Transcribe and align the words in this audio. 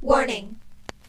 Warning 0.00 0.60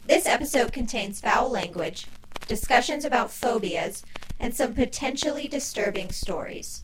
This 0.06 0.26
episode 0.26 0.72
contains 0.72 1.20
foul 1.20 1.48
language, 1.48 2.06
discussions 2.48 3.04
about 3.04 3.30
phobias, 3.30 4.02
and 4.40 4.52
some 4.52 4.74
potentially 4.74 5.46
disturbing 5.46 6.10
stories. 6.10 6.82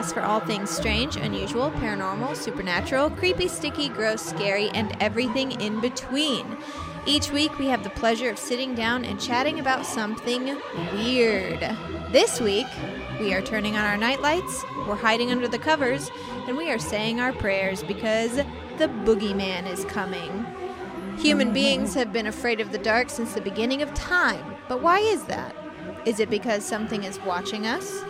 Podcast 0.00 0.14
for 0.14 0.22
all 0.22 0.40
things 0.40 0.70
strange, 0.70 1.16
unusual, 1.16 1.70
paranormal, 1.72 2.36
supernatural, 2.36 3.10
creepy, 3.10 3.48
sticky, 3.48 3.88
gross, 3.88 4.22
scary, 4.22 4.68
and 4.70 4.96
everything 5.00 5.52
in 5.60 5.80
between. 5.80 6.56
Each 7.06 7.30
week, 7.30 7.58
we 7.58 7.66
have 7.66 7.82
the 7.82 7.90
pleasure 7.90 8.30
of 8.30 8.38
sitting 8.38 8.74
down 8.74 9.04
and 9.04 9.20
chatting 9.20 9.58
about 9.58 9.86
something 9.86 10.56
weird. 10.92 11.60
This 12.10 12.40
week, 12.40 12.66
we 13.18 13.32
are 13.34 13.42
turning 13.42 13.76
on 13.76 13.84
our 13.84 13.96
nightlights, 13.96 14.64
we're 14.86 14.96
hiding 14.96 15.30
under 15.30 15.48
the 15.48 15.58
covers, 15.58 16.10
and 16.46 16.56
we 16.56 16.70
are 16.70 16.78
saying 16.78 17.20
our 17.20 17.32
prayers 17.32 17.82
because 17.82 18.36
the 18.78 18.88
boogeyman 19.04 19.70
is 19.70 19.84
coming. 19.86 20.46
Human 21.18 21.48
mm-hmm. 21.48 21.54
beings 21.54 21.94
have 21.94 22.12
been 22.12 22.26
afraid 22.26 22.60
of 22.60 22.72
the 22.72 22.78
dark 22.78 23.10
since 23.10 23.32
the 23.34 23.40
beginning 23.40 23.82
of 23.82 23.92
time. 23.94 24.56
But 24.68 24.82
why 24.82 25.00
is 25.00 25.24
that? 25.24 25.54
Is 26.06 26.20
it 26.20 26.30
because 26.30 26.64
something 26.64 27.04
is 27.04 27.18
watching 27.20 27.66
us? 27.66 28.02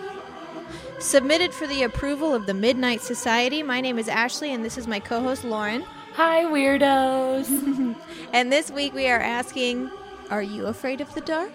Submitted 1.01 1.55
for 1.55 1.67
the 1.67 1.83
approval 1.85 2.35
of 2.35 2.47
the 2.47 2.53
Midnight 2.55 3.01
Society, 3.01 3.63
my 3.63 3.81
name 3.81 3.99
is 3.99 4.07
Ashley 4.09 4.53
and 4.53 4.63
this 4.65 4.77
is 4.77 4.87
my 4.87 5.01
co 5.01 5.23
host 5.23 5.45
Lauren. 5.45 5.83
Hi, 6.15 6.45
weirdos. 6.45 7.97
And 8.33 8.53
this 8.53 8.71
week 8.71 8.95
we 8.95 9.09
are 9.09 9.19
asking 9.19 9.91
Are 10.31 10.43
you 10.43 10.67
afraid 10.67 11.01
of 11.01 11.13
the 11.15 11.21
dark? 11.23 11.51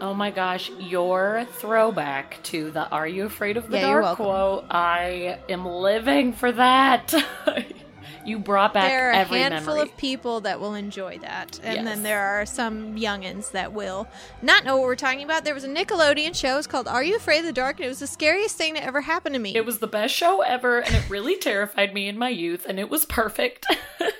oh 0.00 0.14
my 0.14 0.30
gosh, 0.30 0.70
your 0.78 1.46
throwback 1.52 2.38
to 2.44 2.70
the 2.70 2.86
Are 2.90 3.08
You 3.08 3.24
Afraid 3.24 3.56
of 3.56 3.70
the 3.70 3.78
Yeah, 3.78 4.00
Dark 4.00 4.16
quote. 4.16 4.66
I 4.70 5.38
am 5.48 5.64
living 5.66 6.32
for 6.34 6.52
that. 6.52 7.14
you 8.24 8.38
brought 8.38 8.74
back 8.74 8.88
there 8.90 9.08
are 9.08 9.12
a 9.12 9.24
handful 9.24 9.74
memory. 9.76 9.90
of 9.90 9.96
people 9.96 10.40
that 10.42 10.60
will 10.60 10.74
enjoy 10.74 11.18
that. 11.18 11.60
And 11.62 11.74
Yes. 11.74 11.84
then 11.84 12.02
there 12.02 12.20
are 12.20 12.46
some 12.46 12.96
youngins 12.96 13.50
that 13.52 13.72
will 13.72 14.08
not 14.42 14.64
know 14.64 14.76
what 14.76 14.84
we're 14.86 14.96
talking 14.96 15.22
about. 15.22 15.44
There 15.44 15.54
was 15.54 15.64
a 15.64 15.68
Nickelodeon 15.68 16.34
show. 16.34 16.58
It's 16.58 16.66
called 16.66 16.88
Are 16.88 17.02
You 17.02 17.16
Afraid 17.16 17.40
of 17.40 17.44
the 17.46 17.52
Dark? 17.52 17.76
And 17.76 17.86
it 17.86 17.88
was 17.88 17.98
the 18.00 18.06
scariest 18.06 18.56
thing 18.56 18.74
that 18.74 18.84
ever 18.84 19.00
happened 19.02 19.34
to 19.34 19.40
me. 19.40 19.54
It 19.54 19.64
was 19.66 19.78
the 19.78 19.86
best 19.86 20.14
show 20.14 20.40
ever, 20.42 20.80
and 20.80 20.94
it 20.94 21.08
really 21.08 21.36
terrified 21.40 21.94
me 21.94 22.08
in 22.08 22.18
my 22.18 22.28
youth, 22.28 22.66
and 22.66 22.78
it 22.80 22.90
was 22.90 23.04
perfect. 23.04 23.66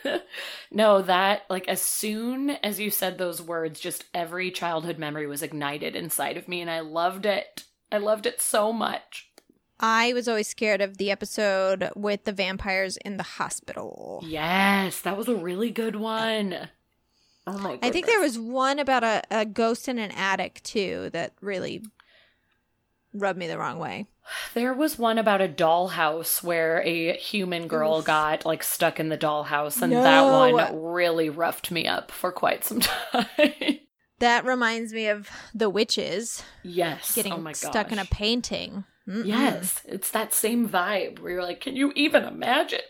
no, 0.70 1.02
that, 1.02 1.42
like, 1.48 1.68
as 1.68 1.80
soon 1.80 2.50
as 2.50 2.78
you 2.80 2.90
said 2.90 3.18
those 3.18 3.40
words, 3.42 3.80
just 3.80 4.04
every 4.14 4.50
childhood 4.50 4.98
memory 4.98 5.26
was 5.26 5.42
ignited 5.42 5.96
inside 5.96 6.36
of 6.36 6.48
me, 6.48 6.60
and 6.60 6.70
I 6.70 6.80
loved 6.80 7.26
it. 7.26 7.64
I 7.90 7.98
loved 7.98 8.26
it 8.26 8.40
so 8.40 8.72
much. 8.72 9.28
I 9.78 10.12
was 10.14 10.26
always 10.26 10.48
scared 10.48 10.80
of 10.80 10.96
the 10.98 11.10
episode 11.10 11.90
with 11.94 12.24
the 12.24 12.32
vampires 12.32 12.96
in 12.98 13.16
the 13.16 13.22
hospital. 13.22 14.22
Yes, 14.26 15.00
that 15.02 15.16
was 15.16 15.28
a 15.28 15.34
really 15.34 15.70
good 15.70 15.96
one. 15.96 16.68
Oh 17.46 17.58
my 17.58 17.78
I 17.82 17.90
think 17.90 18.06
there 18.06 18.20
was 18.20 18.38
one 18.38 18.78
about 18.78 19.04
a, 19.04 19.22
a 19.30 19.44
ghost 19.44 19.88
in 19.88 19.98
an 19.98 20.10
attic 20.12 20.62
too 20.62 21.10
that 21.12 21.34
really 21.40 21.84
rubbed 23.12 23.38
me 23.38 23.46
the 23.46 23.58
wrong 23.58 23.78
way. 23.78 24.06
There 24.54 24.74
was 24.74 24.98
one 24.98 25.18
about 25.18 25.40
a 25.40 25.48
dollhouse 25.48 26.42
where 26.42 26.82
a 26.82 27.12
human 27.16 27.68
girl 27.68 28.02
got 28.02 28.44
like 28.44 28.64
stuck 28.64 28.98
in 28.98 29.08
the 29.08 29.18
dollhouse, 29.18 29.80
and 29.80 29.92
No. 29.92 30.02
that 30.02 30.22
one 30.56 30.82
really 30.82 31.30
roughed 31.30 31.70
me 31.70 31.86
up 31.86 32.10
for 32.10 32.32
quite 32.32 32.64
some 32.64 32.80
time. 33.12 33.78
That 34.18 34.44
reminds 34.44 34.92
me 34.92 35.08
of 35.08 35.28
the 35.54 35.70
witches 35.70 36.42
yes. 36.64 37.14
getting 37.14 37.46
oh 37.46 37.52
stuck 37.52 37.92
in 37.92 37.98
a 37.98 38.04
painting. 38.06 38.84
Mm-mm. 39.08 39.24
Yes, 39.24 39.82
it's 39.86 40.10
that 40.10 40.32
same 40.34 40.68
vibe 40.68 41.18
where 41.20 41.32
you're 41.32 41.42
like, 41.42 41.60
can 41.60 41.76
you 41.76 41.92
even 41.94 42.24
imagine? 42.24 42.80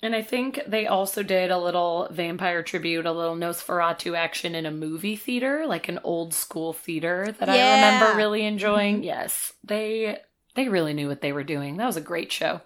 And 0.00 0.14
I 0.14 0.22
think 0.22 0.60
they 0.66 0.86
also 0.86 1.22
did 1.24 1.50
a 1.50 1.58
little 1.58 2.06
vampire 2.12 2.62
tribute, 2.62 3.04
a 3.04 3.12
little 3.12 3.34
Nosferatu 3.34 4.16
action 4.16 4.54
in 4.54 4.64
a 4.64 4.70
movie 4.70 5.16
theater, 5.16 5.64
like 5.66 5.88
an 5.88 5.98
old 6.04 6.32
school 6.34 6.72
theater 6.72 7.34
that 7.40 7.48
I 7.48 7.56
Yeah. 7.56 7.74
Mm-hmm. 7.74 7.94
remember 8.04 8.16
really 8.16 8.44
enjoying. 8.44 9.02
Yes, 9.02 9.52
they 9.64 10.18
they 10.54 10.68
really 10.68 10.92
knew 10.94 11.08
what 11.08 11.20
they 11.20 11.32
were 11.32 11.44
doing. 11.44 11.76
That 11.76 11.86
was 11.86 11.96
a 11.96 12.00
great 12.00 12.30
show. 12.30 12.60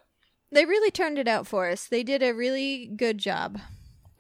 They 0.51 0.67
really 0.67 0.91
turned 0.91 1.19
it 1.19 1.29
out 1.29 1.47
for 1.47 1.69
us. 1.69 1.87
They 1.87 2.03
did 2.03 2.23
a 2.23 2.33
really 2.35 2.87
good 2.95 3.17
job. 3.17 3.59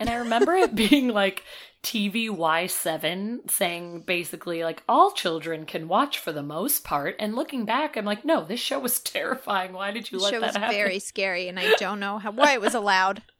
And 0.02 0.10
I 0.10 0.16
remember 0.16 0.52
it 0.54 0.74
being 0.90 1.06
like 1.08 1.44
TVY7 1.84 3.48
saying 3.48 4.00
basically 4.00 4.64
like 4.64 4.82
all 4.88 5.12
children 5.12 5.64
can 5.64 5.86
watch 5.86 6.18
for 6.18 6.32
the 6.32 6.42
most 6.42 6.82
part. 6.82 7.14
And 7.20 7.36
looking 7.36 7.64
back, 7.64 7.96
I'm 7.96 8.04
like, 8.04 8.24
no, 8.24 8.44
this 8.44 8.58
show 8.58 8.80
was 8.80 8.98
terrifying. 9.00 9.72
Why 9.72 9.92
did 9.92 10.10
you 10.10 10.18
The 10.18 10.24
let 10.24 10.34
show 10.34 10.40
that 10.40 10.46
was 10.48 10.56
happen? 10.56 10.74
very 10.74 10.98
scary, 10.98 11.46
and 11.46 11.56
I 11.60 11.74
don't 11.78 12.00
know 12.00 12.18
how, 12.18 12.32
why 12.32 12.54
it 12.54 12.60
was 12.60 12.74
allowed. 12.74 13.22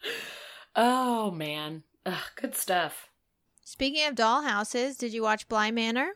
Oh 0.75 1.31
man, 1.31 1.83
Ugh, 2.07 2.15
good 2.41 2.55
stuff. 2.55 3.09
Speaking 3.63 4.07
of 4.07 4.15
dollhouses, 4.15 4.97
did 4.97 5.13
you 5.13 5.23
watch 5.23 5.47
Bly 5.49 5.71
Manor? 5.71 6.13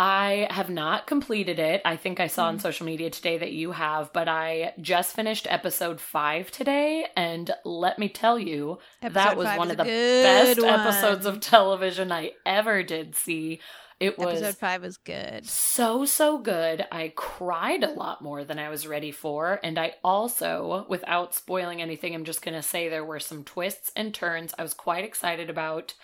I 0.00 0.46
have 0.50 0.70
not 0.70 1.08
completed 1.08 1.58
it. 1.58 1.82
I 1.84 1.96
think 1.96 2.20
I 2.20 2.28
saw 2.28 2.44
Mm. 2.44 2.48
on 2.48 2.58
social 2.60 2.86
media 2.86 3.10
today 3.10 3.36
that 3.38 3.50
you 3.52 3.72
have, 3.72 4.12
but 4.12 4.28
I 4.28 4.74
just 4.80 5.16
finished 5.16 5.48
episode 5.50 6.00
five 6.00 6.52
today, 6.52 7.06
and 7.16 7.50
let 7.64 7.98
me 7.98 8.08
tell 8.08 8.38
you, 8.38 8.78
that 9.02 9.36
was 9.36 9.48
one 9.58 9.72
of 9.72 9.76
the 9.76 9.84
best 9.84 10.60
one. 10.60 10.68
episodes 10.68 11.26
of 11.26 11.40
television 11.40 12.12
I 12.12 12.32
ever 12.46 12.82
did 12.84 13.16
see. 13.16 13.60
It 13.98 14.16
was 14.16 14.40
Episode 14.40 14.58
five 14.60 14.82
was 14.82 14.96
good. 14.96 15.44
so 15.44 16.04
so 16.04 16.38
good 16.38 16.86
i 16.92 17.12
cried 17.16 17.82
a 17.82 17.90
lot 17.90 18.22
more 18.22 18.44
than 18.44 18.56
i 18.56 18.68
was 18.68 18.86
ready 18.86 19.10
for 19.10 19.58
and 19.64 19.76
i 19.76 19.94
also 20.04 20.86
without 20.88 21.34
spoiling 21.34 21.82
anything 21.82 22.14
i'm 22.14 22.22
just 22.22 22.40
going 22.40 22.54
to 22.54 22.62
say 22.62 22.88
there 22.88 23.04
were 23.04 23.18
some 23.18 23.42
twists 23.42 23.90
and 23.96 24.14
turns 24.14 24.54
i 24.56 24.62
was 24.62 24.72
quite 24.72 25.02
excited 25.04 25.50
about 25.50 25.94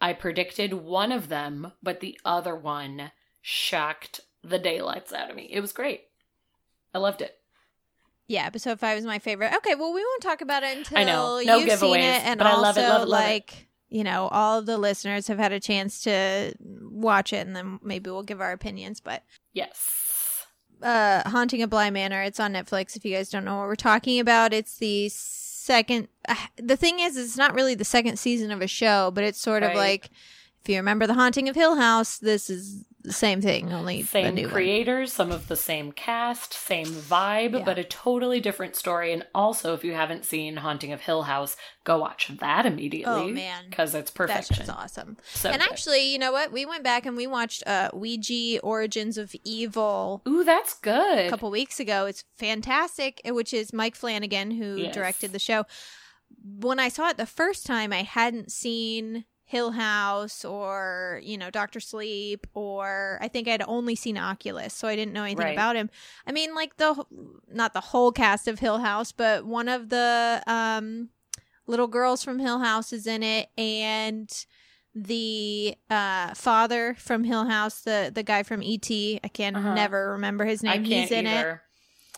i 0.00 0.12
predicted 0.12 0.72
one 0.74 1.10
of 1.10 1.28
them 1.28 1.72
but 1.82 1.98
the 1.98 2.16
other 2.24 2.54
one 2.54 3.10
shocked 3.40 4.20
the 4.42 4.58
daylights 4.58 5.12
out 5.12 5.30
of 5.30 5.36
me 5.36 5.48
it 5.50 5.60
was 5.60 5.72
great 5.72 6.04
i 6.94 6.98
loved 6.98 7.22
it 7.22 7.36
Yeah, 8.28 8.46
episode 8.46 8.78
five 8.78 8.96
is 8.96 9.04
my 9.04 9.18
favorite. 9.18 9.52
Okay, 9.56 9.74
well, 9.74 9.92
we 9.92 10.04
won't 10.04 10.22
talk 10.22 10.40
about 10.40 10.62
it 10.62 10.78
until 10.78 10.98
I 10.98 11.04
know. 11.04 11.40
No 11.44 11.58
you've 11.58 11.78
seen 11.80 11.96
it, 11.96 12.24
and 12.24 12.38
but 12.38 12.46
I 12.46 12.52
also 12.52 12.62
love 12.62 12.76
it, 12.78 12.82
love 12.82 13.02
it, 13.02 13.08
love 13.08 13.20
it. 13.20 13.28
like 13.28 13.66
you 13.88 14.04
know, 14.04 14.28
all 14.28 14.60
of 14.60 14.66
the 14.66 14.78
listeners 14.78 15.26
have 15.26 15.38
had 15.38 15.50
a 15.50 15.58
chance 15.58 16.02
to 16.02 16.54
watch 16.60 17.32
it, 17.32 17.44
and 17.44 17.56
then 17.56 17.80
maybe 17.82 18.08
we'll 18.08 18.22
give 18.22 18.40
our 18.40 18.52
opinions. 18.52 19.00
But 19.00 19.24
yes 19.52 20.46
uh, 20.82 21.28
Haunting 21.28 21.62
of 21.62 21.70
Bly 21.70 21.90
Manor, 21.90 22.22
it's 22.22 22.40
on 22.40 22.52
Netflix. 22.52 22.96
If 22.96 23.04
you 23.04 23.14
guys 23.14 23.30
don't 23.30 23.44
know 23.44 23.58
what 23.58 23.66
we're 23.66 23.74
talking 23.76 24.20
about, 24.20 24.52
it's 24.52 24.76
the 24.76 25.08
second. 25.10 26.08
Uh, 26.28 26.34
the 26.56 26.76
thing 26.76 27.00
is, 27.00 27.16
it's 27.16 27.36
not 27.36 27.54
really 27.54 27.74
the 27.74 27.84
second 27.84 28.18
season 28.18 28.50
of 28.50 28.62
a 28.62 28.66
show, 28.66 29.10
but 29.10 29.24
it's 29.24 29.40
sort 29.40 29.62
of 29.62 29.74
like 29.74 30.10
if 30.62 30.68
you 30.68 30.76
remember 30.76 31.06
The 31.06 31.14
Haunting 31.14 31.48
of 31.48 31.56
Hill 31.56 31.76
House, 31.76 32.18
this 32.18 32.50
is 32.50 32.84
same 33.08 33.40
thing, 33.40 33.72
only 33.72 34.02
same 34.02 34.34
new 34.34 34.42
one. 34.42 34.52
creators 34.52 35.12
some 35.12 35.32
of 35.32 35.48
the 35.48 35.56
same 35.56 35.90
cast 35.92 36.52
same 36.52 36.86
vibe 36.86 37.52
Yeah. 37.54 37.64
but 37.64 37.78
a 37.78 37.84
totally 37.84 38.40
different 38.40 38.76
story 38.76 39.12
and 39.12 39.26
also 39.34 39.72
if 39.74 39.82
you 39.84 39.94
haven't 39.94 40.24
seen 40.24 40.56
haunting 40.58 40.92
of 40.92 41.00
hill 41.00 41.22
house 41.22 41.56
go 41.84 41.98
watch 41.98 42.30
that 42.40 42.66
immediately 42.66 43.12
Oh, 43.12 43.28
man. 43.28 43.64
because 43.70 43.94
it's 43.94 44.10
perfection 44.10 44.56
shit's 44.56 44.68
awesome. 44.68 45.16
So 45.32 45.48
and 45.50 45.62
good. 45.62 45.70
actually, 45.70 46.12
you 46.12 46.18
know 46.18 46.30
what? 46.32 46.52
We 46.52 46.66
went 46.66 46.84
back 46.84 47.06
and 47.06 47.16
we 47.16 47.26
watched 47.26 47.66
uh, 47.66 47.88
Ouija 47.94 48.60
Origins 48.60 49.16
of 49.16 49.34
Evil 49.44 50.22
ooh 50.28 50.44
that's 50.44 50.74
good 50.74 51.26
a 51.26 51.30
couple 51.30 51.50
weeks 51.50 51.80
ago. 51.80 52.04
It's 52.06 52.24
fantastic, 52.38 53.20
uh, 53.28 53.32
which 53.34 53.54
is 53.54 53.72
Mike 53.72 53.94
Flanagan 53.96 54.50
who 54.50 54.76
Yes. 54.76 54.94
directed 54.94 55.32
the 55.32 55.38
show. 55.38 55.64
When 56.44 56.78
I 56.78 56.88
saw 56.88 57.08
it 57.08 57.16
the 57.16 57.26
first 57.26 57.66
time, 57.66 57.92
I 57.92 58.02
hadn't 58.02 58.52
seen 58.52 59.24
Hill 59.50 59.72
House 59.72 60.44
or, 60.44 61.20
you 61.24 61.36
know, 61.36 61.50
Doctor 61.50 61.80
Sleep 61.80 62.46
or 62.54 63.18
I 63.20 63.26
think 63.26 63.48
I'd 63.48 63.62
only 63.66 63.96
seen 63.96 64.16
Oculus, 64.16 64.72
so 64.72 64.86
I 64.86 64.94
didn't 64.94 65.12
know 65.12 65.24
anything 65.24 65.44
Right. 65.46 65.52
about 65.52 65.74
him. 65.74 65.90
I 66.24 66.30
mean, 66.30 66.54
like 66.54 66.76
the 66.76 67.04
not 67.52 67.72
the 67.74 67.80
whole 67.80 68.12
cast 68.12 68.46
of 68.46 68.60
Hill 68.60 68.78
House, 68.78 69.10
but 69.10 69.44
one 69.44 69.68
of 69.68 69.88
the 69.88 70.40
um 70.46 71.08
little 71.66 71.88
girls 71.88 72.22
from 72.22 72.38
Hill 72.38 72.60
House 72.60 72.92
is 72.92 73.06
in 73.08 73.22
it 73.24 73.48
and 73.58 74.30
the 74.94 75.74
uh, 75.88 76.34
father 76.34 76.94
from 76.98 77.24
Hill 77.24 77.46
House, 77.46 77.80
the 77.82 78.10
the 78.14 78.22
guy 78.22 78.42
from 78.44 78.62
ET. 78.62 78.88
I 78.90 79.28
can 79.32 79.56
Uh-huh. 79.56 79.74
never 79.74 80.12
remember 80.12 80.44
his 80.44 80.62
name. 80.62 80.84
He's 80.84 81.10
in 81.10 81.26
it. 81.26 81.46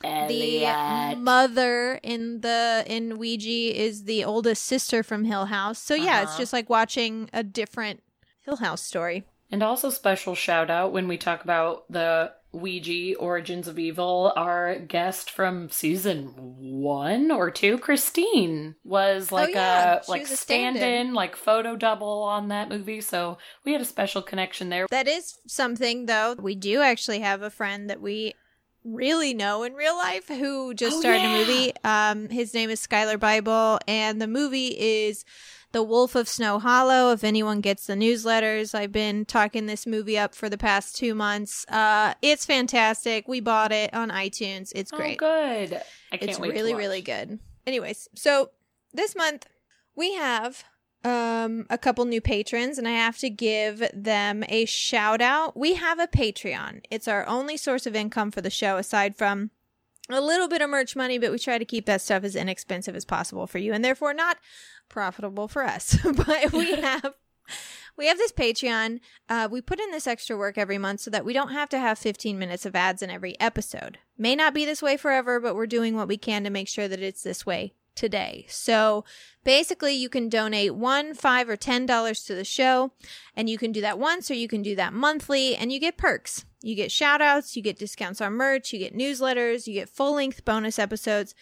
Either. 0.04 1.14
The 1.14 1.16
mother 1.20 2.00
in 2.02 2.40
the 2.40 2.84
in 2.86 3.18
Ouija 3.18 3.48
is 3.80 4.04
the 4.04 4.24
oldest 4.24 4.64
sister 4.64 5.02
from 5.02 5.24
Hill 5.24 5.46
House. 5.46 5.78
So 5.78 5.94
yeah, 5.94 6.22
it's 6.22 6.32
Uh-huh. 6.32 6.38
just 6.40 6.52
like 6.52 6.68
watching 6.70 7.28
a 7.32 7.42
different 7.42 8.02
Hill 8.42 8.56
House 8.56 8.82
story. 8.82 9.24
And 9.50 9.62
also 9.62 9.90
special 9.90 10.34
shout 10.34 10.70
out 10.70 10.92
when 10.92 11.08
we 11.08 11.18
talk 11.18 11.44
about 11.44 11.84
the 11.90 12.32
Ouija 12.52 13.16
Origins 13.18 13.68
of 13.68 13.78
Evil, 13.78 14.32
our 14.36 14.76
guest 14.78 15.30
from 15.30 15.68
season 15.70 16.24
one 16.36 17.30
or 17.30 17.50
two, 17.50 17.78
Christine, 17.78 18.74
was 18.84 19.30
like 19.32 19.50
Oh, 19.50 19.52
yeah. 19.52 19.94
a 20.00 20.04
She 20.04 20.10
like 20.10 20.22
a 20.22 20.26
stand 20.26 20.76
stand-in. 20.76 21.06
in, 21.08 21.14
like 21.14 21.36
photo 21.36 21.76
double 21.76 22.22
on 22.22 22.48
that 22.48 22.68
movie. 22.68 23.00
So 23.00 23.38
we 23.64 23.72
had 23.72 23.80
a 23.80 23.86
special 23.86 24.22
connection 24.22 24.68
there. 24.70 24.86
That 24.90 25.08
is 25.08 25.38
something 25.46 26.06
though. 26.06 26.34
We 26.38 26.54
do 26.54 26.80
actually 26.80 27.20
have 27.20 27.42
a 27.42 27.50
friend 27.50 27.88
that 27.90 28.00
we 28.00 28.34
really 28.84 29.32
know 29.34 29.62
in 29.62 29.74
real 29.74 29.96
life 29.96 30.28
who 30.28 30.74
just 30.74 30.96
Oh, 30.96 31.00
started 31.00 31.22
yeah. 31.22 31.34
a 31.34 31.38
movie. 31.38 31.72
Um 31.84 32.28
his 32.28 32.52
name 32.54 32.70
is 32.70 32.84
Skylar 32.86 33.18
Bible 33.18 33.78
and 33.86 34.20
the 34.20 34.26
movie 34.26 34.68
is 34.78 35.24
The 35.72 35.82
Wolf 35.82 36.14
of 36.14 36.28
Snow 36.28 36.58
Hollow. 36.58 37.12
If 37.12 37.22
anyone 37.24 37.60
gets 37.60 37.86
the 37.86 37.94
newsletters, 37.94 38.74
I've 38.74 38.90
been 38.92 39.24
talking 39.24 39.66
this 39.66 39.86
movie 39.86 40.18
up 40.18 40.34
for 40.34 40.48
the 40.48 40.58
past 40.58 40.96
2 40.96 41.14
months. 41.14 41.64
Uh 41.68 42.14
it's 42.22 42.44
fantastic. 42.44 43.28
We 43.28 43.40
bought 43.40 43.70
it 43.72 43.94
on 43.94 44.10
iTunes. 44.10 44.72
It's 44.74 44.90
great. 44.90 45.18
Oh, 45.22 45.26
good. 45.70 45.82
I 46.10 46.16
can't 46.16 46.30
it's 46.30 46.40
wait. 46.40 46.48
to 46.48 46.54
really 46.54 46.74
really 46.74 47.02
good 47.02 47.38
anyways 47.66 48.08
so 48.16 48.50
this 48.92 49.14
month 49.14 49.46
we 49.94 50.14
have 50.14 50.64
um 51.04 51.66
a 51.68 51.78
couple 51.78 52.04
new 52.04 52.20
patrons 52.20 52.78
and 52.78 52.86
i 52.86 52.92
have 52.92 53.18
to 53.18 53.28
give 53.28 53.82
them 53.92 54.44
a 54.48 54.64
shout 54.64 55.20
out. 55.20 55.56
We 55.56 55.74
have 55.74 55.98
a 55.98 56.06
patreon. 56.06 56.82
It's 56.90 57.08
our 57.08 57.26
only 57.26 57.56
source 57.56 57.86
of 57.86 57.96
income 57.96 58.30
for 58.30 58.40
the 58.40 58.50
show 58.50 58.76
aside 58.76 59.16
from 59.16 59.50
a 60.08 60.20
little 60.20 60.48
bit 60.48 60.62
of 60.62 60.70
merch 60.70 60.94
money 60.94 61.18
but 61.18 61.32
we 61.32 61.38
try 61.38 61.58
to 61.58 61.64
keep 61.64 61.86
that 61.86 62.00
stuff 62.00 62.24
as 62.24 62.36
inexpensive 62.36 62.94
as 62.94 63.04
possible 63.04 63.46
for 63.46 63.58
you 63.58 63.72
and 63.72 63.84
therefore 63.84 64.14
not 64.14 64.38
profitable 64.88 65.48
for 65.48 65.64
us. 65.64 65.96
But 66.16 66.52
we 66.52 66.76
have 66.80 67.14
we 67.96 68.06
have 68.06 68.18
this 68.18 68.32
patreon. 68.32 69.00
Uh, 69.28 69.48
we 69.50 69.60
put 69.60 69.80
in 69.80 69.90
this 69.90 70.06
extra 70.06 70.36
work 70.36 70.56
every 70.56 70.78
month 70.78 71.00
so 71.00 71.10
that 71.10 71.24
we 71.24 71.32
don't 71.32 71.52
have 71.52 71.68
to 71.70 71.78
have 71.78 71.98
15 71.98 72.38
minutes 72.38 72.64
of 72.64 72.74
ads 72.74 73.02
in 73.02 73.10
every 73.10 73.38
episode. 73.40 73.98
May 74.16 74.34
not 74.34 74.54
be 74.54 74.64
this 74.64 74.82
way 74.82 74.96
forever 74.96 75.40
but 75.40 75.56
we're 75.56 75.66
doing 75.66 75.96
what 75.96 76.08
we 76.08 76.16
can 76.16 76.44
to 76.44 76.50
make 76.50 76.68
sure 76.68 76.88
that 76.88 77.00
it's 77.02 77.22
this 77.22 77.44
way 77.44 77.74
today 77.94 78.46
so 78.48 79.04
basically 79.44 79.94
you 79.94 80.08
can 80.08 80.28
donate 80.28 80.74
one 80.74 81.14
five 81.14 81.48
or 81.48 81.56
ten 81.56 81.86
dollars 81.86 82.24
to 82.24 82.34
the 82.34 82.44
show 82.44 82.92
and 83.36 83.48
you 83.50 83.58
can 83.58 83.72
do 83.72 83.80
that 83.80 83.98
once 83.98 84.30
or 84.30 84.34
you 84.34 84.48
can 84.48 84.62
do 84.62 84.74
that 84.76 84.92
monthly 84.92 85.54
and 85.56 85.72
you 85.72 85.78
get 85.78 85.96
perks 85.96 86.44
you 86.62 86.74
get 86.74 86.90
shout 86.92 87.20
outs 87.20 87.56
you 87.56 87.62
get 87.62 87.78
discounts 87.78 88.20
on 88.20 88.32
merch 88.32 88.72
you 88.72 88.78
get 88.78 88.96
newsletters 88.96 89.66
you 89.66 89.74
get 89.74 89.88
full-length 89.88 90.44
bonus 90.44 90.78
episodes 90.78 91.34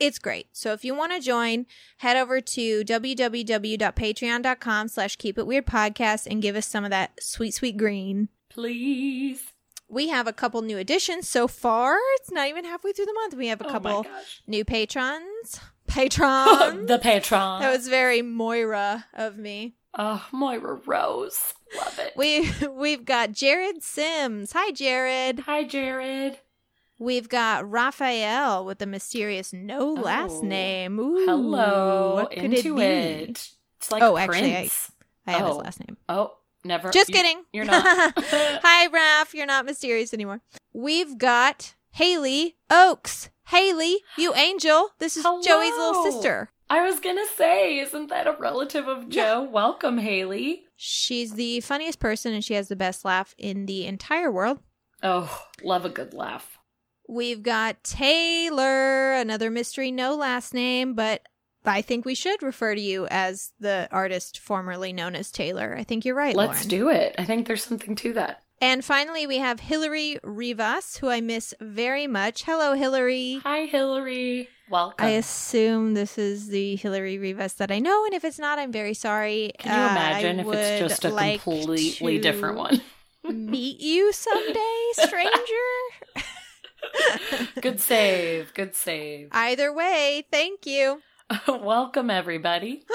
it's 0.00 0.20
great. 0.20 0.46
So 0.52 0.72
if 0.72 0.84
you 0.84 0.94
want 0.94 1.10
to 1.10 1.18
join, 1.18 1.66
head 1.96 2.16
over 2.16 2.40
to 2.40 2.84
www.patreon.com 2.84 4.88
slash 4.88 5.16
keep 5.16 5.38
it 5.38 5.46
weird 5.46 5.66
podcast 5.66 6.26
and 6.30 6.40
give 6.40 6.54
us 6.54 6.66
some 6.66 6.84
of 6.84 6.90
that 6.90 7.20
sweet, 7.22 7.52
sweet 7.52 7.76
green. 7.76 8.28
Please. 8.48 9.42
We 9.88 10.08
have 10.08 10.28
a 10.28 10.32
couple 10.32 10.62
new 10.62 10.78
additions 10.78 11.28
so 11.28 11.48
far. 11.48 11.96
It's 12.20 12.30
not 12.30 12.46
even 12.48 12.64
halfway 12.64 12.92
through 12.92 13.06
the 13.06 13.14
month. 13.14 13.34
We 13.34 13.48
have 13.48 13.60
a 13.60 13.66
Oh 13.66 13.70
couple 13.70 14.02
gosh. 14.04 14.40
new 14.46 14.64
patrons. 14.64 15.60
Patrons. 15.88 16.86
the 16.88 16.98
Patron. 17.02 17.60
that 17.60 17.70
was 17.76 17.88
very 17.88 18.22
Moira 18.22 19.06
of 19.14 19.36
me. 19.36 19.74
Oh, 19.98 20.24
Moira 20.32 20.80
Rose. 20.86 21.54
Love 21.76 21.98
it. 21.98 22.12
We 22.16 22.50
we've 22.70 23.04
got 23.04 23.32
Jared 23.32 23.82
Sims. 23.82 24.52
Hi 24.52 24.70
Jared. 24.70 25.40
Hi, 25.40 25.64
Jared. 25.64 26.38
We've 27.00 27.28
got 27.28 27.68
Raphael 27.70 28.64
with 28.64 28.78
the 28.78 28.86
mysterious 28.86 29.52
no 29.52 29.92
last 29.92 30.36
Oh. 30.38 30.42
name. 30.42 30.98
Ooh, 30.98 31.24
Hello. 31.26 32.14
what 32.16 32.30
could 32.32 32.44
Into 32.54 32.78
it 32.80 32.82
it. 33.30 33.50
It's 33.78 33.90
like 33.92 34.02
Oh, 34.02 34.14
Prince. 34.14 34.30
actually, 34.34 34.56
I- 34.56 34.70
I 35.26 35.30
have 35.38 35.46
his 35.46 35.56
Oh. 35.56 35.58
last 35.58 35.80
name. 35.80 35.96
Oh, 36.08 36.34
never. 36.64 36.90
Just 36.90 37.10
you- 37.10 37.14
kidding. 37.14 37.42
You're 37.52 37.64
not. 37.66 37.84
Hi, 38.16 38.88
Raph. 38.88 39.32
You're 39.34 39.46
not 39.46 39.64
mysterious 39.64 40.12
anymore. 40.12 40.40
We've 40.72 41.18
got 41.18 41.74
Haley 41.92 42.56
Oaks. 42.70 43.30
Haley, 43.48 43.98
you 44.18 44.34
angel. 44.34 44.90
This 44.98 45.16
is 45.16 45.24
Hello. 45.24 45.40
Joey's 45.40 45.72
little 45.72 46.04
sister. 46.04 46.50
I 46.68 46.82
was 46.82 47.00
gonna 47.00 47.24
say, 47.34 47.78
isn't 47.78 48.08
that 48.08 48.26
a 48.26 48.36
relative 48.38 48.86
of 48.86 49.08
Joe? 49.08 49.42
Welcome, 49.42 49.96
Haley. 49.96 50.64
She's 50.76 51.32
the 51.32 51.60
funniest 51.60 51.98
person 51.98 52.34
and 52.34 52.44
she 52.44 52.52
has 52.54 52.68
the 52.68 52.76
best 52.76 53.06
laugh 53.06 53.34
in 53.38 53.64
the 53.64 53.86
entire 53.86 54.30
world. 54.30 54.58
Oh, 55.02 55.44
love 55.62 55.86
a 55.86 55.88
good 55.88 56.12
laugh. 56.12 56.58
We've 57.08 57.42
got 57.42 57.82
Taylor, 57.84 59.14
another 59.14 59.50
mystery, 59.50 59.90
no 59.90 60.14
last 60.14 60.52
name, 60.52 60.92
but 60.92 61.22
I 61.64 61.80
think 61.80 62.04
we 62.04 62.14
should 62.14 62.42
refer 62.42 62.74
to 62.74 62.80
you 62.80 63.06
as 63.10 63.52
the 63.58 63.88
artist 63.90 64.40
formerly 64.40 64.92
known 64.92 65.14
as 65.16 65.30
Taylor. 65.30 65.74
I 65.74 65.84
think 65.84 66.04
you're 66.04 66.14
right, 66.14 66.36
Let's 66.36 66.66
Lauren. 66.66 66.68
do 66.68 66.88
it. 66.90 67.14
I 67.18 67.24
think 67.24 67.46
there's 67.46 67.64
something 67.64 67.96
to 67.96 68.12
that. 68.12 68.42
And 68.60 68.84
finally, 68.84 69.26
we 69.26 69.38
have 69.38 69.60
Hillary 69.60 70.18
Rivas, 70.22 70.96
who 70.98 71.08
I 71.08 71.20
miss 71.20 71.54
very 71.60 72.06
much. 72.06 72.42
Hello, 72.44 72.74
Hillary. 72.74 73.40
Hi, 73.44 73.64
Hillary. 73.66 74.48
Welcome. 74.70 75.06
I 75.06 75.10
assume 75.10 75.94
this 75.94 76.18
is 76.18 76.48
the 76.48 76.76
Hillary 76.76 77.16
Rivas 77.18 77.54
that 77.54 77.70
I 77.70 77.78
know, 77.78 78.04
and 78.04 78.12
if 78.14 78.24
it's 78.24 78.38
not, 78.38 78.58
I'm 78.58 78.70
very 78.72 78.94
sorry. 78.94 79.52
Can 79.58 79.72
you 79.74 79.86
Uh, 79.86 79.90
imagine 79.90 80.40
I 80.40 80.42
if 80.42 80.54
it's 80.54 80.80
just 80.88 81.04
a 81.04 81.08
like 81.10 81.42
completely 81.42 82.18
different 82.18 82.56
one? 82.58 82.82
Meet 83.24 83.80
you 83.80 84.12
someday, 84.12 84.84
stranger. 84.92 85.32
good 87.60 87.80
save. 87.80 88.52
Good 88.54 88.74
save. 88.74 89.28
Either 89.32 89.72
way, 89.72 90.24
thank 90.30 90.66
you. 90.66 91.02
Welcome, 91.48 92.10
everybody. 92.10 92.84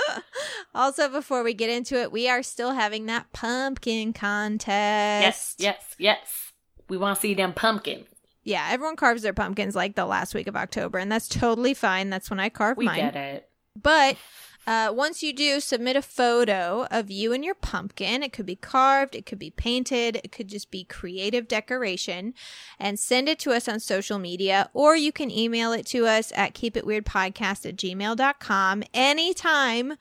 Also, 0.76 1.08
before 1.08 1.44
we 1.44 1.54
get 1.54 1.70
into 1.70 2.02
it, 2.02 2.12
we 2.12 2.28
are 2.28 2.42
still 2.42 2.72
having 2.72 3.06
that 3.06 3.32
pumpkin 3.32 4.12
contest. 4.12 4.66
yes, 4.66 5.56
yes. 5.60 5.96
Yes. 6.00 6.52
We 6.90 6.98
want 6.98 7.16
to 7.18 7.22
see 7.22 7.36
them 7.36 7.54
pumpkins. 7.54 8.08
Yeah, 8.44 8.68
everyone 8.72 8.96
carves 8.96 9.22
their 9.22 9.34
pumpkins 9.34 9.76
like 9.76 9.94
the 9.96 10.08
last 10.08 10.34
week 10.34 10.48
of 10.48 10.56
October, 10.56 10.98
and 10.98 11.12
that's 11.12 11.28
totally 11.30 11.76
fine. 11.76 12.10
That's 12.10 12.32
when 12.32 12.40
I 12.40 12.50
carve 12.50 12.78
We 12.78 12.86
mine. 12.86 12.98
get 12.98 13.16
it. 13.16 13.50
But 13.80 14.18
uh, 14.66 14.92
once 14.94 15.22
you 15.22 15.34
do, 15.34 15.60
submit 15.60 15.96
a 15.96 16.02
photo 16.02 16.88
of 16.90 17.12
you 17.12 17.34
and 17.34 17.44
your 17.44 17.56
pumpkin. 17.56 18.24
It 18.24 18.32
could 18.32 18.46
be 18.46 18.56
carved, 18.56 19.16
it 19.16 19.26
could 19.26 19.40
be 19.40 19.50
painted, 19.50 20.22
it 20.24 20.32
could 20.32 20.48
just 20.48 20.72
be 20.72 20.86
creative 20.86 21.48
decoration, 21.48 22.34
and 22.80 22.98
send 22.98 23.28
it 23.28 23.40
to 23.40 23.52
us 23.52 23.68
on 23.68 23.80
social 23.80 24.20
media, 24.20 24.70
or 24.74 24.96
you 24.96 25.12
can 25.12 25.30
email 25.30 25.74
it 25.74 25.86
to 25.88 26.08
us 26.08 26.32
at 26.36 26.54
keepitweirdpodcast 26.54 27.66
at 27.66 27.76
gmail.com 27.76 28.84
anytime 28.94 29.94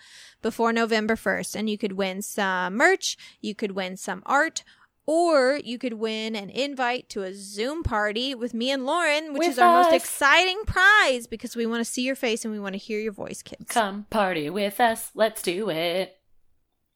before 0.43 0.73
November 0.73 1.17
1st. 1.17 1.57
And 1.57 1.69
you 1.69 1.77
could 1.79 1.93
win 1.93 2.23
some 2.23 2.77
merch, 2.77 3.17
you 3.41 3.55
could 3.55 3.73
win 3.73 3.97
some 3.97 4.23
art. 4.27 4.63
Or 5.05 5.61
you 5.65 5.79
could 5.79 5.95
win 5.95 6.37
an 6.37 6.49
invite 6.49 7.09
to 7.11 7.25
a 7.25 7.35
Zoom 7.35 7.83
party 7.83 8.35
with 8.37 8.55
me 8.55 8.71
and 8.71 8.87
Lauren, 8.87 9.33
which 9.33 9.41
With 9.41 9.49
is 9.51 9.59
our 9.59 9.83
most 9.83 9.93
exciting 9.95 10.63
prize 10.65 11.27
because 11.27 11.57
we 11.57 11.67
want 11.67 11.81
to 11.81 11.91
see 11.91 12.03
your 12.03 12.15
face 12.15 12.45
and 12.45 12.55
we 12.55 12.61
want 12.61 12.75
to 12.75 12.79
hear 12.79 13.01
your 13.01 13.13
voice, 13.13 13.43
kids. 13.43 13.73
Come 13.73 14.07
party 14.11 14.49
with 14.49 14.79
us. 14.81 15.11
Let's 15.15 15.43
do 15.43 15.71
it. 15.71 16.17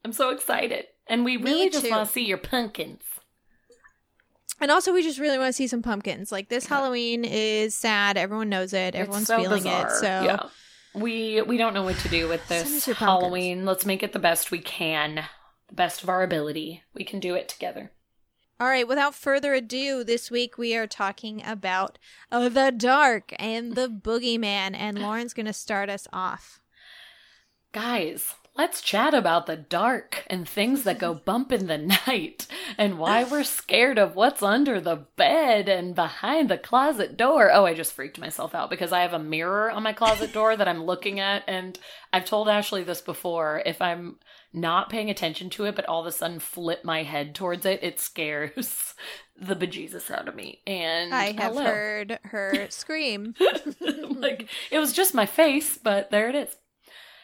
I'm 0.05 0.13
so 0.13 0.29
excited. 0.29 0.85
And 1.07 1.25
we 1.25 1.37
Me 1.37 1.51
really 1.51 1.69
just 1.69 1.83
too. 1.83 1.91
want 1.91 2.07
to 2.07 2.13
see 2.13 2.25
your 2.25 2.37
pumpkins. 2.37 3.03
And 4.59 4.71
also, 4.71 4.93
we 4.93 5.03
just 5.03 5.19
really 5.19 5.37
want 5.37 5.49
to 5.49 5.53
see 5.53 5.67
some 5.67 5.81
pumpkins. 5.81 6.31
Like 6.31 6.49
this 6.49 6.65
Halloween 6.65 7.25
is 7.25 7.75
sad. 7.75 8.17
Everyone 8.17 8.49
knows 8.49 8.73
it. 8.73 8.95
Everyone's 8.95 9.27
so 9.27 9.37
feeling 9.37 9.63
bizarre. 9.63 9.87
it. 9.87 9.91
So 9.91 10.05
yeah. 10.07 10.39
We 10.95 11.41
we 11.41 11.57
don't 11.57 11.73
know 11.73 11.83
what 11.83 11.97
to 11.97 12.09
do 12.09 12.27
with 12.27 12.47
this 12.47 12.63
us 12.63 12.87
your 12.87 12.95
pumpkins. 12.95 13.21
Halloween. 13.21 13.65
Let's 13.65 13.85
make 13.85 14.01
it 14.01 14.13
the 14.13 14.19
best 14.19 14.49
we 14.49 14.59
can. 14.59 15.25
The 15.67 15.75
best 15.75 16.01
of 16.01 16.09
our 16.09 16.23
ability. 16.23 16.83
We 16.95 17.03
can 17.03 17.19
do 17.19 17.35
it 17.35 17.49
together. 17.49 17.91
All 18.59 18.67
right, 18.67 18.87
without 18.87 19.13
further 19.13 19.53
ado, 19.53 20.03
this 20.03 20.31
week 20.31 20.57
we 20.57 20.75
are 20.75 20.87
talking 20.87 21.45
about 21.45 21.99
uh, 22.31 22.49
the 22.49 22.71
dark 22.71 23.33
and 23.37 23.75
the 23.75 23.87
boogeyman, 23.87 24.75
and 24.75 24.97
Lauren's 24.97 25.35
going 25.35 25.45
to 25.45 25.53
start 25.53 25.91
us 25.91 26.07
off. 26.11 26.59
Guys, 27.71 28.33
let's 28.57 28.81
chat 28.81 29.13
about 29.13 29.45
the 29.45 29.55
dark 29.55 30.25
and 30.27 30.49
things 30.49 30.83
that 30.83 30.97
go 30.97 31.13
bump 31.13 31.51
in 31.51 31.67
the 31.67 31.77
night 32.07 32.47
and 32.77 32.97
why 32.97 33.23
we're 33.23 33.43
scared 33.43 33.99
of 33.99 34.15
what's 34.15 34.41
under 34.41 34.81
the 34.81 35.05
bed 35.15 35.69
and 35.69 35.93
behind 35.93 36.49
the 36.49 36.57
closet 36.57 37.15
door. 37.15 37.51
Oh, 37.53 37.65
I 37.65 37.73
just 37.73 37.93
freaked 37.93 38.19
myself 38.19 38.55
out 38.55 38.69
because 38.69 38.91
I 38.91 39.01
have 39.01 39.13
a 39.13 39.19
mirror 39.19 39.69
on 39.69 39.83
my 39.83 39.93
closet 39.93 40.33
door 40.33 40.55
that 40.55 40.67
I'm 40.67 40.83
looking 40.83 41.19
at. 41.19 41.43
And 41.47 41.77
I've 42.11 42.25
told 42.25 42.49
Ashley 42.49 42.83
this 42.83 43.01
before. 43.01 43.61
If 43.65 43.81
I'm 43.81 44.17
not 44.53 44.89
paying 44.89 45.09
attention 45.09 45.49
to 45.51 45.65
it, 45.65 45.75
but 45.75 45.85
all 45.85 46.01
of 46.01 46.07
a 46.07 46.11
sudden 46.11 46.39
flip 46.39 46.83
my 46.83 47.03
head 47.03 47.35
towards 47.35 47.65
it, 47.65 47.83
it 47.83 47.99
scares 47.99 48.95
the 49.39 49.55
bejesus 49.55 50.09
out 50.09 50.27
of 50.27 50.35
me. 50.35 50.61
And 50.65 51.13
I 51.13 51.31
have 51.33 51.53
hello. 51.53 51.63
heard 51.63 52.19
her 52.23 52.67
scream. 52.69 53.35
like 53.79 54.49
it 54.71 54.79
was 54.79 54.93
just 54.93 55.13
my 55.13 55.25
face, 55.27 55.77
but 55.77 56.09
there 56.09 56.29
it 56.29 56.35
is. 56.35 56.55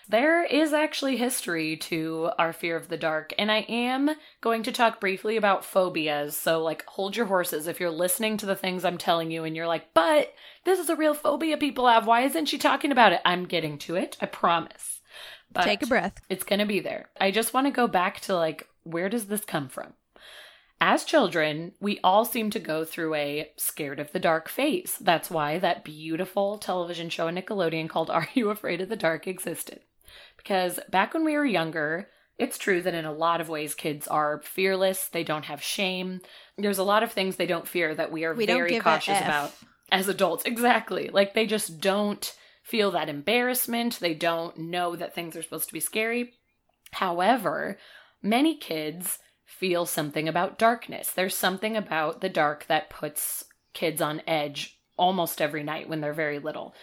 There 0.09 0.43
is 0.43 0.73
actually 0.73 1.15
history 1.15 1.77
to 1.77 2.31
our 2.37 2.51
fear 2.51 2.75
of 2.75 2.89
the 2.89 2.97
dark, 2.97 3.33
and 3.37 3.49
I 3.49 3.59
am 3.69 4.11
going 4.41 4.63
to 4.63 4.71
talk 4.71 4.99
briefly 4.99 5.37
about 5.37 5.63
phobias. 5.63 6.35
So, 6.35 6.61
like, 6.61 6.85
hold 6.85 7.15
your 7.15 7.27
horses 7.27 7.67
if 7.67 7.79
you're 7.79 7.89
listening 7.89 8.35
to 8.37 8.45
the 8.45 8.55
things 8.55 8.83
I'm 8.83 8.97
telling 8.97 9.31
you 9.31 9.45
and 9.45 9.55
you're 9.55 9.67
like, 9.67 9.93
but 9.93 10.33
this 10.65 10.77
is 10.77 10.89
a 10.89 10.95
real 10.95 11.13
phobia 11.13 11.57
people 11.57 11.87
have. 11.87 12.05
Why 12.05 12.21
isn't 12.21 12.47
she 12.47 12.57
talking 12.57 12.91
about 12.91 13.13
it? 13.13 13.21
I'm 13.23 13.45
getting 13.45 13.77
to 13.79 13.95
it, 13.95 14.17
I 14.19 14.25
promise. 14.25 14.99
But 15.53 15.63
Take 15.63 15.83
a 15.83 15.87
breath. 15.87 16.15
It's 16.29 16.43
going 16.43 16.59
to 16.59 16.65
be 16.65 16.81
there. 16.81 17.09
I 17.21 17.31
just 17.31 17.53
want 17.53 17.67
to 17.67 17.71
go 17.71 17.87
back 17.87 18.19
to, 18.21 18.35
like, 18.35 18.67
where 18.83 19.07
does 19.07 19.27
this 19.27 19.45
come 19.45 19.69
from? 19.69 19.93
As 20.81 21.05
children, 21.05 21.71
we 21.79 22.01
all 22.03 22.25
seem 22.25 22.49
to 22.49 22.59
go 22.59 22.83
through 22.83 23.15
a 23.15 23.49
scared 23.55 24.01
of 24.01 24.11
the 24.11 24.19
dark 24.19 24.49
phase. 24.49 24.97
That's 24.99 25.31
why 25.31 25.59
that 25.59 25.85
beautiful 25.85 26.57
television 26.57 27.09
show 27.09 27.27
on 27.27 27.35
Nickelodeon 27.35 27.87
called 27.87 28.09
Are 28.11 28.27
You 28.33 28.49
Afraid 28.49 28.81
of 28.81 28.89
the 28.89 28.97
Dark 28.97 29.25
existed. 29.25 29.79
Because 30.43 30.79
back 30.89 31.13
when 31.13 31.23
we 31.23 31.37
were 31.37 31.45
younger, 31.45 32.09
it's 32.37 32.57
true 32.57 32.81
that 32.81 32.93
in 32.93 33.05
a 33.05 33.13
lot 33.13 33.41
of 33.41 33.49
ways 33.49 33.75
kids 33.75 34.07
are 34.07 34.41
fearless, 34.43 35.07
they 35.07 35.23
don't 35.23 35.45
have 35.45 35.61
shame. 35.61 36.21
There's 36.57 36.79
a 36.79 36.83
lot 36.83 37.03
of 37.03 37.11
things 37.11 37.35
they 37.35 37.45
don't 37.45 37.67
fear 37.67 37.95
that 37.95 38.11
we 38.11 38.25
are 38.25 38.33
We 38.33 38.45
very 38.45 38.79
cautious 38.79 39.21
about 39.21 39.53
as 39.91 40.07
adults. 40.07 40.43
Exactly. 40.45 41.09
Like 41.09 41.33
they 41.33 41.45
just 41.45 41.79
don't 41.79 42.35
feel 42.63 42.91
that 42.91 43.09
embarrassment, 43.09 43.99
they 43.99 44.13
don't 44.13 44.57
know 44.57 44.95
that 44.95 45.13
things 45.13 45.35
are 45.35 45.43
supposed 45.43 45.67
to 45.67 45.73
be 45.73 45.79
scary. 45.79 46.33
However, 46.91 47.77
many 48.21 48.57
kids 48.57 49.19
feel 49.45 49.85
something 49.85 50.27
about 50.27 50.57
darkness. 50.57 51.11
There's 51.11 51.35
something 51.35 51.77
about 51.77 52.21
the 52.21 52.29
dark 52.29 52.65
that 52.67 52.89
puts 52.89 53.45
kids 53.73 54.01
on 54.01 54.21
edge 54.25 54.79
almost 54.97 55.41
every 55.41 55.63
night 55.63 55.89
when 55.89 56.01
they're 56.01 56.13
very 56.13 56.39
little. 56.39 56.73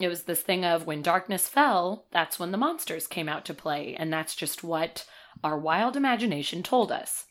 It 0.00 0.08
was 0.08 0.24
this 0.24 0.42
thing 0.42 0.64
of 0.64 0.86
when 0.86 1.02
darkness 1.02 1.48
fell, 1.48 2.06
that's 2.12 2.38
when 2.38 2.52
the 2.52 2.58
monsters 2.58 3.06
came 3.06 3.28
out 3.28 3.44
to 3.46 3.54
play, 3.54 3.96
and 3.98 4.12
that's 4.12 4.36
just 4.36 4.62
what 4.62 5.04
our 5.42 5.58
wild 5.58 5.96
imagination 5.96 6.62
told 6.62 6.92
us. 6.92 7.26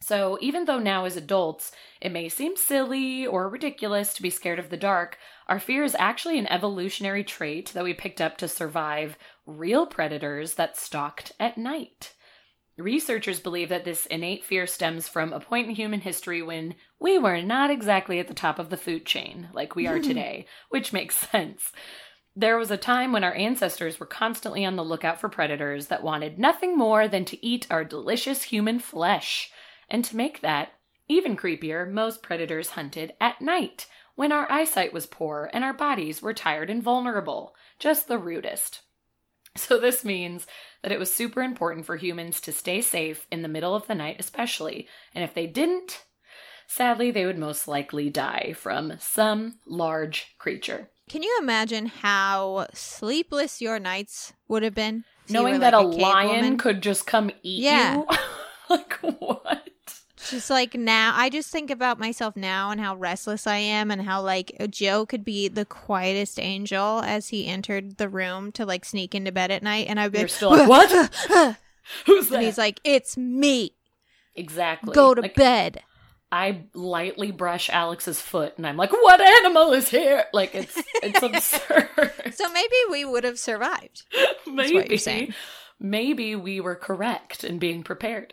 So, 0.00 0.36
even 0.40 0.64
though 0.64 0.80
now 0.80 1.04
as 1.04 1.16
adults 1.16 1.70
it 2.00 2.10
may 2.10 2.28
seem 2.28 2.56
silly 2.56 3.24
or 3.24 3.48
ridiculous 3.48 4.14
to 4.14 4.22
be 4.22 4.30
scared 4.30 4.58
of 4.58 4.68
the 4.68 4.76
dark, 4.76 5.16
our 5.48 5.60
fear 5.60 5.84
is 5.84 5.94
actually 5.98 6.38
an 6.38 6.48
evolutionary 6.48 7.22
trait 7.22 7.72
that 7.74 7.84
we 7.84 7.94
picked 7.94 8.20
up 8.20 8.36
to 8.38 8.48
survive 8.48 9.16
real 9.46 9.86
predators 9.86 10.54
that 10.54 10.76
stalked 10.76 11.32
at 11.38 11.56
night. 11.56 12.14
Researchers 12.78 13.40
believe 13.40 13.68
that 13.68 13.84
this 13.84 14.06
innate 14.06 14.44
fear 14.44 14.66
stems 14.66 15.06
from 15.06 15.32
a 15.32 15.40
point 15.40 15.68
in 15.68 15.74
human 15.74 16.00
history 16.00 16.42
when 16.42 16.74
we 16.98 17.18
were 17.18 17.42
not 17.42 17.70
exactly 17.70 18.18
at 18.18 18.28
the 18.28 18.34
top 18.34 18.58
of 18.58 18.70
the 18.70 18.78
food 18.78 19.04
chain 19.04 19.48
like 19.52 19.76
we 19.76 19.86
are 19.86 19.98
hmm. 19.98 20.02
today, 20.02 20.46
which 20.70 20.92
makes 20.92 21.16
sense. 21.30 21.72
There 22.34 22.56
was 22.56 22.70
a 22.70 22.78
time 22.78 23.12
when 23.12 23.24
our 23.24 23.34
ancestors 23.34 24.00
were 24.00 24.06
constantly 24.06 24.64
on 24.64 24.76
the 24.76 24.84
lookout 24.84 25.20
for 25.20 25.28
predators 25.28 25.88
that 25.88 26.02
wanted 26.02 26.38
nothing 26.38 26.78
more 26.78 27.06
than 27.06 27.26
to 27.26 27.46
eat 27.46 27.66
our 27.70 27.84
delicious 27.84 28.44
human 28.44 28.78
flesh. 28.78 29.50
And 29.90 30.02
to 30.06 30.16
make 30.16 30.40
that 30.40 30.72
even 31.08 31.36
creepier, 31.36 31.90
most 31.90 32.22
predators 32.22 32.70
hunted 32.70 33.12
at 33.20 33.42
night, 33.42 33.86
when 34.14 34.32
our 34.32 34.50
eyesight 34.50 34.94
was 34.94 35.04
poor 35.04 35.50
and 35.52 35.62
our 35.62 35.74
bodies 35.74 36.22
were 36.22 36.32
tired 36.32 36.70
and 36.70 36.82
vulnerable. 36.82 37.54
Just 37.78 38.08
the 38.08 38.18
rudest. 38.18 38.80
So, 39.54 39.78
this 39.78 40.04
means 40.04 40.46
that 40.82 40.92
it 40.92 40.98
was 40.98 41.12
super 41.12 41.42
important 41.42 41.84
for 41.86 41.96
humans 41.96 42.40
to 42.42 42.52
stay 42.52 42.80
safe 42.80 43.26
in 43.30 43.42
the 43.42 43.48
middle 43.48 43.74
of 43.74 43.86
the 43.86 43.94
night, 43.94 44.16
especially. 44.18 44.88
And 45.14 45.22
if 45.22 45.34
they 45.34 45.46
didn't, 45.46 46.04
sadly, 46.66 47.10
they 47.10 47.26
would 47.26 47.38
most 47.38 47.68
likely 47.68 48.08
die 48.08 48.54
from 48.56 48.94
some 48.98 49.58
large 49.66 50.34
creature. 50.38 50.88
Can 51.08 51.22
you 51.22 51.38
imagine 51.40 51.86
how 51.86 52.66
sleepless 52.72 53.60
your 53.60 53.78
nights 53.78 54.32
would 54.48 54.62
have 54.62 54.74
been? 54.74 55.04
Knowing 55.28 55.60
that 55.60 55.74
like, 55.74 55.86
a, 55.86 55.90
cave 55.90 56.00
lion 56.00 56.28
woman? 56.28 56.56
could 56.56 56.82
just 56.82 57.06
come 57.06 57.30
eat 57.42 57.62
Yeah. 57.64 57.96
you. 57.96 58.06
like, 58.70 58.94
what? 58.94 59.68
Just 60.30 60.50
like 60.50 60.74
now, 60.74 61.12
I 61.16 61.28
just 61.30 61.50
think 61.50 61.70
about 61.70 61.98
myself 61.98 62.36
now 62.36 62.70
and 62.70 62.80
how 62.80 62.96
restless 62.96 63.46
I 63.46 63.56
am, 63.56 63.90
and 63.90 64.02
how 64.02 64.22
like 64.22 64.52
Joe 64.70 65.04
could 65.06 65.24
be 65.24 65.48
the 65.48 65.64
quietest 65.64 66.38
angel 66.40 67.00
as 67.00 67.28
he 67.28 67.46
entered 67.46 67.96
the 67.98 68.08
room 68.08 68.52
to 68.52 68.64
like 68.66 68.84
sneak 68.84 69.14
into 69.14 69.32
bed 69.32 69.50
at 69.50 69.62
night, 69.62 69.86
and 69.88 69.98
I'd 70.00 70.12
be 70.12 70.18
You're 70.18 70.28
like, 70.28 70.34
still 70.34 70.50
like, 70.56 70.68
what? 70.68 70.90
Who's 72.06 72.28
that? 72.28 72.36
and 72.36 72.44
he's 72.44 72.58
like, 72.58 72.80
"It's 72.84 73.16
me. 73.16 73.72
exactly. 74.34 74.94
Go 74.94 75.14
to 75.14 75.22
Like, 75.22 75.34
bed." 75.34 75.82
I 76.30 76.62
lightly 76.72 77.30
brush 77.30 77.68
Alex's 77.68 78.18
foot 78.18 78.54
and 78.56 78.66
I'm 78.66 78.78
like, 78.78 78.90
what 78.90 79.20
animal 79.20 79.74
is 79.74 79.90
here? 79.90 80.24
Like, 80.32 80.54
it's, 80.54 80.80
it's 81.02 81.22
absurd. 81.22 81.90
So 82.34 82.50
maybe 82.50 82.74
we 82.90 83.04
would 83.04 83.24
have 83.24 83.38
survived. 83.38 84.04
maybe, 84.46 84.72
what 84.74 84.88
you're 84.88 84.96
saying. 84.96 85.34
maybe 85.78 86.34
we 86.34 86.58
were 86.58 86.74
correct 86.74 87.44
in 87.44 87.58
being 87.58 87.82
prepared. 87.82 88.32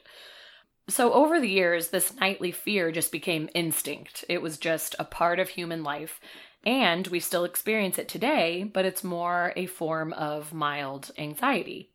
So, 0.89 1.13
over 1.13 1.39
the 1.39 1.47
years, 1.47 1.89
this 1.89 2.15
nightly 2.15 2.51
fear 2.51 2.91
just 2.91 3.11
became 3.11 3.49
instinct. 3.53 4.25
It 4.27 4.41
was 4.41 4.57
just 4.57 4.95
a 4.97 5.03
part 5.03 5.39
of 5.39 5.49
human 5.49 5.83
life. 5.83 6.19
And 6.65 7.05
we 7.07 7.19
still 7.19 7.45
experience 7.45 7.99
it 7.99 8.09
today, 8.09 8.63
but 8.63 8.85
it's 8.85 9.03
more 9.03 9.53
a 9.55 9.67
form 9.67 10.13
of 10.13 10.51
mild 10.51 11.11
anxiety. 11.17 11.91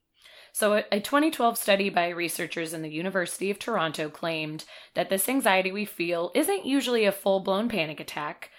So, 0.53 0.75
a 0.75 0.85
a 0.93 1.01
2012 1.01 1.59
study 1.59 1.89
by 1.91 2.09
researchers 2.11 2.73
in 2.73 2.83
the 2.83 2.89
University 2.89 3.51
of 3.51 3.59
Toronto 3.59 4.09
claimed 4.09 4.65
that 4.95 5.11
this 5.11 5.29
anxiety 5.29 5.73
we 5.73 5.85
feel 5.85 6.31
isn't 6.33 6.65
usually 6.65 7.05
a 7.05 7.11
full 7.11 7.41
blown 7.41 7.69
panic 7.69 7.99
attack. 7.99 8.51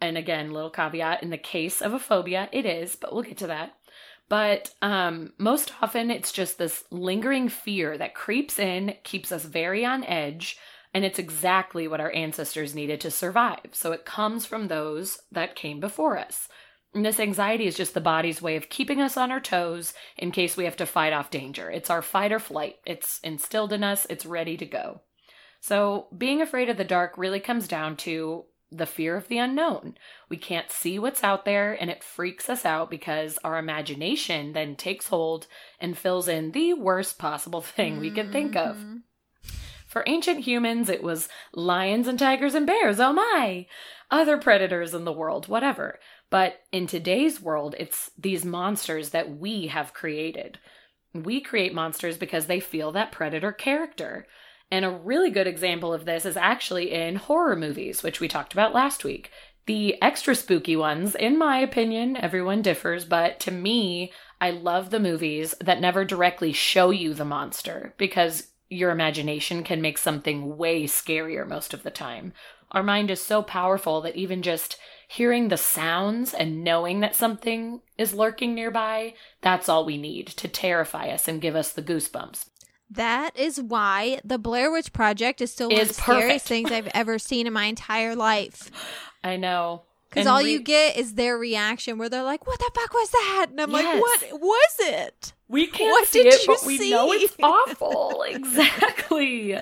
And 0.00 0.16
again, 0.16 0.52
little 0.52 0.70
caveat 0.70 1.24
in 1.24 1.30
the 1.30 1.36
case 1.36 1.82
of 1.82 1.92
a 1.92 1.98
phobia, 1.98 2.48
it 2.52 2.64
is, 2.64 2.94
but 2.94 3.12
we'll 3.12 3.24
get 3.24 3.38
to 3.38 3.48
that. 3.48 3.74
But 4.30 4.72
um, 4.80 5.32
most 5.38 5.72
often, 5.82 6.08
it's 6.10 6.30
just 6.30 6.56
this 6.56 6.84
lingering 6.90 7.48
fear 7.48 7.98
that 7.98 8.14
creeps 8.14 8.60
in, 8.60 8.94
keeps 9.02 9.32
us 9.32 9.44
very 9.44 9.84
on 9.84 10.04
edge, 10.04 10.56
and 10.94 11.04
it's 11.04 11.18
exactly 11.18 11.88
what 11.88 12.00
our 12.00 12.12
ancestors 12.12 12.72
needed 12.72 13.00
to 13.00 13.10
survive. 13.10 13.70
So 13.72 13.90
it 13.90 14.04
comes 14.04 14.46
from 14.46 14.68
those 14.68 15.18
that 15.32 15.56
came 15.56 15.80
before 15.80 16.16
us. 16.16 16.48
And 16.94 17.04
this 17.04 17.18
anxiety 17.18 17.66
is 17.66 17.76
just 17.76 17.92
the 17.92 18.00
body's 18.00 18.40
way 18.40 18.54
of 18.54 18.68
keeping 18.68 19.00
us 19.00 19.16
on 19.16 19.32
our 19.32 19.40
toes 19.40 19.94
in 20.16 20.30
case 20.30 20.56
we 20.56 20.64
have 20.64 20.76
to 20.76 20.86
fight 20.86 21.12
off 21.12 21.30
danger. 21.30 21.68
It's 21.68 21.90
our 21.90 22.02
fight 22.02 22.32
or 22.32 22.38
flight. 22.38 22.76
It's 22.86 23.18
instilled 23.24 23.72
in 23.72 23.82
us, 23.82 24.06
it's 24.08 24.26
ready 24.26 24.56
to 24.56 24.64
go. 24.64 25.00
So, 25.60 26.06
being 26.16 26.40
afraid 26.40 26.68
of 26.68 26.76
the 26.76 26.84
dark 26.84 27.18
really 27.18 27.40
comes 27.40 27.68
down 27.68 27.96
to 27.98 28.44
the 28.72 28.86
fear 28.86 29.16
of 29.16 29.28
the 29.28 29.38
unknown. 29.38 29.96
We 30.28 30.36
can't 30.36 30.70
see 30.70 30.98
what's 30.98 31.24
out 31.24 31.44
there, 31.44 31.72
and 31.72 31.90
it 31.90 32.04
freaks 32.04 32.48
us 32.48 32.64
out 32.64 32.90
because 32.90 33.38
our 33.42 33.58
imagination 33.58 34.52
then 34.52 34.76
takes 34.76 35.08
hold 35.08 35.46
and 35.80 35.98
fills 35.98 36.28
in 36.28 36.52
the 36.52 36.74
worst 36.74 37.18
possible 37.18 37.60
thing 37.76 37.98
we 37.98 38.10
can 38.10 38.30
think 38.30 38.56
of. 38.56 38.76
Mhm. 38.76 39.02
For 39.86 40.04
ancient 40.06 40.40
humans, 40.40 40.88
it 40.88 41.02
was 41.02 41.28
lions 41.52 42.06
and 42.06 42.16
tigers 42.16 42.54
and 42.54 42.64
bears, 42.64 43.00
oh 43.00 43.12
my! 43.12 43.66
Other 44.08 44.38
predators 44.38 44.94
in 44.94 45.04
the 45.04 45.12
world, 45.12 45.48
whatever. 45.48 45.98
But 46.30 46.60
in 46.70 46.86
today's 46.86 47.40
world, 47.40 47.74
it's 47.76 48.12
these 48.16 48.44
monsters 48.44 49.10
that 49.10 49.36
we 49.36 49.66
have 49.66 49.92
created. 49.92 50.60
We 51.12 51.40
create 51.40 51.74
monsters 51.74 52.16
because 52.16 52.46
they 52.46 52.60
feel 52.60 52.92
that 52.92 53.10
predator 53.10 53.50
character. 53.50 54.28
And 54.70 54.84
a 54.84 54.90
really 54.90 55.30
good 55.30 55.46
example 55.46 55.92
of 55.92 56.04
this 56.04 56.24
is 56.24 56.36
actually 56.36 56.92
in 56.92 57.16
horror 57.16 57.56
movies, 57.56 58.02
which 58.02 58.20
we 58.20 58.28
talked 58.28 58.52
about 58.52 58.74
last 58.74 59.04
week. 59.04 59.30
The 59.66 60.00
extra 60.02 60.34
spooky 60.34 60.76
ones, 60.76 61.14
in 61.14 61.38
my 61.38 61.58
opinion, 61.58 62.16
everyone 62.16 62.62
differs, 62.62 63.04
but 63.04 63.40
to 63.40 63.50
me, 63.50 64.12
I 64.40 64.50
love 64.50 64.90
the 64.90 65.00
movies 65.00 65.54
that 65.60 65.80
never 65.80 66.04
directly 66.04 66.52
show 66.52 66.90
you 66.90 67.14
the 67.14 67.24
monster 67.24 67.94
because 67.98 68.48
your 68.68 68.90
imagination 68.90 69.64
can 69.64 69.82
make 69.82 69.98
something 69.98 70.56
way 70.56 70.84
scarier 70.84 71.46
most 71.46 71.74
of 71.74 71.82
the 71.82 71.90
time. 71.90 72.32
Our 72.72 72.84
mind 72.84 73.10
is 73.10 73.20
so 73.20 73.42
powerful 73.42 74.00
that 74.02 74.14
even 74.14 74.42
just 74.42 74.78
hearing 75.08 75.48
the 75.48 75.56
sounds 75.56 76.32
and 76.32 76.62
knowing 76.62 77.00
that 77.00 77.16
something 77.16 77.80
is 77.98 78.14
lurking 78.14 78.54
nearby, 78.54 79.14
that's 79.40 79.68
all 79.68 79.84
we 79.84 79.98
need 79.98 80.28
to 80.28 80.46
terrify 80.46 81.08
us 81.08 81.26
and 81.26 81.40
give 81.40 81.56
us 81.56 81.72
the 81.72 81.82
goosebumps. 81.82 82.49
That 82.90 83.36
is 83.36 83.60
why 83.60 84.20
the 84.24 84.38
Blair 84.38 84.70
Witch 84.72 84.92
Project 84.92 85.40
is 85.40 85.52
still 85.52 85.70
one 85.70 85.80
of 85.80 85.88
the 85.88 85.94
scariest 85.94 86.46
things 86.46 86.72
I've 86.72 86.88
ever 86.92 87.18
seen 87.18 87.46
in 87.46 87.52
my 87.52 87.64
entire 87.66 88.16
life. 88.16 88.70
I 89.24 89.36
know. 89.36 89.82
Because 90.08 90.26
all 90.26 90.42
re- 90.42 90.50
you 90.50 90.60
get 90.60 90.96
is 90.96 91.14
their 91.14 91.38
reaction 91.38 91.96
where 91.96 92.08
they're 92.08 92.24
like, 92.24 92.44
what 92.44 92.58
the 92.58 92.70
fuck 92.74 92.92
was 92.92 93.10
that? 93.10 93.46
And 93.50 93.60
I'm 93.60 93.70
Yes. 93.70 94.02
like, 94.02 94.32
what 94.32 94.40
was 94.40 94.74
it? 94.80 95.32
We 95.46 95.68
can't 95.68 95.90
What 95.92 96.08
see 96.08 96.20
it, 96.26 96.42
but 96.48 96.64
we 96.66 96.90
know 96.90 97.12
it's 97.12 97.36
awful. 97.40 98.22
exactly. 98.28 99.56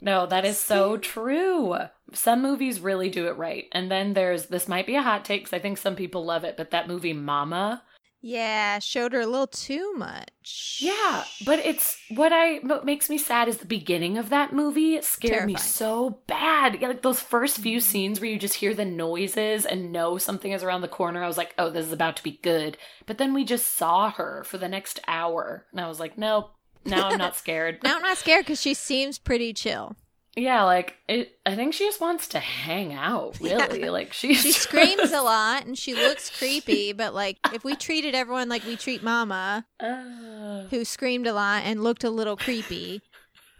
No, 0.00 0.26
that 0.26 0.44
is 0.44 0.58
so 0.60 0.96
true. 0.96 1.74
Some 2.12 2.40
movies 2.40 2.78
really 2.80 3.10
do 3.10 3.26
it 3.26 3.36
right. 3.36 3.66
And 3.72 3.90
then 3.90 4.14
there's 4.14 4.46
this 4.46 4.68
might 4.68 4.86
be 4.86 4.94
a 4.94 5.02
hot 5.02 5.24
take 5.24 5.44
'cause 5.44 5.52
I 5.52 5.58
think 5.58 5.76
some 5.76 5.96
people 5.96 6.24
love 6.24 6.44
it, 6.44 6.56
but 6.56 6.70
that 6.70 6.86
movie 6.88 7.12
Mama, 7.12 7.82
Yeah, 8.22 8.80
showed 8.80 9.14
her 9.14 9.20
a 9.20 9.26
little 9.26 9.46
too 9.46 9.94
much. 9.94 10.78
Yeah, 10.82 11.24
but 11.46 11.58
it's 11.60 11.96
what 12.10 12.32
I 12.32 12.58
what 12.58 12.84
makes 12.84 13.08
me 13.08 13.16
sad 13.16 13.48
is 13.48 13.58
the 13.58 13.66
beginning 13.66 14.18
of 14.18 14.28
that 14.28 14.52
movie 14.52 14.94
it 14.96 15.04
scared 15.04 15.46
me 15.46 15.56
so 15.56 16.18
bad. 16.26 16.80
Yeah, 16.80 16.88
like 16.88 17.00
those 17.00 17.20
first 17.20 17.58
few 17.58 17.78
mm-hmm. 17.78 17.84
scenes 17.84 18.20
where 18.20 18.28
you 18.28 18.38
just 18.38 18.56
hear 18.56 18.74
the 18.74 18.84
noises 18.84 19.64
and 19.64 19.90
know 19.90 20.18
something 20.18 20.52
is 20.52 20.62
around 20.62 20.82
the 20.82 20.88
corner. 20.88 21.22
I 21.22 21.28
was 21.28 21.38
like, 21.38 21.54
"Oh, 21.56 21.70
this 21.70 21.86
is 21.86 21.92
about 21.92 22.16
to 22.16 22.22
be 22.22 22.38
good." 22.42 22.76
But 23.06 23.16
then 23.16 23.32
we 23.32 23.44
just 23.44 23.74
saw 23.74 24.10
her 24.10 24.44
for 24.44 24.58
the 24.58 24.68
next 24.68 25.00
hour, 25.08 25.64
and 25.72 25.80
I 25.80 25.88
was 25.88 25.98
like, 25.98 26.18
"Nope." 26.18 26.52
Now 26.84 27.08
I'm 27.08 27.18
not 27.18 27.36
scared. 27.38 27.82
Now 27.82 27.96
I'm 27.96 28.02
not 28.02 28.18
scared 28.18 28.44
because 28.44 28.60
she 28.60 28.74
seems 28.74 29.18
pretty 29.18 29.54
chill. 29.54 29.96
Yeah, 30.36 30.62
like 30.64 30.96
it 31.08 31.38
I 31.44 31.56
think 31.56 31.74
she 31.74 31.84
just 31.86 32.00
wants 32.00 32.28
to 32.28 32.38
hang 32.38 32.92
out, 32.94 33.38
really. 33.40 33.88
Like 33.90 34.12
she's 34.12 34.40
She 34.42 34.52
screams 34.66 35.10
a 35.12 35.22
lot 35.22 35.66
and 35.66 35.76
she 35.76 35.94
looks 35.94 36.30
creepy, 36.38 36.92
but 36.92 37.14
like 37.14 37.38
if 37.52 37.64
we 37.64 37.74
treated 37.76 38.14
everyone 38.14 38.48
like 38.48 38.64
we 38.64 38.76
treat 38.76 39.02
Mama, 39.02 39.66
Uh, 39.80 40.62
who 40.70 40.84
screamed 40.84 41.26
a 41.26 41.32
lot 41.32 41.62
and 41.64 41.82
looked 41.82 42.04
a 42.04 42.10
little 42.10 42.36
creepy, 42.36 43.02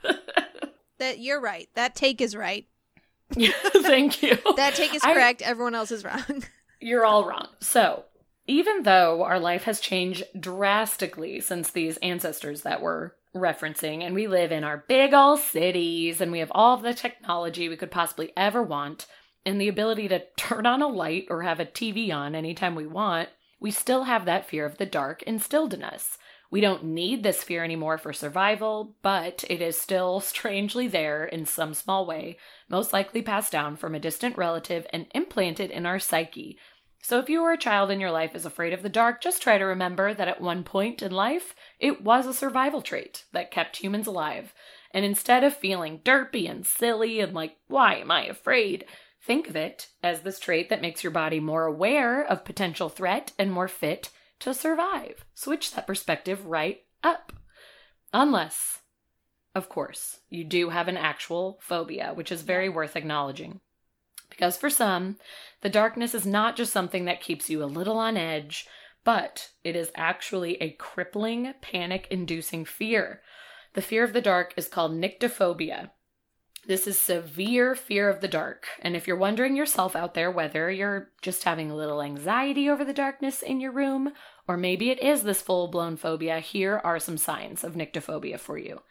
that 0.99 1.19
you're 1.19 1.41
right. 1.41 1.69
That 1.75 1.95
take 1.95 2.21
is 2.21 2.37
right. 2.37 2.67
thank 3.35 4.23
you. 4.23 4.39
That 4.57 4.75
take 4.75 4.95
is 4.95 5.03
I- 5.05 5.13
correct. 5.15 5.43
Everyone 5.43 5.75
else 5.75 5.91
is 5.91 6.05
wrong. 6.05 6.45
You're 6.81 7.05
all 7.05 7.25
wrong. 7.29 7.49
So, 7.61 8.05
even 8.47 8.83
though 8.85 9.23
our 9.23 9.39
life 9.39 9.65
has 9.65 9.81
changed 9.81 10.25
drastically 10.39 11.41
since 11.41 11.71
these 11.71 11.97
ancestors 11.99 12.63
that 12.63 12.81
we're 12.81 13.13
referencing, 13.35 14.03
and 14.03 14.15
we 14.15 14.27
live 14.27 14.53
in 14.53 14.65
our 14.65 14.85
big 14.89 15.15
old 15.15 15.41
cities, 15.41 16.21
and 16.21 16.33
we 16.33 16.41
have 16.41 16.53
all 16.53 16.77
the 16.77 16.95
technology 16.95 17.69
we 17.69 17.77
could 17.77 17.91
possibly 17.91 18.33
ever 18.37 18.63
want, 18.63 19.07
and 19.47 19.61
the 19.61 19.69
ability 19.69 20.09
to 20.09 20.25
turn 20.37 20.67
on 20.67 20.83
a 20.83 20.89
light 20.89 21.27
or 21.31 21.43
have 21.43 21.61
a 21.61 21.67
TV 21.67 22.13
on 22.13 22.35
anytime 22.35 22.75
we 22.75 22.87
want, 22.87 23.29
we 23.61 23.71
still 23.71 24.05
have 24.05 24.25
that 24.25 24.49
fear 24.49 24.65
of 24.65 24.79
the 24.79 24.87
dark 24.87 25.23
instilled 25.23 25.75
in 25.75 25.83
us. 25.83 26.19
We 26.51 26.61
don't 26.61 26.85
need 26.85 27.23
this 27.23 27.45
fear 27.45 27.63
anymore 27.63 27.97
for 27.97 28.13
survival, 28.13 28.97
but 29.03 29.45
it 29.49 29.63
is 29.63 29.79
still 29.79 30.19
strangely 30.19 30.89
there 30.89 31.25
in 31.25 31.47
some 31.47 31.75
small 31.75 32.05
way, 32.05 32.39
most 32.69 32.93
likely 32.93 33.23
passed 33.23 33.53
down 33.53 33.77
from 33.77 33.95
a 33.95 34.01
distant 34.01 34.37
relative 34.37 34.87
and 34.93 35.07
implanted 35.15 35.71
in 35.71 35.87
our 35.87 36.01
psyche. 36.01 36.59
So 37.03 37.19
if 37.19 37.31
you 37.31 37.43
or 37.43 37.53
a 37.53 37.59
child 37.59 37.91
in 37.91 37.99
your 37.99 38.11
life 38.11 38.35
is 38.35 38.45
afraid 38.45 38.73
of 38.73 38.83
the 38.83 38.89
dark, 38.89 39.21
just 39.21 39.43
try 39.43 39.59
to 39.59 39.65
remember 39.65 40.13
that 40.13 40.29
at 40.29 40.41
one 40.41 40.63
point 40.63 41.03
in 41.03 41.13
life, 41.13 41.55
it 41.79 42.03
was 42.03 42.27
a 42.27 42.35
survival 42.35 42.83
trait 42.83 43.25
that 43.33 43.51
kept 43.51 43.79
humans 43.79 44.07
alive. 44.07 44.53
And 44.93 45.05
instead 45.05 45.43
of 45.43 45.57
feeling 45.57 46.01
derpy 46.01 46.49
and 46.49 46.67
silly 46.67 47.21
and 47.21 47.33
like, 47.33 47.57
why 47.69 47.97
am 47.97 48.11
I 48.11 48.27
afraid? 48.27 48.85
Think 49.23 49.49
of 49.49 49.57
it 49.57 49.89
as 50.03 50.23
this 50.23 50.39
trait 50.39 50.69
that 50.69 50.83
makes 50.83 51.03
your 51.03 51.11
body 51.11 51.41
more 51.41 51.65
aware 51.65 52.23
of 52.23 52.45
potential 52.45 52.89
threat 52.89 53.33
and 53.39 53.51
more 53.51 53.69
fit 53.69 54.11
to 54.41 54.55
survive. 54.55 55.25
Switch 55.35 55.73
that 55.73 55.87
perspective 55.87 56.47
right 56.47 56.83
up. 57.03 57.33
Unless, 58.13 58.81
of 59.55 59.69
course, 59.69 60.21
you 60.29 60.45
do 60.45 60.71
have 60.71 60.89
an 60.89 60.97
actual 60.97 61.59
phobia, 61.63 62.13
which 62.15 62.33
is 62.33 62.43
very 62.43 62.69
worth 62.69 62.97
acknowledging. 62.97 63.61
Because 64.29 64.57
for 64.57 64.71
some, 64.71 65.17
the 65.63 65.69
darkness 65.69 66.15
is 66.15 66.27
not 66.27 66.57
just 66.57 66.73
something 66.73 67.05
that 67.05 67.21
keeps 67.21 67.51
you 67.51 67.63
a 67.63 67.67
little 67.67 67.99
on 67.99 68.17
edge, 68.17 68.67
but 69.05 69.51
it 69.65 69.77
is 69.77 69.91
actually 69.95 70.57
a 70.57 70.73
crippling, 70.73 71.55
panic 71.61 72.07
inducing 72.11 72.65
fear. 72.65 73.23
The 73.75 73.83
fear 73.83 74.05
of 74.05 74.13
the 74.13 74.21
dark 74.21 74.55
is 74.57 74.69
called 74.69 74.93
nyctophobia. 74.93 75.91
This 76.67 76.87
is 76.87 76.99
severe 76.99 77.75
fear 77.75 78.09
of 78.11 78.21
the 78.21 78.29
dark. 78.29 78.67
And 78.83 78.95
if 78.95 79.07
you're 79.07 79.17
wondering 79.17 79.57
yourself 79.57 79.97
out 79.97 80.15
there 80.15 80.31
whether 80.31 80.71
you're 80.71 81.09
just 81.23 81.45
having 81.45 81.71
a 81.71 81.77
little 81.77 82.03
anxiety 82.03 82.69
over 82.69 82.85
the 82.85 82.93
darkness 82.93 83.43
in 83.43 83.61
your 83.61 83.73
room, 83.73 84.13
or 84.47 84.57
maybe 84.57 84.91
it 84.91 85.03
is 85.03 85.23
this 85.23 85.41
full 85.41 85.69
blown 85.69 85.97
phobia, 85.97 86.41
here 86.41 86.81
are 86.85 86.99
some 86.99 87.17
signs 87.17 87.65
of 87.65 87.75
nyctophobia 87.75 88.39
for 88.39 88.59
you. 88.59 88.83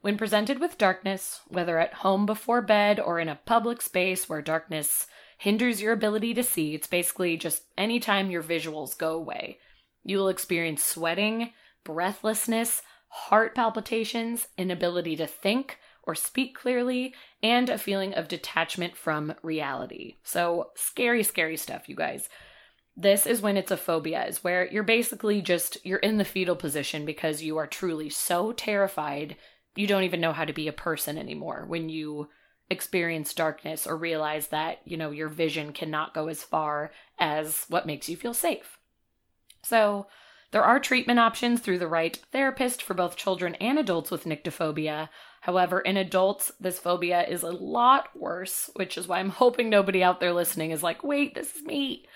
When 0.00 0.16
presented 0.16 0.60
with 0.60 0.78
darkness, 0.78 1.40
whether 1.48 1.78
at 1.78 1.94
home 1.94 2.24
before 2.24 2.62
bed 2.62 2.98
or 3.00 3.18
in 3.18 3.28
a 3.28 3.40
public 3.44 3.82
space 3.82 4.28
where 4.28 4.40
darkness 4.40 5.06
hinders 5.38 5.80
your 5.80 5.92
ability 5.92 6.34
to 6.34 6.42
see, 6.42 6.74
it's 6.74 6.86
basically 6.86 7.36
just 7.36 7.62
anytime 7.76 8.30
your 8.30 8.42
visuals 8.42 8.96
go 8.96 9.14
away. 9.14 9.58
You 10.04 10.18
will 10.18 10.28
experience 10.28 10.84
sweating, 10.84 11.52
breathlessness, 11.84 12.82
heart 13.08 13.54
palpitations, 13.54 14.48
inability 14.58 15.16
to 15.16 15.26
think 15.26 15.78
or 16.02 16.14
speak 16.14 16.54
clearly, 16.54 17.14
and 17.42 17.68
a 17.68 17.76
feeling 17.76 18.14
of 18.14 18.28
detachment 18.28 18.96
from 18.96 19.34
reality. 19.42 20.16
So, 20.22 20.70
scary, 20.74 21.22
scary 21.22 21.56
stuff, 21.58 21.88
you 21.88 21.94
guys. 21.94 22.28
This 22.96 23.26
is 23.26 23.42
when 23.42 23.56
it's 23.56 23.70
a 23.70 23.76
phobia, 23.76 24.26
is 24.26 24.42
where 24.42 24.66
you're 24.66 24.82
basically 24.82 25.42
just 25.42 25.76
you're 25.84 25.98
in 25.98 26.16
the 26.16 26.24
fetal 26.24 26.56
position 26.56 27.04
because 27.04 27.42
you 27.42 27.58
are 27.58 27.66
truly 27.66 28.08
so 28.08 28.52
terrified 28.52 29.36
you 29.78 29.86
don't 29.86 30.02
even 30.02 30.20
know 30.20 30.32
how 30.32 30.44
to 30.44 30.52
be 30.52 30.66
a 30.66 30.72
person 30.72 31.16
anymore 31.16 31.64
when 31.68 31.88
you 31.88 32.28
experience 32.70 33.32
darkness 33.34 33.86
or 33.86 33.96
realize 33.96 34.48
that, 34.48 34.80
you 34.84 34.96
know, 34.96 35.10
your 35.10 35.28
vision 35.28 35.72
cannot 35.72 36.14
go 36.14 36.28
as 36.28 36.42
far 36.42 36.92
as 37.18 37.64
what 37.68 37.86
makes 37.86 38.08
you 38.08 38.16
feel 38.16 38.34
safe. 38.34 38.78
So, 39.62 40.06
there 40.50 40.64
are 40.64 40.80
treatment 40.80 41.18
options 41.18 41.60
through 41.60 41.78
the 41.78 41.86
right 41.86 42.18
therapist 42.32 42.82
for 42.82 42.94
both 42.94 43.16
children 43.16 43.54
and 43.56 43.78
adults 43.78 44.10
with 44.10 44.24
nyctophobia. 44.24 45.10
However, 45.42 45.80
in 45.80 45.98
adults, 45.98 46.52
this 46.58 46.78
phobia 46.78 47.26
is 47.26 47.42
a 47.42 47.50
lot 47.50 48.08
worse, 48.16 48.70
which 48.74 48.96
is 48.96 49.06
why 49.06 49.18
I'm 49.18 49.28
hoping 49.30 49.68
nobody 49.68 50.02
out 50.02 50.20
there 50.20 50.32
listening 50.32 50.70
is 50.70 50.82
like, 50.82 51.04
wait, 51.04 51.34
this 51.34 51.54
is 51.54 51.62
me. 51.64 52.06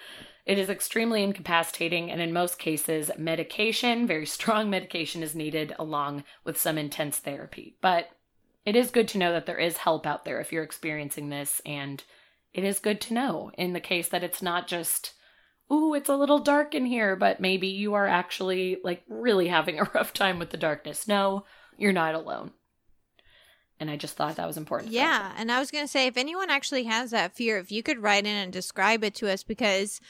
It 0.46 0.58
is 0.58 0.70
extremely 0.70 1.22
incapacitating, 1.22 2.10
and 2.10 2.20
in 2.20 2.32
most 2.32 2.58
cases, 2.58 3.10
medication, 3.16 4.06
very 4.06 4.26
strong 4.38 4.70
medication, 4.70 5.22
is 5.22 5.34
needed 5.34 5.74
along 5.78 6.24
with 6.42 6.58
some 6.58 6.78
intense 6.78 7.18
therapy. 7.18 7.76
But 7.80 8.08
it 8.64 8.76
is 8.76 8.90
good 8.90 9.08
to 9.08 9.18
know 9.18 9.32
that 9.32 9.46
there 9.46 9.58
is 9.58 9.78
help 9.78 10.06
out 10.06 10.24
there 10.24 10.40
if 10.40 10.52
you're 10.52 10.62
experiencing 10.62 11.28
this, 11.28 11.60
and 11.66 12.02
it 12.54 12.64
is 12.64 12.78
good 12.78 13.00
to 13.02 13.14
know 13.14 13.50
in 13.56 13.72
the 13.72 13.80
case 13.80 14.08
that 14.08 14.22
it's 14.22 14.42
not 14.42 14.68
just, 14.68 15.14
ooh, 15.72 15.94
it's 15.94 16.08
a 16.08 16.16
little 16.16 16.38
dark 16.38 16.74
in 16.74 16.86
here, 16.86 17.16
but 17.16 17.40
maybe 17.40 17.68
you 17.68 17.94
are 17.94 18.06
actually 18.06 18.78
like 18.84 19.02
really 19.08 19.48
having 19.48 19.80
a 19.80 19.90
rough 19.94 20.12
time 20.12 20.38
with 20.38 20.50
the 20.50 20.56
darkness. 20.56 21.08
No, 21.08 21.44
you're 21.76 21.92
not 21.92 22.14
alone. 22.14 22.52
And 23.80 23.90
I 23.90 23.96
just 23.96 24.14
thought 24.14 24.36
that 24.36 24.46
was 24.46 24.58
important. 24.58 24.92
Yeah, 24.92 25.32
and 25.36 25.50
I 25.50 25.58
was 25.58 25.72
going 25.72 25.82
to 25.82 25.90
say 25.90 26.06
if 26.06 26.16
anyone 26.16 26.50
actually 26.50 26.84
has 26.84 27.10
that 27.10 27.34
fear, 27.34 27.58
if 27.58 27.72
you 27.72 27.82
could 27.82 27.98
write 27.98 28.26
in 28.26 28.36
and 28.36 28.52
describe 28.52 29.02
it 29.02 29.14
to 29.16 29.28
us 29.28 29.42
because 29.42 30.00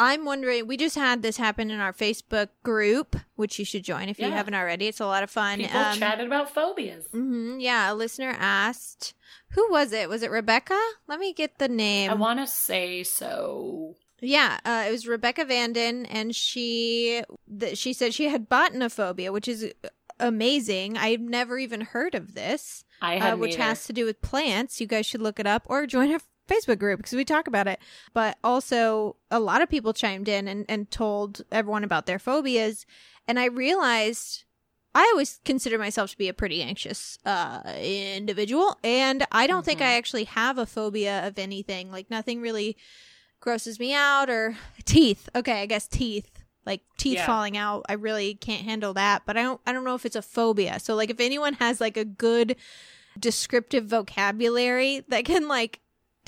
I'm 0.00 0.24
wondering, 0.24 0.66
we 0.66 0.76
just 0.76 0.94
had 0.96 1.22
this 1.22 1.36
happen 1.36 1.70
in 1.70 1.80
our 1.80 1.92
Facebook 1.92 2.48
group, 2.62 3.16
which 3.36 3.58
you 3.58 3.64
should 3.64 3.82
join 3.82 4.08
if 4.08 4.18
you 4.20 4.30
haven't 4.30 4.54
already. 4.54 4.86
It's 4.86 5.00
a 5.00 5.06
lot 5.06 5.22
of 5.24 5.30
fun. 5.30 5.58
People 5.58 5.78
Um, 5.80 5.98
chatted 5.98 6.26
about 6.26 6.54
phobias. 6.54 7.06
mhm, 7.12 7.56
yeah, 7.60 7.92
a 7.92 7.94
listener 7.94 8.34
asked, 8.38 9.14
who 9.50 9.68
was 9.70 9.92
it? 9.92 10.08
Was 10.08 10.22
it 10.22 10.30
Rebecca? 10.30 10.78
Let 11.08 11.18
me 11.18 11.32
get 11.32 11.58
the 11.58 11.68
name. 11.68 12.10
I 12.10 12.14
want 12.14 12.38
to 12.38 12.46
say 12.46 13.02
so. 13.02 13.96
Yeah, 14.20 14.58
uh, 14.64 14.84
it 14.88 14.90
was 14.92 15.06
Rebecca 15.06 15.44
Vanden, 15.44 16.04
and 16.06 16.34
she 16.34 17.22
th- 17.60 17.78
she 17.78 17.92
said 17.92 18.12
she 18.14 18.28
had 18.28 18.48
botanophobia, 18.48 19.32
which 19.32 19.46
is 19.48 19.72
amazing. 20.18 20.96
I've 20.98 21.20
never 21.20 21.58
even 21.58 21.82
heard 21.82 22.14
of 22.14 22.34
this, 22.34 22.84
I 23.00 23.18
uh, 23.18 23.36
which 23.36 23.56
has 23.56 23.84
to 23.86 23.92
do 23.92 24.04
with 24.04 24.20
plants. 24.20 24.80
You 24.80 24.86
guys 24.86 25.06
should 25.06 25.22
look 25.22 25.38
it 25.38 25.46
up 25.46 25.62
or 25.66 25.86
join 25.86 26.12
a 26.12 26.20
Facebook 26.48 26.78
group 26.78 26.98
because 26.98 27.12
we 27.12 27.24
talk 27.24 27.46
about 27.46 27.68
it. 27.68 27.78
But 28.14 28.38
also, 28.42 29.16
a 29.30 29.38
lot 29.38 29.62
of 29.62 29.68
people 29.68 29.92
chimed 29.92 30.28
in 30.28 30.48
and, 30.48 30.64
and 30.68 30.90
told 30.90 31.42
everyone 31.52 31.84
about 31.84 32.06
their 32.06 32.18
phobias, 32.18 32.84
and 33.26 33.38
I 33.38 33.44
realized. 33.46 34.44
I 34.94 35.02
always 35.12 35.38
consider 35.44 35.78
myself 35.78 36.10
to 36.10 36.18
be 36.18 36.28
a 36.28 36.34
pretty 36.34 36.60
anxious 36.62 37.18
uh, 37.24 37.60
individual, 37.80 38.76
and 38.82 39.24
I 39.30 39.46
don't 39.46 39.64
think 39.64 39.80
Mhm. 39.80 39.84
I 39.84 39.92
actually 39.96 40.24
have 40.24 40.56
a 40.58 40.66
phobia 40.66 41.24
of 41.28 41.38
anything. 41.38 41.92
Like 41.92 42.10
nothing 42.10 42.40
really 42.40 42.76
grosses 43.40 43.78
me 43.78 43.94
out 43.94 44.28
or 44.28 44.56
teeth 44.84 45.28
okay 45.36 45.62
i 45.62 45.66
guess 45.66 45.86
teeth 45.86 46.42
like 46.66 46.80
teeth 46.98 47.18
Yeah. 47.18 47.26
falling 47.26 47.56
out 47.56 47.84
i 47.88 47.92
really 47.92 48.34
can't 48.34 48.64
handle 48.64 48.92
that 48.94 49.22
but 49.26 49.36
i 49.36 49.42
don't 49.42 49.60
i 49.64 49.72
don't 49.72 49.84
know 49.84 49.94
if 49.94 50.04
it's 50.04 50.16
a 50.16 50.22
phobia 50.22 50.80
so 50.80 50.96
like 50.96 51.08
if 51.08 51.20
anyone 51.20 51.54
has 51.54 51.80
like 51.80 51.96
a 51.96 52.04
good 52.04 52.56
descriptive 53.16 53.84
vocabulary 53.86 55.04
that 55.06 55.24
can 55.24 55.46
like 55.46 55.78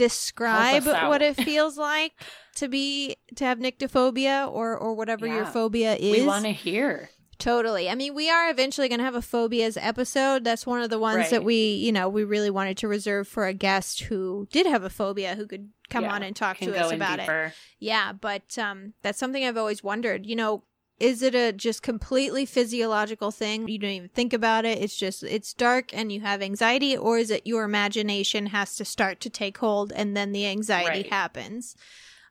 describe 0.05 0.85
what 0.87 1.23
it 1.23 1.37
feels 1.51 1.77
like 1.79 2.13
to 2.57 2.69
be 2.69 3.17
to 3.37 3.45
have 3.45 3.59
nyctophobia 3.59 4.51
or 4.51 4.77
or 4.77 4.95
whatever 4.95 5.27
your 5.27 5.45
phobia 5.47 5.95
is 5.95 6.11
We 6.13 6.27
want 6.27 6.45
to 6.45 6.53
hear. 6.53 7.11
Totally. 7.39 7.89
I 7.89 7.95
mean, 7.95 8.15
we 8.15 8.29
are 8.29 8.51
eventually 8.51 8.87
going 8.91 8.99
to 8.99 9.05
have 9.05 9.15
a 9.15 9.23
phobias 9.23 9.79
episode. 9.79 10.45
That's 10.45 10.67
one 10.67 10.83
of 10.83 10.91
the 10.91 10.99
ones 10.99 11.17
Right. 11.17 11.31
that 11.31 11.43
we, 11.43 11.73
you 11.73 11.91
know, 11.91 12.07
we 12.07 12.23
really 12.23 12.51
wanted 12.51 12.77
to 12.79 12.89
reserve 12.89 13.27
for 13.29 13.47
a 13.47 13.55
guest 13.55 14.01
who 14.03 14.47
did 14.53 14.67
have 14.67 14.85
a 14.85 14.91
phobia 14.91 15.37
who 15.37 15.47
could 15.47 15.71
come 15.89 16.05
Yeah, 16.05 16.13
on 16.15 16.23
and 16.23 16.37
talk 16.37 16.59
to 16.59 16.79
us 16.79 16.93
about 16.93 17.19
it. 17.19 17.53
Yeah, 17.79 18.13
but 18.13 18.59
um 18.59 18.93
that's 19.03 19.19
something 19.19 19.43
I've 19.43 19.57
always 19.57 19.83
wondered. 19.83 20.27
You 20.27 20.37
know, 20.37 20.65
is 21.01 21.23
it 21.23 21.35
a 21.35 21.53
just 21.53 21.83
completely 21.83 22.45
physiological 22.47 23.31
thing? 23.31 23.67
You 23.67 23.79
don't 23.79 23.91
even 23.91 24.09
think 24.11 24.33
about 24.33 24.65
it. 24.65 24.79
It's 24.79 24.97
just 24.97 25.23
it's 25.23 25.55
dark 25.55 25.93
and 25.95 26.13
you 26.13 26.21
have 26.21 26.43
anxiety 26.43 26.97
or 26.97 27.19
is 27.19 27.31
it 27.31 27.47
your 27.47 27.65
imagination 27.65 28.47
has 28.47 28.77
to 28.77 28.85
start 28.85 29.19
to 29.21 29.31
take 29.31 29.59
hold 29.59 29.93
and 29.93 30.17
then 30.17 30.33
the 30.33 30.47
anxiety 30.47 31.01
Right. 31.03 31.11
happens? 31.11 31.75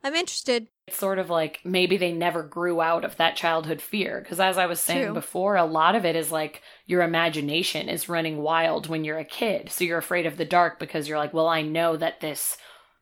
I'm 0.02 0.16
interested. 0.16 0.68
it's 0.88 0.98
sort 0.98 1.20
of 1.20 1.30
like 1.30 1.60
maybe 1.66 1.98
they 1.98 2.14
never 2.14 2.42
grew 2.42 2.80
out 2.80 3.04
of 3.04 3.18
that 3.18 3.36
childhood 3.36 3.82
fear. 3.82 4.22
Because 4.22 4.40
as 4.40 4.58
I 4.58 4.66
was 4.66 4.80
saying 4.80 5.06
True. 5.08 5.14
before, 5.14 5.56
a 5.58 5.66
lot 5.66 5.94
of 5.96 6.06
it 6.06 6.16
is 6.16 6.32
like 6.32 6.62
your 6.86 7.02
imagination 7.02 7.90
is 7.90 8.08
running 8.08 8.38
wild 8.38 8.88
when 8.88 9.04
you're 9.04 9.18
a 9.20 9.26
kid. 9.26 9.70
So 9.72 9.84
you're 9.84 9.98
afraid 9.98 10.26
of 10.26 10.38
the 10.38 10.46
dark 10.46 10.80
because 10.80 11.08
you're 11.10 11.18
like, 11.18 11.34
well, 11.34 11.48
I 11.48 11.64
know 11.64 11.98
that 11.98 12.22
this 12.22 12.58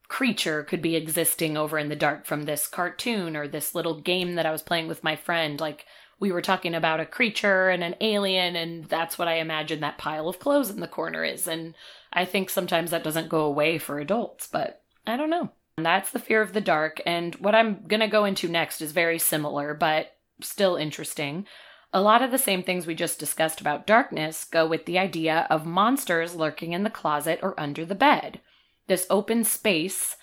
creature 0.07 0.63
could 0.63 0.81
be 0.81 0.95
existing 0.95 1.57
over 1.57 1.77
in 1.77 1.89
the 1.89 1.95
dark 1.95 2.25
from 2.25 2.43
this 2.43 2.67
cartoon 2.67 3.35
or 3.35 3.47
this 3.47 3.75
little 3.75 3.99
game 3.99 4.35
that 4.35 4.45
I 4.45 4.51
was 4.51 4.61
playing 4.61 4.87
with 4.87 5.03
my 5.03 5.15
friend. 5.15 5.59
Like, 5.59 5.85
we 6.19 6.31
were 6.31 6.41
talking 6.41 6.73
about 6.73 6.99
a 6.99 7.05
creature 7.05 7.69
and 7.69 7.83
an 7.83 7.95
alien, 8.01 8.55
and 8.55 8.85
that's 8.85 9.19
what 9.19 9.27
I 9.27 9.35
imagine 9.35 9.81
that 9.81 9.97
pile 9.97 10.27
of 10.27 10.39
clothes 10.39 10.69
in 10.69 10.79
the 10.79 10.87
corner 10.87 11.23
is. 11.23 11.47
And 11.47 11.75
I 12.11 12.25
think 12.25 12.49
sometimes 12.49 12.91
that 12.91 13.03
doesn't 13.03 13.29
go 13.29 13.41
away 13.41 13.77
for 13.77 13.99
adults, 13.99 14.47
but 14.47 14.81
I 15.05 15.17
don't 15.17 15.29
know. 15.29 15.51
That's 15.77 16.09
the 16.09 16.19
fear 16.19 16.41
of 16.41 16.53
the 16.53 16.61
dark. 16.61 17.01
And 17.05 17.35
what 17.35 17.53
I'm 17.53 17.85
going 17.87 17.99
to 17.99 18.07
go 18.07 18.25
into 18.25 18.47
next 18.47 18.81
is 18.81 18.93
very 18.93 19.19
similar, 19.19 19.75
but 19.75 20.15
still 20.41 20.75
interesting. 20.75 21.45
A 21.93 22.01
lot 22.01 22.23
of 22.23 22.31
the 22.31 22.39
same 22.39 22.63
things 22.63 22.87
we 22.87 22.95
just 22.95 23.19
discussed 23.19 23.61
about 23.61 23.85
darkness 23.87 24.43
go 24.43 24.67
with 24.67 24.85
the 24.85 24.97
idea 24.97 25.45
of 25.49 25.65
monsters 25.65 26.35
lurking 26.35 26.73
in 26.73 26.83
the 26.83 26.89
closet 26.89 27.39
or 27.43 27.59
under 27.59 27.85
the 27.85 27.95
bed. 27.95 28.41
This 28.87 29.07
open 29.09 29.43
space 29.43 30.15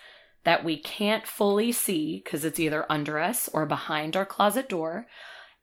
that 0.44 0.64
we 0.64 0.77
can't 0.77 1.27
fully 1.27 1.72
see 1.72 2.20
because 2.22 2.44
it's 2.44 2.61
either 2.61 2.90
under 2.90 3.18
us 3.18 3.48
or 3.53 3.66
behind 3.66 4.16
our 4.16 4.27
closet 4.27 4.68
door 4.68 5.07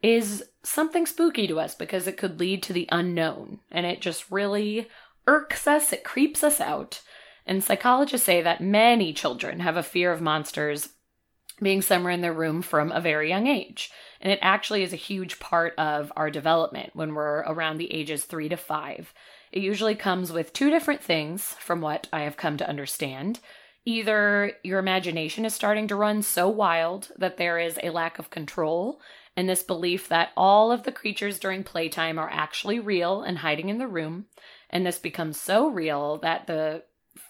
is 0.02 0.44
something 0.64 1.06
spooky 1.06 1.48
to 1.48 1.60
us 1.60 1.76
because 1.76 2.08
it 2.08 2.18
could 2.18 2.40
lead 2.40 2.64
to 2.64 2.74
the 2.74 2.90
unknown. 2.92 3.60
And 3.72 3.86
it 3.86 4.02
just 4.02 4.30
really 4.32 4.90
irks 5.28 5.68
us, 5.68 5.94
it 5.94 6.04
creeps 6.04 6.44
us 6.44 6.60
out. 6.60 7.02
And 7.46 7.64
psychologists 7.64 8.26
say 8.26 8.42
that 8.42 8.62
many 8.62 9.14
children 9.14 9.60
have 9.60 9.78
a 9.78 9.84
fear 9.84 10.12
of 10.12 10.22
monsters 10.22 10.90
being 11.62 11.82
somewhere 11.82 12.12
in 12.12 12.22
their 12.22 12.34
room 12.34 12.62
from 12.62 12.92
a 12.92 13.02
very 13.02 13.30
young 13.30 13.48
age. 13.48 13.92
And 14.20 14.32
it 14.32 14.40
actually 14.42 14.84
is 14.84 14.94
a 14.94 14.98
huge 14.98 15.40
part 15.40 15.76
of 15.78 16.12
our 16.16 16.32
development 16.32 16.92
when 16.94 17.14
we're 17.14 17.40
around 17.42 17.78
the 17.78 17.92
ages 17.94 18.26
three 18.26 18.50
to 18.50 18.58
five. 18.58 19.14
It 19.52 19.62
usually 19.62 19.96
comes 19.96 20.32
with 20.32 20.54
two 20.54 20.70
different 20.70 21.02
things, 21.02 21.56
from 21.60 21.82
what 21.82 22.08
I 22.14 22.22
have 22.22 22.38
come 22.38 22.58
to 22.58 22.70
understand. 22.70 23.40
Either 23.84 24.54
your 24.64 24.80
imagination 24.80 25.44
is 25.44 25.54
starting 25.54 25.88
to 25.88 25.96
run 25.96 26.22
so 26.22 26.48
wild 26.48 27.12
that 27.18 27.38
there 27.38 27.60
is 27.60 27.80
a 27.82 27.90
lack 27.90 28.20
of 28.20 28.30
control, 28.30 29.02
and 29.36 29.50
this 29.50 29.64
belief 29.64 30.08
that 30.08 30.30
all 30.38 30.72
of 30.72 30.84
the 30.84 30.92
creatures 30.92 31.40
during 31.40 31.64
playtime 31.64 32.20
are 32.20 32.30
actually 32.30 32.80
real 32.80 33.22
and 33.22 33.40
hiding 33.40 33.70
in 33.70 33.78
the 33.78 33.88
room, 33.88 34.26
and 34.70 34.86
this 34.86 35.00
becomes 35.00 35.40
so 35.40 35.68
real 35.68 36.18
that 36.20 36.48
the 36.48 36.84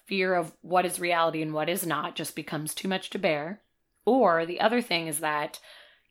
fear 0.06 0.36
of 0.36 0.52
what 0.62 0.86
is 0.86 1.00
reality 1.00 1.42
and 1.42 1.54
what 1.54 1.70
is 1.70 1.86
not 1.86 2.16
just 2.16 2.36
becomes 2.36 2.76
too 2.76 2.88
much 2.88 3.10
to 3.10 3.18
bear. 3.18 3.62
Or 4.06 4.46
the 4.46 4.60
other 4.60 4.82
thing 4.82 5.08
is 5.08 5.20
that 5.20 5.60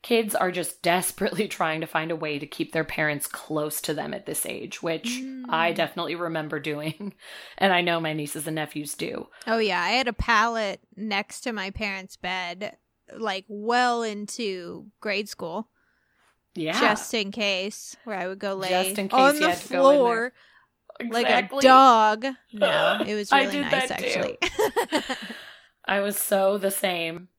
kids 0.01 0.33
are 0.33 0.51
just 0.51 0.81
desperately 0.81 1.47
trying 1.49 1.81
to 1.81 1.87
find 1.87 2.11
a 2.11 2.15
way 2.15 2.39
to 2.39 2.47
keep 2.47 2.71
their 2.71 2.83
parents 2.83 3.27
close 3.27 3.81
to 3.81 3.93
them 3.93 4.13
at 4.13 4.25
this 4.25 4.45
age, 4.45 4.81
which 4.81 5.07
I 5.49 5.71
mm. 5.71 5.75
definitely 5.75 6.15
remember 6.15 6.59
doing. 6.59 7.13
And 7.57 7.71
I 7.71 7.81
know 7.81 7.99
my 7.99 8.13
nieces 8.13 8.47
and 8.47 8.55
nephews 8.55 8.95
do. 8.95 9.27
Oh 9.45 9.59
yeah, 9.59 9.81
I 9.81 9.89
had 9.89 10.07
a 10.07 10.13
pallet 10.13 10.79
next 10.95 11.41
to 11.41 11.53
my 11.53 11.69
parents' 11.69 12.17
bed, 12.17 12.75
like 13.15 13.45
well 13.47 14.01
into 14.01 14.87
grade 14.99 15.29
school, 15.29 15.69
Yeah. 16.55 16.79
just 16.79 17.13
in 17.13 17.31
case, 17.31 17.95
where 18.03 18.17
I 18.17 18.27
would 18.27 18.39
go 18.39 18.55
lay 18.55 18.69
Just 18.69 18.97
in 18.97 19.09
case 19.09 19.19
on 19.19 19.39
the 19.39 19.49
had 19.49 19.57
to 19.59 19.69
go 19.69 19.89
in 19.89 19.95
there. 19.97 20.05
floor 20.05 20.33
like 21.09 21.29
a 21.29 21.61
dog. 21.61 22.25
No, 22.53 23.03
it 23.07 23.15
was 23.15 23.31
really 23.31 23.61
nice 23.61 23.91
actually. 23.91 24.37
I 25.85 25.99
was 25.99 26.17
so 26.17 26.57
the 26.57 26.71
same. 26.71 27.29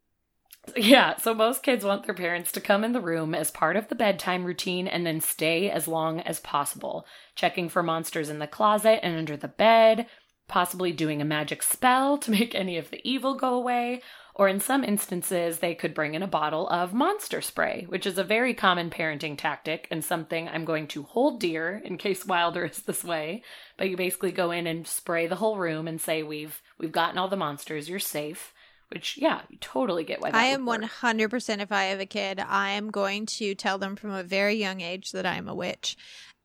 Yeah, 0.77 1.16
so 1.16 1.35
most 1.35 1.62
kids 1.64 1.85
want 1.85 2.05
their 2.05 2.14
parents 2.14 2.53
to 2.53 2.61
come 2.61 2.85
in 2.85 2.92
the 2.92 3.01
room 3.01 3.35
as 3.35 3.51
part 3.51 3.77
of 3.77 3.88
the 3.88 3.96
bedtime 3.96 4.44
routine 4.44 4.87
and 4.87 5.05
then 5.05 5.20
stay 5.20 5.68
as 5.68 5.88
long 5.88 6.20
as 6.20 6.38
possible, 6.38 7.05
checking 7.35 7.68
for 7.68 7.83
monsters 7.83 8.31
in 8.31 8.38
the 8.38 8.46
closet 8.46 9.05
and 9.05 9.16
under 9.16 9.37
the 9.37 9.48
bed, 9.48 10.07
possibly 10.46 10.92
doing 10.92 11.20
a 11.20 11.25
magic 11.25 11.64
spell 11.64 12.16
to 12.18 12.31
make 12.31 12.55
any 12.55 12.79
of 12.79 12.90
the 12.90 13.01
evil 13.09 13.35
go 13.35 13.55
away, 13.55 14.03
or 14.35 14.48
in 14.48 14.61
some 14.61 14.85
instances, 14.85 15.59
they 15.59 15.75
could 15.75 15.94
bring 15.94 16.14
in 16.14 16.22
a 16.22 16.29
bottle 16.29 16.68
of 16.68 16.94
monster 16.94 17.42
spray, 17.42 17.85
which 17.88 18.07
is 18.07 18.16
a 18.16 18.25
very 18.25 18.55
common 18.55 18.88
parenting 18.88 19.37
tactic 19.37 19.88
and 19.90 20.05
something 20.05 20.48
I'm 20.48 20.64
going 20.64 20.87
to 20.88 21.03
hold 21.03 21.40
dear 21.40 21.83
in 21.85 21.98
case 21.98 22.25
Wilder 22.25 22.64
is 22.72 22.79
this 22.79 23.03
way. 23.03 23.42
But 23.77 23.90
you 23.90 23.96
basically 23.96 24.33
go 24.33 24.53
in 24.53 24.68
and 24.68 24.87
spray 24.87 25.27
the 25.27 25.37
whole 25.37 25.59
room 25.59 25.88
and 25.88 26.01
say, 26.01 26.22
"We've 26.22 26.62
we've 26.79 26.92
gotten 26.92 27.18
all 27.18 27.29
the 27.29 27.37
monsters. 27.37 27.88
You're 27.88 27.98
safe." 27.98 28.55
Which, 28.92 29.16
yeah, 29.16 29.40
you 29.48 29.59
totally 29.61 30.05
get 30.05 30.20
why. 30.20 30.31
I 30.33 30.44
am 30.46 30.66
one 30.66 30.83
hundred 30.83 31.31
percent. 31.31 31.62
If 31.62 31.72
I 31.72 31.85
have 31.85 32.00
a 32.00 32.07
kid, 32.07 32.40
I 32.40 32.70
am 32.70 32.90
going 32.90 33.26
to 33.26 33.55
tell 33.55 33.78
them 33.78 33.96
from 33.96 34.11
a 34.11 34.22
very 34.22 34.55
young 34.55 34.81
age 34.81 35.12
that 35.12 35.24
I'm 35.24 35.48
a 35.48 35.55
witch, 35.55 35.96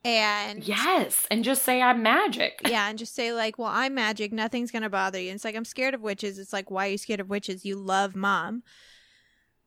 and 0.05 0.63
Yes, 0.67 1.25
and 1.29 1.43
just 1.43 1.63
say 1.63 1.81
I'm 1.81 2.01
magic. 2.03 2.61
yeah, 2.69 2.89
and 2.89 2.97
just 2.97 3.13
say 3.15 3.33
like, 3.33 3.57
"Well, 3.57 3.71
I'm 3.71 3.95
magic. 3.95 4.31
Nothing's 4.31 4.71
gonna 4.71 4.89
bother 4.89 5.19
you." 5.19 5.29
And 5.29 5.35
it's 5.35 5.43
like 5.45 5.55
I'm 5.55 5.65
scared 5.65 5.93
of 5.93 6.01
witches. 6.01 6.39
It's 6.39 6.53
like, 6.53 6.71
why 6.71 6.87
are 6.87 6.91
you 6.91 6.97
scared 6.97 7.19
of 7.19 7.29
witches? 7.29 7.65
You 7.65 7.75
love 7.75 8.15
mom, 8.15 8.63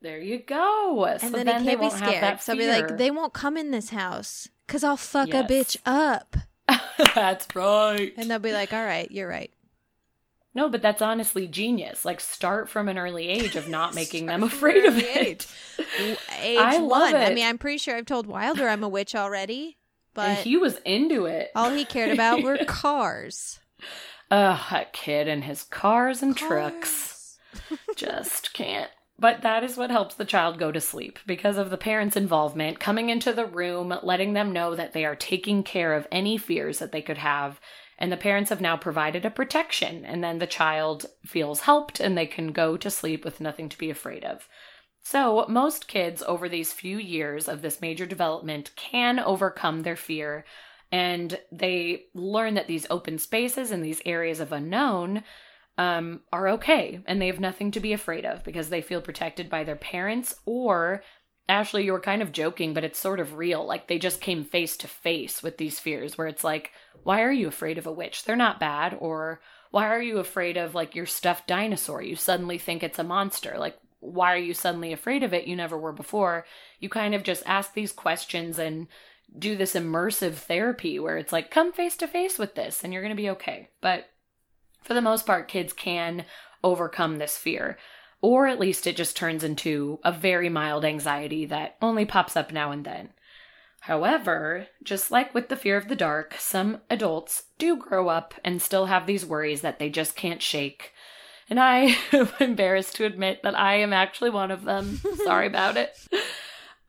There 0.01 0.19
you 0.21 0.39
go. 0.39 1.05
and 1.05 1.21
so 1.21 1.29
then, 1.31 1.47
then 1.47 1.65
they 1.65 1.71
can't 1.73 1.81
be 1.81 1.87
won't 1.87 2.01
have 2.01 2.09
scared. 2.09 2.23
that 2.23 2.43
So 2.43 2.53
I'll 2.53 2.59
be 2.59 2.67
like, 2.69 2.97
they 2.97 3.11
won't 3.11 3.33
come 3.35 3.57
in 3.57 3.71
this 3.71 3.91
house 3.91 4.49
because 4.67 4.83
I'll 4.85 4.97
fuck 4.97 5.29
a 5.35 5.43
bitch 5.43 5.77
up, 5.85 6.37
That's 7.15 7.47
right. 7.55 8.15
and 8.17 8.31
they'll 8.31 8.39
be 8.39 8.53
like, 8.53 8.73
"All 8.73 8.85
right, 8.85 9.11
you're 9.11 9.29
right." 9.29 9.51
No, 10.55 10.69
but 10.69 10.83
that's 10.83 11.01
honestly 11.03 11.47
genius. 11.47 12.05
Like, 12.05 12.21
start 12.21 12.69
from 12.69 12.89
an 12.89 12.99
early 12.99 13.29
age 13.29 13.55
of 13.57 13.69
not 13.69 13.95
making 13.95 14.27
them 14.27 14.43
afraid 14.43 14.85
of 14.85 14.99
it. 14.99 15.17
age. 15.17 15.47
Age 16.43 16.59
I 16.59 16.79
love 16.79 17.13
one. 17.13 17.15
I 17.17 17.33
mean, 17.35 17.47
I'm 17.47 17.59
pretty 17.59 17.79
sure 17.79 17.97
I've 17.97 18.07
told 18.07 18.27
Wilder 18.27 18.69
I'm 18.69 18.83
a 18.83 18.89
witch 18.89 19.15
already, 19.15 19.79
but 20.15 20.29
and 20.31 20.39
he 20.39 20.57
was 20.57 20.79
into 20.85 21.27
it. 21.27 21.51
all 21.55 21.71
he 21.71 21.85
cared 21.85 22.11
about 22.13 22.43
were 22.43 22.59
cars. 22.67 23.61
Ugh, 24.31 24.61
that 24.71 24.93
kid 24.93 25.29
and 25.29 25.45
his 25.45 25.63
cars 25.65 26.23
and 26.23 26.37
trucks. 26.37 27.39
Just 27.97 28.53
can't. 28.53 28.91
But 29.19 29.43
that 29.43 29.63
is 29.65 29.77
what 29.77 29.91
helps 29.91 30.15
the 30.15 30.25
child 30.25 30.59
go 30.59 30.73
to 30.73 30.81
sleep 30.81 31.19
because 31.27 31.59
of 31.59 31.69
the 31.69 31.77
parents' 31.77 32.17
involvement, 32.17 32.81
coming 32.81 33.11
into 33.11 33.33
the 33.35 33.45
room, 33.45 33.93
letting 34.03 34.33
them 34.33 34.53
know 34.53 34.75
that 34.75 34.95
they 34.95 35.05
are 35.05 35.15
taking 35.17 35.63
care 35.63 35.95
of 35.95 36.09
any 36.11 36.39
fears 36.39 36.79
that 36.79 36.91
they 36.91 37.03
could 37.03 37.19
have. 37.19 37.61
And 38.01 38.11
the 38.11 38.17
parents 38.17 38.49
have 38.49 38.63
now 38.63 38.79
provided 38.79 39.27
a 39.27 39.31
protection, 39.31 40.07
and 40.07 40.25
then 40.25 40.39
the 40.39 40.47
child 40.47 41.07
feels 41.27 41.61
helped 41.61 42.01
and 42.01 42.17
they 42.17 42.27
can 42.27 42.51
go 42.51 42.79
to 42.79 42.91
sleep 42.91 43.25
with 43.25 43.41
nothing 43.41 43.69
to 43.69 43.79
be 43.79 43.91
afraid 43.91 44.25
of. 44.25 44.49
So, 45.03 45.45
most 45.49 45.87
kids 45.87 46.23
over 46.27 46.49
these 46.49 46.73
few 46.73 46.99
years 46.99 47.47
of 47.49 47.63
this 47.63 47.81
major 47.81 48.07
development 48.07 48.71
can 48.77 49.19
overcome 49.19 49.83
their 49.83 49.97
fear 49.97 50.45
and 50.93 51.39
they 51.53 52.07
learn 52.15 52.55
that 52.55 52.67
these 52.67 52.87
open 52.91 53.19
spaces 53.19 53.71
and 53.71 53.85
these 53.85 54.03
areas 54.05 54.41
of 54.41 54.53
unknown 54.53 55.23
um, 55.79 56.21
are 56.33 56.49
okay 56.49 57.01
and 57.07 57.21
they 57.21 57.29
have 57.29 57.41
nothing 57.41 57.71
to 57.71 57.81
be 57.81 57.93
afraid 57.93 58.27
of 58.27 58.45
because 58.45 58.69
they 58.69 58.83
feel 58.83 59.01
protected 59.01 59.49
by 59.49 59.65
their 59.65 59.77
parents 59.77 60.35
or 60.45 61.03
Ashley, 61.51 61.85
you 61.85 61.93
were 61.93 62.01
kind 62.01 62.23
of 62.23 62.33
joking, 62.33 62.73
but 62.73 62.85
it's 62.85 62.99
sort 62.99 63.19
of 63.19 63.35
real. 63.35 63.67
Like 63.67 63.89
they 63.89 63.99
just 63.99 64.21
came 64.21 64.45
face 64.45 64.77
to 64.79 64.89
face 64.89 65.43
with 65.43 65.59
these 65.59 65.81
fears 65.81 66.17
where 66.17 66.29
it's 66.29 66.45
like, 66.45 66.71
why 67.03 67.23
are 67.23 67.33
you 67.33 67.49
afraid 67.49 67.77
of 67.77 67.87
a 67.87 67.93
witch? 67.93 68.25
They're 68.25 68.37
not 68.37 68.61
bad. 68.61 68.97
Or 69.01 69.41
why 69.73 69.89
are 69.89 70.01
you 70.01 70.19
afraid 70.19 70.57
of 70.57 70.75
like 70.75 70.95
your 70.95 71.07
stuffed 71.07 71.49
dinosaur? 71.49 72.03
You 72.03 72.15
suddenly 72.15 72.57
think 72.57 72.83
it's 72.83 73.01
a 73.01 73.05
monster. 73.05 73.57
Like, 73.59 73.77
why 73.99 74.33
are 74.33 74.39
you 74.39 74.55
suddenly 74.55 74.93
afraid 74.93 75.25
of 75.25 75.35
it? 75.35 75.47
You 75.47 75.57
never 75.57 75.77
were 75.77 75.93
before. 75.93 76.47
You 76.79 76.89
kind 76.89 77.15
of 77.17 77.25
just 77.25 77.43
ask 77.47 77.75
these 77.75 77.93
questions 77.93 78.59
and 78.59 78.87
do 79.37 79.57
this 79.57 79.75
immersive 79.75 80.35
therapy 80.35 81.01
where 81.01 81.19
it's 81.19 81.33
like, 81.33 81.51
come 81.51 81.73
face 81.73 81.97
to 81.97 82.07
face 82.07 82.39
with 82.39 82.55
this 82.55 82.85
and 82.85 82.93
you're 82.93 83.03
going 83.03 83.15
to 83.15 83.23
be 83.23 83.31
okay. 83.31 83.69
But 83.81 84.09
for 84.85 84.95
the 84.95 85.03
most 85.03 85.27
part, 85.27 85.49
kids 85.49 85.73
can 85.73 86.25
overcome 86.63 87.19
this 87.19 87.37
fear. 87.37 87.77
Or 88.23 88.47
at 88.47 88.61
least 88.61 88.87
it 88.87 88.97
just 88.97 89.17
turns 89.17 89.43
into 89.43 89.99
a 90.05 90.13
very 90.13 90.49
mild 90.49 90.85
anxiety 90.85 91.47
that 91.47 91.77
only 91.81 92.05
pops 92.05 92.37
up 92.37 92.53
now 92.53 92.71
and 92.71 92.85
then. 92.85 93.11
However, 93.81 94.67
just 94.83 95.11
like 95.11 95.35
with 95.35 95.49
the 95.49 95.57
fear 95.57 95.77
of 95.77 95.89
the 95.89 95.97
dark, 95.97 96.35
some 96.39 96.83
adults 96.91 97.45
do 97.59 97.77
grow 97.77 98.09
up 98.09 98.35
and 98.45 98.61
still 98.61 98.87
have 98.87 99.07
these 99.07 99.25
worries 99.25 99.63
that 99.63 99.79
they 99.79 99.89
just 99.89 100.17
can't 100.17 100.43
shake. 100.43 100.93
And 101.49 101.59
I 101.59 101.97
am 102.13 102.29
embarrassed 102.39 102.97
to 102.97 103.07
admit 103.07 103.43
that 103.43 103.59
I 103.59 103.77
am 103.77 103.93
actually 103.93 104.31
one 104.31 104.51
of 104.51 104.65
them. 104.65 105.01
Sorry 105.25 105.47
about 105.47 105.79
it. 105.79 105.97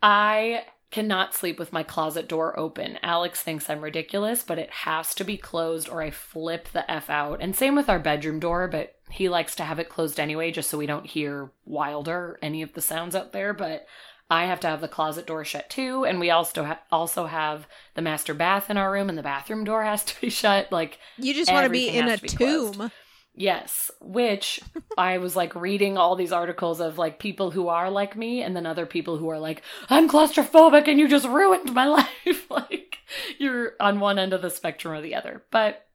I 0.04 0.66
cannot 0.92 1.34
sleep 1.34 1.58
with 1.58 1.72
my 1.72 1.84
closet 1.84 2.28
door 2.28 2.60
open. 2.60 3.00
Alex 3.02 3.42
thinks 3.42 3.70
I'm 3.70 3.80
ridiculous, 3.80 4.44
but 4.44 4.60
it 4.60 4.70
has 4.70 5.16
to 5.16 5.24
be 5.24 5.38
closed 5.38 5.88
or 5.88 6.02
I 6.02 6.12
flip 6.12 6.68
the 6.74 6.90
F 6.92 7.10
out. 7.10 7.42
And 7.42 7.56
same 7.56 7.76
with 7.76 7.90
our 7.90 8.00
bedroom 8.00 8.42
door, 8.42 8.68
but 8.68 8.96
he 9.12 9.30
likes 9.30 9.56
to 9.56 9.64
have 9.64 9.80
it 9.80 9.90
closed 9.90 10.20
anyway 10.20 10.52
just 10.52 10.70
so 10.70 10.78
we 10.78 10.86
don't 10.86 11.06
hear 11.06 11.52
Wilder 11.66 12.40
any 12.42 12.62
of 12.62 12.74
the 12.74 12.82
sounds 12.82 13.16
out 13.16 13.32
there, 13.34 13.54
but 13.54 13.86
I 14.30 14.46
have 14.46 14.62
to 14.62 14.68
have 14.68 14.80
the 14.80 14.88
closet 14.88 15.28
door 15.28 15.44
shut 15.44 15.70
too, 15.70 16.06
and 16.06 16.20
we 16.20 16.30
also 16.30 16.64
ha- 16.64 16.80
also 16.92 17.26
have 17.26 17.68
the 17.96 18.02
master 18.02 18.34
bath 18.34 18.70
in 18.70 18.78
our 18.78 18.92
room, 18.92 19.10
and 19.10 19.18
the 19.18 19.24
bathroom 19.24 19.66
door 19.66 19.84
has 19.84 20.06
to 20.06 20.22
be 20.22 20.30
shut. 20.42 20.72
Like 20.72 21.00
You 21.18 21.34
just 21.34 21.52
want 21.52 21.66
to 21.66 21.70
be 21.70 21.90
in 21.90 22.08
a 22.08 22.12
has 22.12 22.22
to 22.22 22.28
be 22.28 22.36
closed. 22.38 22.74
tomb. 22.76 22.92
Yes, 23.34 23.92
which 24.02 24.60
I 24.98 25.18
was 25.18 25.36
like 25.36 25.54
reading 25.56 25.98
all 25.98 26.16
these 26.16 26.32
articles 26.32 26.80
of 26.82 26.98
like 26.98 27.20
people 27.20 27.52
who 27.52 27.68
are 27.70 27.90
like 27.90 28.16
me 28.16 28.42
and 28.42 28.56
then 28.56 28.66
other 28.66 28.86
people 28.86 29.18
who 29.18 29.30
are 29.30 29.40
like, 29.40 29.64
I'm 29.90 30.10
claustrophobic 30.10 30.88
and 30.88 31.00
you 31.00 31.08
just 31.08 31.28
ruined 31.28 31.74
my 31.74 31.86
life. 32.26 32.50
like 32.50 32.98
you're 33.38 33.74
on 33.80 34.00
one 34.00 34.18
end 34.20 34.32
of 34.34 34.42
the 34.42 34.50
spectrum 34.50 34.94
or 34.94 35.02
the 35.02 35.16
other. 35.16 35.44
But 35.52 35.86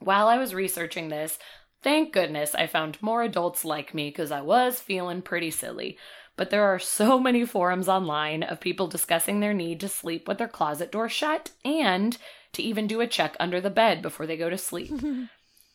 while 0.00 0.28
I 0.28 0.38
was 0.38 0.54
researching 0.54 1.08
this, 1.08 1.38
thank 1.82 2.12
goodness 2.12 2.54
I 2.54 2.66
found 2.66 2.98
more 3.02 3.22
adults 3.22 3.64
like 3.64 3.94
me 3.94 4.08
because 4.10 4.30
I 4.32 4.40
was 4.40 4.80
feeling 4.80 5.22
pretty 5.22 5.50
silly. 5.50 5.98
But 6.36 6.50
there 6.50 6.64
are 6.64 6.78
so 6.78 7.18
many 7.28 7.44
forums 7.44 7.88
online 7.88 8.42
of 8.42 8.60
people 8.60 8.86
discussing 8.86 9.40
their 9.40 9.54
need 9.54 9.80
to 9.80 9.88
sleep 9.88 10.28
with 10.28 10.38
their 10.38 10.48
closet 10.48 10.92
door 10.92 11.08
shut 11.08 11.50
and 11.64 12.16
to 12.52 12.62
even 12.62 12.86
do 12.86 13.00
a 13.00 13.06
check 13.06 13.36
under 13.40 13.60
the 13.60 13.70
bed 13.70 14.02
before 14.02 14.26
they 14.26 14.36
go 14.36 14.48
to 14.50 14.58
sleep. 14.58 14.92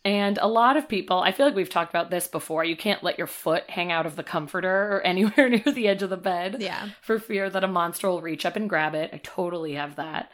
And 0.05 0.37
a 0.39 0.47
lot 0.47 0.75
of 0.75 0.89
people, 0.89 1.19
I 1.21 1.31
feel 1.31 1.45
like 1.45 1.55
we've 1.55 1.69
talked 1.69 1.89
about 1.93 2.11
this 2.11 2.27
before. 2.27 2.65
You 2.65 2.75
can't 2.75 3.03
let 3.05 3.17
your 3.17 3.25
foot 3.25 3.69
hang 3.69 3.89
out 3.89 4.05
of 4.05 4.17
the 4.17 4.23
comforter 4.23 4.97
or 4.97 5.01
anywhere 5.05 5.47
near 5.47 5.61
the 5.63 5.87
edge 5.87 6.03
of 6.03 6.09
the 6.09 6.17
bed 6.17 6.57
Yeah. 6.59 6.89
for 7.01 7.19
fear 7.19 7.49
that 7.49 7.63
a 7.63 7.69
monster 7.69 8.09
will 8.09 8.19
reach 8.21 8.45
up 8.45 8.57
and 8.57 8.67
grab 8.67 8.95
it. 8.95 9.11
I 9.13 9.21
totally 9.23 9.75
have 9.75 9.95
that. 9.95 10.29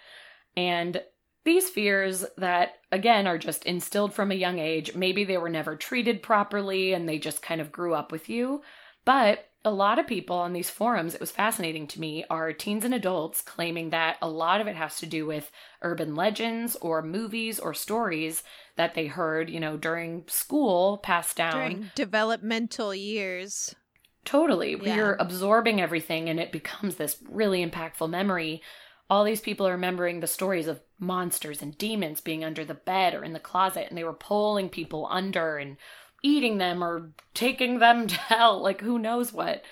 And 0.58 1.00
these 1.46 1.70
fears 1.70 2.26
that, 2.38 2.74
again, 2.92 3.28
are 3.28 3.38
just 3.38 3.66
instilled 3.66 4.14
from 4.14 4.32
a 4.32 4.36
young 4.36 4.60
age, 4.60 4.96
maybe 4.96 5.24
they 5.24 5.38
were 5.38 5.50
never 5.50 5.76
treated 5.76 6.22
properly 6.22 6.94
and 6.94 7.08
they 7.08 7.18
just 7.18 7.42
kind 7.42 7.62
of 7.62 7.72
grew 7.72 7.94
up 7.94 8.12
with 8.12 8.30
you. 8.30 8.62
But 9.06 9.46
a 9.66 9.72
lot 9.72 10.00
of 10.00 10.08
people 10.08 10.38
on 10.38 10.54
these 10.54 10.70
forums, 10.70 11.14
it 11.14 11.20
was 11.20 11.32
fascinating 11.32 11.88
to 11.88 12.00
me, 12.00 12.24
are 12.30 12.54
teens 12.54 12.86
and 12.86 12.94
adults 12.94 13.42
claiming 13.42 13.90
that 13.90 14.18
a 14.22 14.30
lot 14.30 14.62
of 14.62 14.68
it 14.68 14.76
has 14.76 14.98
to 14.98 15.06
do 15.06 15.26
with 15.26 15.52
urban 15.82 16.16
legends 16.16 16.76
or 16.78 17.02
movies 17.02 17.60
or 17.60 17.74
stories 17.74 18.44
that 18.78 18.94
they 18.94 19.08
heard, 19.08 19.50
you 19.50 19.60
know, 19.60 19.76
during 19.76 20.24
school 20.28 20.98
passed 21.00 21.36
down. 21.36 21.54
During 21.54 21.92
developmental 21.96 22.96
years. 22.96 23.76
Totally. 24.24 24.78
Yeah. 24.82 24.96
You're 24.96 25.18
absorbing 25.20 25.82
everything 25.82 26.30
and 26.30 26.40
it 26.40 26.52
becomes 26.52 26.96
this 26.96 27.18
really 27.28 27.66
impactful 27.66 28.10
memory. 28.10 28.62
All 29.10 29.24
these 29.24 29.42
people 29.42 29.68
are 29.68 29.72
remembering 29.72 30.20
the 30.20 30.28
stories 30.28 30.68
of 30.68 30.82
monsters 31.00 31.62
and 31.62 31.78
demons 31.78 32.22
being 32.22 32.44
under 32.44 32.64
the 32.64 32.74
bed 32.74 33.14
or 33.14 33.24
in 33.24 33.34
the 33.34 33.40
closet 33.40 33.88
and 33.90 33.98
they 33.98 34.04
were 34.04 34.14
pulling 34.14 34.70
people 34.70 35.08
under 35.10 35.58
and 35.58 35.78
eating 36.22 36.58
them 36.58 36.84
or 36.84 37.12
taking 37.34 37.80
them 37.80 38.08
to 38.08 38.16
hell, 38.16 38.62
like 38.62 38.82
who 38.82 39.00
knows 39.00 39.34
what. 39.34 39.64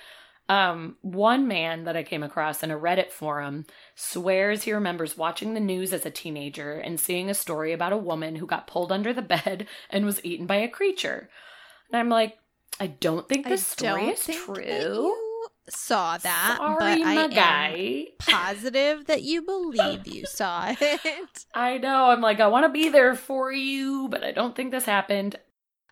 Um, 0.49 0.95
one 1.01 1.45
man 1.45 1.83
that 1.83 1.97
I 1.97 2.03
came 2.03 2.23
across 2.23 2.63
in 2.63 2.71
a 2.71 2.79
Reddit 2.79 3.11
forum 3.11 3.65
swears 3.95 4.63
he 4.63 4.71
remembers 4.71 5.17
watching 5.17 5.53
the 5.53 5.59
news 5.59 5.91
as 5.91 6.05
a 6.05 6.09
teenager 6.09 6.73
and 6.73 6.99
seeing 6.99 7.29
a 7.29 7.33
story 7.33 7.73
about 7.73 7.91
a 7.91 7.97
woman 7.97 8.37
who 8.37 8.47
got 8.47 8.65
pulled 8.65 8.91
under 8.91 9.13
the 9.13 9.21
bed 9.21 9.67
and 9.89 10.05
was 10.05 10.23
eaten 10.23 10.45
by 10.45 10.55
a 10.55 10.69
creature. 10.69 11.29
And 11.91 11.99
I'm 11.99 12.09
like, 12.09 12.37
I 12.79 12.87
don't 12.87 13.27
think 13.27 13.45
this 13.45 13.61
I 13.61 13.75
story 13.75 14.07
is 14.07 14.25
true. 14.25 15.13
Saw 15.69 16.17
that, 16.17 16.55
Sorry, 16.57 16.77
but 16.77 17.07
I 17.07 17.13
am 17.13 17.29
guy. 17.29 18.07
positive 18.19 19.05
that 19.05 19.23
you 19.23 19.41
believe 19.41 20.07
you 20.07 20.25
saw 20.25 20.73
it. 20.79 21.45
I 21.53 21.77
know. 21.77 22.05
I'm 22.05 22.21
like, 22.21 22.39
I 22.39 22.47
want 22.47 22.65
to 22.65 22.69
be 22.69 22.89
there 22.89 23.15
for 23.15 23.51
you, 23.51 24.07
but 24.09 24.23
I 24.23 24.31
don't 24.31 24.55
think 24.55 24.71
this 24.71 24.85
happened. 24.85 25.37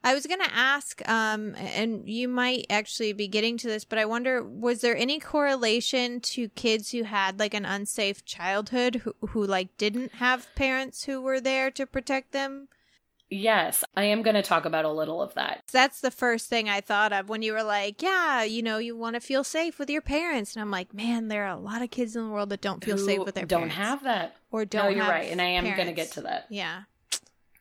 I 0.04 0.14
was 0.14 0.28
going 0.28 0.40
to 0.40 0.54
ask, 0.56 1.02
um, 1.10 1.56
and 1.56 2.08
you 2.08 2.28
might 2.28 2.68
actually 2.70 3.12
be 3.12 3.28
getting 3.28 3.58
to 3.58 3.68
this, 3.68 3.84
but 3.86 3.98
I 3.98 4.06
wonder 4.06 4.44
was 4.44 4.82
there 4.82 4.96
any 4.96 5.20
correlation 5.20 6.20
to 6.22 6.48
kids 6.50 6.92
who 6.92 7.04
had 7.04 7.40
like 7.40 7.56
an 7.56 7.66
unsafe 7.66 8.24
childhood 8.24 8.98
who, 8.98 9.16
who 9.30 9.44
like 9.44 9.76
didn't 9.78 10.14
have 10.16 10.54
parents 10.54 11.06
who 11.06 11.22
were 11.22 11.42
there 11.42 11.72
to 11.72 11.88
protect 11.88 12.34
them? 12.34 12.68
Yes, 13.30 13.84
I 13.96 14.04
am 14.04 14.22
going 14.22 14.36
to 14.36 14.44
talk 14.44 14.66
about 14.66 14.86
a 14.86 14.92
little 14.92 15.22
of 15.22 15.34
that. 15.34 15.64
That's 15.72 16.02
the 16.02 16.12
first 16.12 16.48
thing 16.48 16.70
I 16.70 16.82
thought 16.82 17.12
of 17.12 17.28
when 17.28 17.42
you 17.42 17.54
were 17.54 17.64
like, 17.64 18.02
yeah, 18.02 18.44
you 18.44 18.62
know, 18.62 18.78
you 18.78 18.96
want 18.96 19.16
to 19.16 19.20
feel 19.20 19.44
safe 19.44 19.80
with 19.80 19.90
your 19.90 20.02
parents. 20.02 20.56
And 20.56 20.62
I'm 20.62 20.70
like, 20.70 20.94
man, 20.94 21.28
there 21.28 21.46
are 21.46 21.58
a 21.58 21.60
lot 21.60 21.82
of 21.82 21.90
kids 21.90 22.16
in 22.16 22.26
the 22.26 22.30
world 22.30 22.50
that 22.50 22.62
don't 22.62 22.84
feel 22.84 22.98
Who 22.98 23.06
safe 23.06 23.20
with 23.20 23.36
their 23.36 23.48
parents. 23.48 23.50
don't 23.50 23.70
parents. 23.70 23.76
have 23.78 24.04
that. 24.04 24.36
or 24.52 24.66
don't 24.66 24.84
no, 24.84 24.90
you're 24.90 25.04
have 25.04 25.14
right, 25.14 25.32
and 25.32 25.42
I 25.42 25.46
am 25.46 25.64
going 25.64 25.76
to 25.76 25.82
parents. 25.84 25.96
get 25.96 26.12
to 26.14 26.22
that. 26.22 26.46
Yeah. 26.50 26.84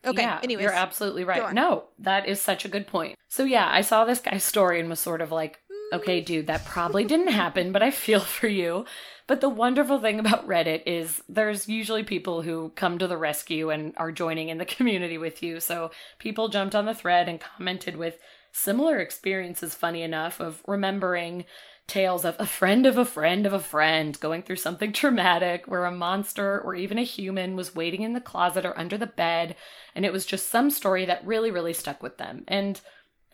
Okay. 0.06 0.22
Yeah, 0.22 0.40
anyways. 0.42 0.62
you're 0.62 0.72
absolutely 0.72 1.24
right. 1.24 1.40
Go 1.40 1.46
on. 1.46 1.54
No, 1.54 1.84
that 2.00 2.28
is 2.28 2.40
such 2.40 2.64
a 2.66 2.68
good 2.68 2.86
point. 2.86 3.16
So 3.28 3.44
yeah, 3.44 3.68
I 3.70 3.80
saw 3.80 4.04
this 4.04 4.20
guy's 4.20 4.44
story 4.44 4.78
and 4.80 4.90
was 4.90 5.00
sort 5.00 5.22
of 5.22 5.32
like, 5.32 5.60
mm. 5.70 5.96
okay, 5.96 6.20
dude, 6.20 6.46
that 6.48 6.66
probably 6.66 7.04
didn't 7.04 7.28
happen, 7.28 7.72
but 7.72 7.82
I 7.82 7.90
feel 7.90 8.20
for 8.20 8.48
you. 8.48 8.84
But 9.26 9.40
the 9.40 9.48
wonderful 9.48 10.00
thing 10.00 10.20
about 10.20 10.46
Reddit 10.46 10.82
is 10.86 11.22
there's 11.28 11.68
usually 11.68 12.02
people 12.02 12.42
who 12.42 12.72
come 12.76 12.98
to 12.98 13.06
the 13.06 13.16
rescue 13.16 13.70
and 13.70 13.94
are 13.96 14.12
joining 14.12 14.48
in 14.48 14.58
the 14.58 14.64
community 14.76 15.18
with 15.18 15.42
you. 15.42 15.60
So 15.60 15.90
people 16.18 16.48
jumped 16.48 16.74
on 16.74 16.86
the 16.86 16.94
thread 16.94 17.28
and 17.28 17.40
commented 17.40 17.96
with 17.96 18.18
similar 18.52 18.98
experiences, 18.98 19.74
funny 19.74 20.02
enough, 20.02 20.40
of 20.40 20.62
remembering 20.66 21.44
tales 21.86 22.24
of 22.24 22.34
a 22.38 22.46
friend 22.46 22.86
of 22.86 22.96
a 22.96 23.04
friend 23.04 23.44
of 23.44 23.52
a 23.52 23.58
friend 23.58 24.18
going 24.20 24.42
through 24.42 24.56
something 24.56 24.92
traumatic 24.94 25.64
where 25.66 25.84
a 25.84 25.90
monster 25.90 26.60
or 26.60 26.74
even 26.74 26.98
a 26.98 27.02
human 27.02 27.56
was 27.56 27.74
waiting 27.74 28.02
in 28.02 28.14
the 28.14 28.20
closet 28.20 28.64
or 28.64 28.78
under 28.78 28.96
the 28.96 29.06
bed. 29.06 29.56
And 29.94 30.04
it 30.04 30.12
was 30.12 30.26
just 30.26 30.50
some 30.50 30.70
story 30.70 31.04
that 31.06 31.26
really, 31.26 31.50
really 31.50 31.72
stuck 31.72 32.02
with 32.02 32.18
them. 32.18 32.44
And 32.48 32.80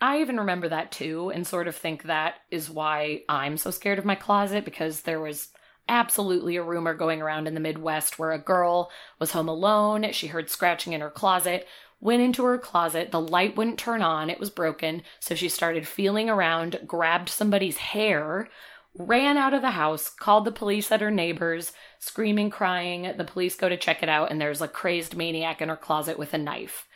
I 0.00 0.20
even 0.20 0.38
remember 0.38 0.68
that 0.68 0.92
too, 0.92 1.30
and 1.30 1.46
sort 1.46 1.68
of 1.68 1.76
think 1.76 2.04
that 2.04 2.36
is 2.50 2.70
why 2.70 3.22
I'm 3.28 3.56
so 3.58 3.70
scared 3.70 3.98
of 3.98 4.04
my 4.04 4.14
closet 4.14 4.64
because 4.64 5.02
there 5.02 5.20
was 5.20 5.48
absolutely 5.90 6.56
a 6.56 6.62
rumor 6.62 6.94
going 6.94 7.20
around 7.20 7.46
in 7.46 7.54
the 7.54 7.60
Midwest 7.60 8.18
where 8.18 8.32
a 8.32 8.38
girl 8.38 8.90
was 9.18 9.32
home 9.32 9.48
alone. 9.48 10.10
She 10.12 10.28
heard 10.28 10.48
scratching 10.48 10.94
in 10.94 11.00
her 11.00 11.10
closet, 11.10 11.66
went 12.00 12.22
into 12.22 12.44
her 12.44 12.56
closet. 12.56 13.10
The 13.10 13.20
light 13.20 13.56
wouldn't 13.56 13.78
turn 13.78 14.00
on, 14.00 14.30
it 14.30 14.40
was 14.40 14.48
broken. 14.48 15.02
So 15.18 15.34
she 15.34 15.48
started 15.48 15.86
feeling 15.86 16.30
around, 16.30 16.80
grabbed 16.86 17.28
somebody's 17.28 17.78
hair, 17.78 18.48
ran 18.94 19.36
out 19.36 19.52
of 19.52 19.62
the 19.62 19.72
house, 19.72 20.08
called 20.08 20.44
the 20.44 20.52
police 20.52 20.90
at 20.90 21.00
her 21.00 21.10
neighbors, 21.10 21.72
screaming, 21.98 22.50
crying. 22.50 23.12
The 23.16 23.24
police 23.24 23.56
go 23.56 23.68
to 23.68 23.76
check 23.76 24.02
it 24.02 24.08
out, 24.08 24.30
and 24.30 24.40
there's 24.40 24.62
a 24.62 24.68
crazed 24.68 25.16
maniac 25.16 25.60
in 25.60 25.68
her 25.68 25.76
closet 25.76 26.18
with 26.18 26.32
a 26.32 26.38
knife. 26.38 26.86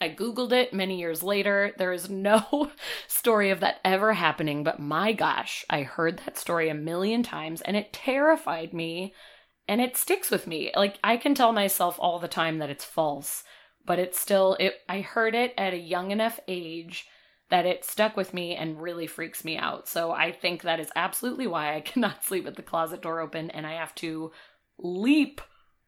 I 0.00 0.08
Googled 0.08 0.52
it 0.52 0.72
many 0.72 0.98
years 0.98 1.22
later. 1.22 1.74
There 1.76 1.92
is 1.92 2.08
no 2.08 2.70
story 3.06 3.50
of 3.50 3.60
that 3.60 3.80
ever 3.84 4.14
happening, 4.14 4.64
but 4.64 4.80
my 4.80 5.12
gosh, 5.12 5.64
I 5.68 5.82
heard 5.82 6.20
that 6.20 6.38
story 6.38 6.68
a 6.70 6.74
million 6.74 7.22
times 7.22 7.60
and 7.60 7.76
it 7.76 7.92
terrified 7.92 8.72
me 8.72 9.14
and 9.68 9.80
it 9.80 9.96
sticks 9.96 10.30
with 10.30 10.46
me. 10.46 10.72
Like, 10.74 10.98
I 11.04 11.16
can 11.16 11.34
tell 11.34 11.52
myself 11.52 11.96
all 11.98 12.18
the 12.18 12.28
time 12.28 12.58
that 12.58 12.70
it's 12.70 12.84
false, 12.84 13.44
but 13.84 13.98
it's 13.98 14.18
still, 14.18 14.56
it, 14.58 14.74
I 14.88 15.00
heard 15.00 15.34
it 15.34 15.52
at 15.58 15.74
a 15.74 15.78
young 15.78 16.10
enough 16.10 16.40
age 16.48 17.06
that 17.50 17.66
it 17.66 17.84
stuck 17.84 18.16
with 18.16 18.32
me 18.32 18.56
and 18.56 18.80
really 18.80 19.06
freaks 19.06 19.44
me 19.44 19.56
out. 19.56 19.86
So 19.86 20.12
I 20.12 20.32
think 20.32 20.62
that 20.62 20.80
is 20.80 20.90
absolutely 20.96 21.46
why 21.46 21.76
I 21.76 21.80
cannot 21.82 22.24
sleep 22.24 22.44
with 22.44 22.56
the 22.56 22.62
closet 22.62 23.02
door 23.02 23.20
open 23.20 23.50
and 23.50 23.66
I 23.66 23.74
have 23.74 23.94
to 23.96 24.32
leap 24.78 25.40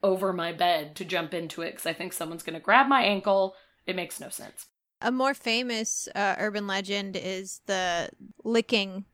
over 0.03 0.33
my 0.33 0.53
bed 0.53 0.97
to 0.97 1.05
jump 1.05 1.33
into 1.33 1.63
it 1.63 1.71
because 1.71 1.87
I 1.87 1.93
think 1.93 2.13
someone's 2.13 2.43
going 2.43 2.55
to 2.55 2.61
grab 2.61 2.89
my 2.89 3.03
ankle. 3.03 3.55
It 3.87 3.97
makes 3.97 4.21
no 4.21 4.29
sense. 4.29 4.67
A 5.01 5.11
more 5.11 5.35
famous 5.35 6.09
uh, 6.15 6.37
urban 6.39 6.67
legend 6.67 7.17
is 7.17 7.61
the 7.67 8.09
licking 8.45 9.05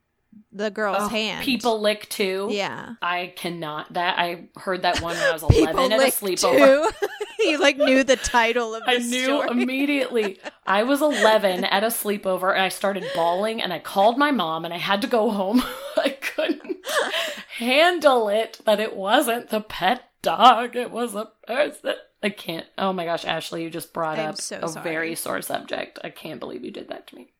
the 0.52 0.70
girl's 0.70 0.98
Oh, 1.00 1.08
hand. 1.08 1.44
People 1.44 1.80
lick 1.80 2.08
too. 2.10 2.48
Yeah. 2.50 2.94
I 3.00 3.32
cannot. 3.36 3.94
That 3.94 4.18
I 4.18 4.48
heard 4.56 4.82
that 4.82 5.00
one 5.00 5.16
when 5.16 5.24
I 5.24 5.32
was 5.32 5.42
eleven 5.48 5.90
at 5.92 6.00
a 6.00 6.04
sleepover. 6.12 6.90
too. 6.90 7.06
you 7.40 7.58
like 7.58 7.78
knew 7.78 8.04
the 8.04 8.16
title 8.16 8.74
of 8.74 8.82
the 8.86 8.90
I 8.90 8.98
knew 8.98 9.24
story. 9.24 9.48
immediately. 9.62 10.38
I 10.66 10.82
was 10.82 11.00
11 11.00 11.64
at 11.64 11.82
a 11.82 11.86
sleepover 11.88 12.52
and 12.52 12.62
I 12.62 12.68
started 12.68 13.04
bawling 13.14 13.62
and 13.62 13.72
I 13.72 13.78
called 13.78 14.18
my 14.18 14.30
mom 14.30 14.64
and 14.66 14.74
I 14.74 14.78
had 14.78 15.00
to 15.02 15.08
go 15.08 15.30
home. 15.30 15.62
I 15.96 16.10
couldn't 16.10 16.76
handle 17.56 18.28
it 18.28 18.60
that 18.66 18.80
it 18.80 18.94
wasn't 18.94 19.48
the 19.50 19.60
pet 19.60 20.10
dog, 20.22 20.76
it 20.76 20.90
was 20.90 21.14
a 21.14 21.30
person. 21.46 21.94
I 22.22 22.30
can't. 22.30 22.66
Oh 22.76 22.92
my 22.92 23.04
gosh, 23.04 23.24
Ashley, 23.24 23.62
you 23.62 23.70
just 23.70 23.92
brought 23.92 24.18
I'm 24.18 24.30
up 24.30 24.38
so 24.38 24.58
a 24.62 24.68
sorry. 24.68 24.84
very 24.84 25.14
sore 25.14 25.42
subject. 25.42 25.98
I 26.02 26.10
can't 26.10 26.40
believe 26.40 26.64
you 26.64 26.70
did 26.70 26.88
that 26.88 27.06
to 27.08 27.16
me. 27.16 27.32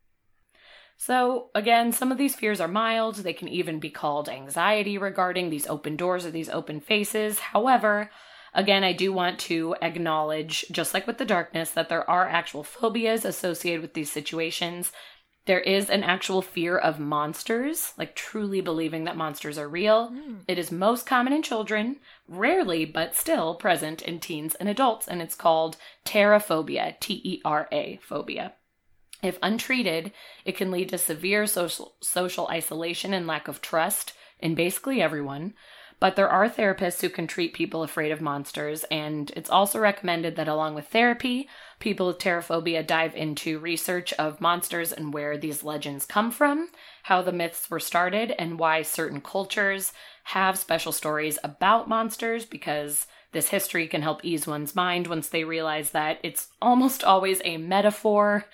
So, 0.97 1.51
again, 1.55 1.93
some 1.93 2.11
of 2.11 2.19
these 2.19 2.35
fears 2.35 2.61
are 2.61 2.69
mild. 2.69 3.17
They 3.17 3.33
can 3.33 3.49
even 3.49 3.79
be 3.79 3.91
called 3.91 4.29
anxiety 4.29 4.99
regarding 4.99 5.49
these 5.49 5.67
open 5.69 5.97
doors 5.97 6.27
or 6.27 6.33
these 6.33 6.49
open 6.49 6.81
faces. 6.81 7.39
However, 7.39 8.11
again, 8.53 8.83
I 8.83 8.93
do 8.93 9.13
want 9.13 9.39
to 9.41 9.77
acknowledge, 9.81 10.65
just 10.73 10.95
like 10.95 11.07
with 11.07 11.19
the 11.19 11.25
darkness, 11.25 11.71
that 11.71 11.89
there 11.89 12.09
are 12.11 12.27
actual 12.27 12.65
phobias 12.65 13.25
associated 13.25 13.81
with 13.81 13.95
these 13.95 14.11
situations. 14.11 14.91
There 15.49 15.61
is 15.61 15.89
an 15.89 16.05
actual 16.05 16.43
fear 16.43 16.77
of 16.77 17.01
monsters, 17.01 17.95
like 17.97 18.15
truly 18.15 18.61
believing 18.61 19.05
that 19.05 19.17
monsters 19.17 19.57
are 19.57 19.67
real. 19.67 20.09
Hmm. 20.09 20.35
It 20.47 20.59
is 20.59 20.71
most 20.71 21.07
common 21.07 21.33
in 21.33 21.43
children, 21.43 21.97
rarely, 22.29 22.85
but 22.85 23.17
still 23.17 23.55
present 23.55 24.03
in 24.03 24.21
teens 24.21 24.55
and 24.57 24.69
adults, 24.69 25.09
and 25.09 25.23
it's 25.23 25.35
called 25.35 25.79
teraphobia, 26.05 27.01
T 27.01 27.23
E 27.25 27.41
R 27.47 27.67
A 27.73 27.99
phobia. 28.03 28.53
If 29.23 29.39
untreated, 29.43 30.13
it 30.45 30.55
can 30.55 30.71
lead 30.71 30.91
to 30.91 30.99
severe 30.99 31.47
social, 31.47 31.95
social 32.03 32.47
isolation 32.49 33.15
and 33.15 33.27
lack 33.27 33.49
of 33.49 33.63
trust 33.63 34.13
in 34.39 34.55
basically 34.55 35.01
everyone. 35.01 35.55
But 36.01 36.15
there 36.15 36.29
are 36.29 36.49
therapists 36.49 37.01
who 37.01 37.09
can 37.09 37.27
treat 37.27 37.55
people 37.55 37.83
afraid 37.83 38.13
of 38.13 38.21
monsters, 38.21 38.85
and 38.85 39.33
it's 39.35 39.51
also 39.51 39.81
recommended 39.81 40.37
that 40.37 40.47
along 40.47 40.77
with 40.77 40.87
therapy, 40.87 41.49
people 41.81 42.07
with 42.07 42.19
teraphobia 42.19 42.87
dive 42.87 43.17
into 43.17 43.59
research 43.59 44.13
of 44.13 44.41
monsters 44.41 44.93
and 44.93 45.13
where 45.13 45.37
these 45.37 45.65
legends 45.65 46.07
come 46.07 46.31
from, 46.31 46.69
how 47.05 47.21
the 47.21 47.33
myths 47.33 47.69
were 47.69 47.81
started, 47.81 48.33
and 48.39 48.61
why 48.61 48.83
certain 48.83 49.21
cultures 49.21 49.93
have 50.25 50.59
special 50.59 50.93
stories 50.93 51.39
about 51.43 51.89
monsters 51.89 52.45
because 52.45 53.09
this 53.33 53.49
history 53.49 53.87
can 53.87 54.03
help 54.03 54.25
ease 54.25 54.47
one's 54.47 54.75
mind 54.75 55.07
once 55.07 55.29
they 55.29 55.45
realize 55.45 55.91
that 55.91 56.19
it's 56.23 56.49
almost 56.63 57.05
always 57.05 57.43
a 57.45 57.57
metaphor 57.59 58.47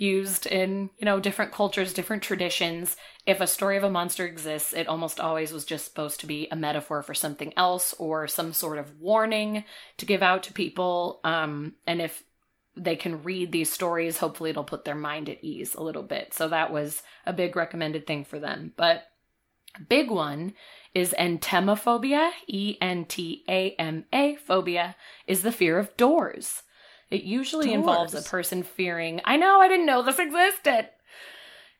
used 0.00 0.46
in, 0.46 0.90
you 0.98 1.04
know, 1.04 1.20
different 1.20 1.52
cultures, 1.52 1.92
different 1.92 2.22
traditions. 2.22 2.96
If 3.26 3.40
a 3.40 3.46
story 3.46 3.76
of 3.76 3.84
a 3.84 3.90
monster 3.90 4.26
exists, 4.26 4.72
it 4.72 4.88
almost 4.88 5.20
always 5.20 5.52
was 5.52 5.64
just 5.64 5.84
supposed 5.84 6.20
to 6.20 6.26
be 6.26 6.48
a 6.50 6.56
metaphor 6.56 7.02
for 7.02 7.14
something 7.14 7.52
else 7.56 7.94
or 7.94 8.26
some 8.28 8.52
sort 8.52 8.78
of 8.78 9.00
warning 9.00 9.64
to 9.96 10.06
give 10.06 10.22
out 10.22 10.42
to 10.44 10.52
people. 10.52 11.20
Um, 11.24 11.74
and 11.86 12.00
if 12.00 12.22
they 12.76 12.96
can 12.96 13.22
read 13.22 13.50
these 13.50 13.72
stories, 13.72 14.18
hopefully 14.18 14.50
it'll 14.50 14.64
put 14.64 14.84
their 14.84 14.94
mind 14.94 15.28
at 15.28 15.42
ease 15.42 15.74
a 15.74 15.82
little 15.82 16.04
bit. 16.04 16.32
So 16.32 16.48
that 16.48 16.72
was 16.72 17.02
a 17.26 17.32
big 17.32 17.56
recommended 17.56 18.06
thing 18.06 18.24
for 18.24 18.38
them. 18.38 18.72
But 18.76 19.04
big 19.88 20.10
one 20.10 20.54
is 20.94 21.14
entamaphobia, 21.18 22.30
E 22.46 22.76
N 22.80 23.04
T 23.04 23.44
A 23.48 23.72
M 23.72 24.04
A 24.12 24.36
phobia, 24.36 24.96
is 25.26 25.42
the 25.42 25.52
fear 25.52 25.78
of 25.78 25.96
doors. 25.96 26.62
It 27.10 27.24
usually 27.24 27.66
doors. 27.66 27.78
involves 27.78 28.14
a 28.14 28.22
person 28.22 28.62
fearing, 28.62 29.20
I 29.24 29.36
know, 29.36 29.60
I 29.60 29.68
didn't 29.68 29.86
know 29.86 30.02
this 30.02 30.18
existed. 30.18 30.88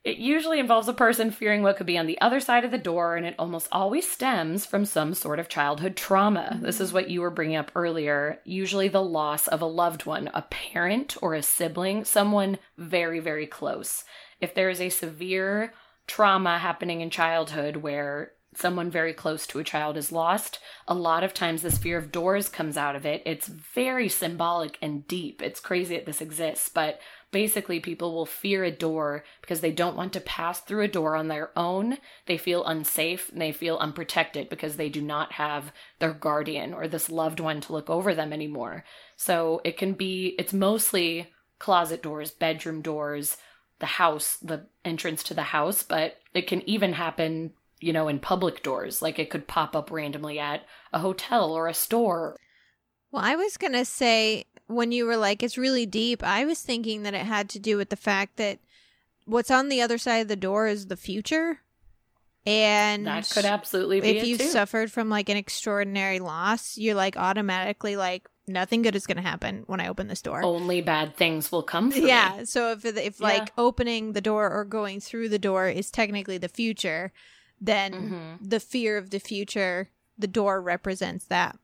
It 0.04 0.16
usually 0.16 0.60
involves 0.60 0.88
a 0.88 0.94
person 0.94 1.30
fearing 1.30 1.62
what 1.62 1.76
could 1.76 1.86
be 1.86 1.98
on 1.98 2.06
the 2.06 2.20
other 2.20 2.40
side 2.40 2.64
of 2.64 2.70
the 2.70 2.78
door, 2.78 3.16
and 3.16 3.26
it 3.26 3.34
almost 3.38 3.68
always 3.72 4.08
stems 4.08 4.64
from 4.64 4.84
some 4.84 5.12
sort 5.12 5.38
of 5.38 5.48
childhood 5.48 5.96
trauma. 5.96 6.52
Mm-hmm. 6.54 6.64
This 6.64 6.80
is 6.80 6.92
what 6.92 7.10
you 7.10 7.20
were 7.20 7.30
bringing 7.30 7.56
up 7.56 7.72
earlier. 7.74 8.38
Usually, 8.44 8.88
the 8.88 9.02
loss 9.02 9.48
of 9.48 9.60
a 9.60 9.66
loved 9.66 10.06
one, 10.06 10.30
a 10.32 10.42
parent 10.42 11.16
or 11.20 11.34
a 11.34 11.42
sibling, 11.42 12.04
someone 12.04 12.58
very, 12.78 13.20
very 13.20 13.46
close. 13.46 14.04
If 14.40 14.54
there 14.54 14.70
is 14.70 14.80
a 14.80 14.88
severe 14.88 15.74
trauma 16.06 16.58
happening 16.58 17.00
in 17.00 17.10
childhood 17.10 17.76
where 17.76 18.32
someone 18.58 18.90
very 18.90 19.12
close 19.12 19.46
to 19.46 19.58
a 19.58 19.64
child 19.64 19.96
is 19.96 20.10
lost, 20.10 20.58
a 20.86 20.94
lot 20.94 21.22
of 21.22 21.32
times 21.32 21.62
this 21.62 21.78
fear 21.78 21.96
of 21.96 22.10
doors 22.10 22.48
comes 22.48 22.76
out 22.76 22.96
of 22.96 23.06
it. 23.06 23.22
It's 23.24 23.46
very 23.46 24.08
symbolic 24.08 24.78
and 24.82 25.06
deep. 25.06 25.40
It's 25.42 25.60
crazy 25.60 25.94
that 25.96 26.06
this 26.06 26.20
exists, 26.20 26.68
but 26.68 27.00
basically 27.30 27.78
people 27.78 28.14
will 28.14 28.26
fear 28.26 28.64
a 28.64 28.70
door 28.70 29.24
because 29.40 29.60
they 29.60 29.70
don't 29.70 29.96
want 29.96 30.12
to 30.14 30.20
pass 30.20 30.60
through 30.60 30.82
a 30.82 30.88
door 30.88 31.14
on 31.14 31.28
their 31.28 31.50
own. 31.56 31.98
They 32.26 32.36
feel 32.36 32.64
unsafe 32.64 33.30
and 33.30 33.40
they 33.40 33.52
feel 33.52 33.76
unprotected 33.76 34.48
because 34.48 34.76
they 34.76 34.88
do 34.88 35.00
not 35.00 35.32
have 35.32 35.72
their 35.98 36.12
guardian 36.12 36.74
or 36.74 36.88
this 36.88 37.10
loved 37.10 37.40
one 37.40 37.60
to 37.62 37.72
look 37.72 37.88
over 37.88 38.14
them 38.14 38.32
anymore. 38.32 38.84
So 39.16 39.60
it 39.64 39.76
can 39.76 39.92
be, 39.92 40.34
it's 40.38 40.52
mostly 40.52 41.28
closet 41.58 42.02
doors, 42.02 42.30
bedroom 42.30 42.82
doors, 42.82 43.36
the 43.78 43.86
house, 43.86 44.36
the 44.36 44.66
entrance 44.84 45.22
to 45.24 45.34
the 45.34 45.42
house, 45.42 45.82
but 45.82 46.16
it 46.34 46.46
can 46.46 46.68
even 46.68 46.94
happen 46.94 47.52
you 47.80 47.92
know, 47.92 48.08
in 48.08 48.18
public 48.18 48.62
doors. 48.62 49.02
Like 49.02 49.18
it 49.18 49.30
could 49.30 49.46
pop 49.46 49.74
up 49.76 49.90
randomly 49.90 50.38
at 50.38 50.64
a 50.92 50.98
hotel 50.98 51.52
or 51.52 51.68
a 51.68 51.74
store. 51.74 52.36
Well, 53.10 53.24
I 53.24 53.36
was 53.36 53.56
going 53.56 53.72
to 53.72 53.84
say 53.84 54.44
when 54.66 54.92
you 54.92 55.06
were 55.06 55.16
like, 55.16 55.42
it's 55.42 55.58
really 55.58 55.86
deep, 55.86 56.22
I 56.22 56.44
was 56.44 56.60
thinking 56.60 57.02
that 57.02 57.14
it 57.14 57.26
had 57.26 57.48
to 57.50 57.58
do 57.58 57.76
with 57.76 57.88
the 57.88 57.96
fact 57.96 58.36
that 58.36 58.58
what's 59.24 59.50
on 59.50 59.68
the 59.68 59.80
other 59.80 59.98
side 59.98 60.18
of 60.18 60.28
the 60.28 60.36
door 60.36 60.66
is 60.66 60.86
the 60.86 60.96
future. 60.96 61.60
And 62.46 63.06
that 63.06 63.28
could 63.28 63.44
absolutely 63.44 64.00
be 64.00 64.08
if 64.08 64.26
you 64.26 64.38
too. 64.38 64.44
suffered 64.44 64.90
from 64.90 65.10
like 65.10 65.28
an 65.28 65.36
extraordinary 65.36 66.18
loss, 66.18 66.78
you're 66.78 66.94
like 66.94 67.16
automatically 67.16 67.96
like 67.96 68.26
nothing 68.46 68.82
good 68.82 68.96
is 68.96 69.06
going 69.06 69.16
to 69.16 69.22
happen 69.22 69.64
when 69.66 69.80
I 69.80 69.88
open 69.88 70.08
this 70.08 70.22
door. 70.22 70.42
Only 70.42 70.80
bad 70.80 71.16
things 71.16 71.52
will 71.52 71.62
come. 71.62 71.92
yeah. 71.94 72.36
Me. 72.38 72.44
So 72.46 72.72
if 72.72 72.84
if 72.84 73.20
like 73.20 73.48
yeah. 73.48 73.52
opening 73.58 74.12
the 74.12 74.22
door 74.22 74.50
or 74.50 74.64
going 74.64 75.00
through 75.00 75.28
the 75.28 75.38
door 75.38 75.68
is 75.68 75.90
technically 75.90 76.38
the 76.38 76.48
future, 76.48 77.12
then 77.60 77.92
mm-hmm. 77.92 78.48
the 78.48 78.60
fear 78.60 78.96
of 78.96 79.10
the 79.10 79.20
future, 79.20 79.90
the 80.16 80.26
door 80.26 80.60
represents 80.60 81.24
that. 81.26 81.58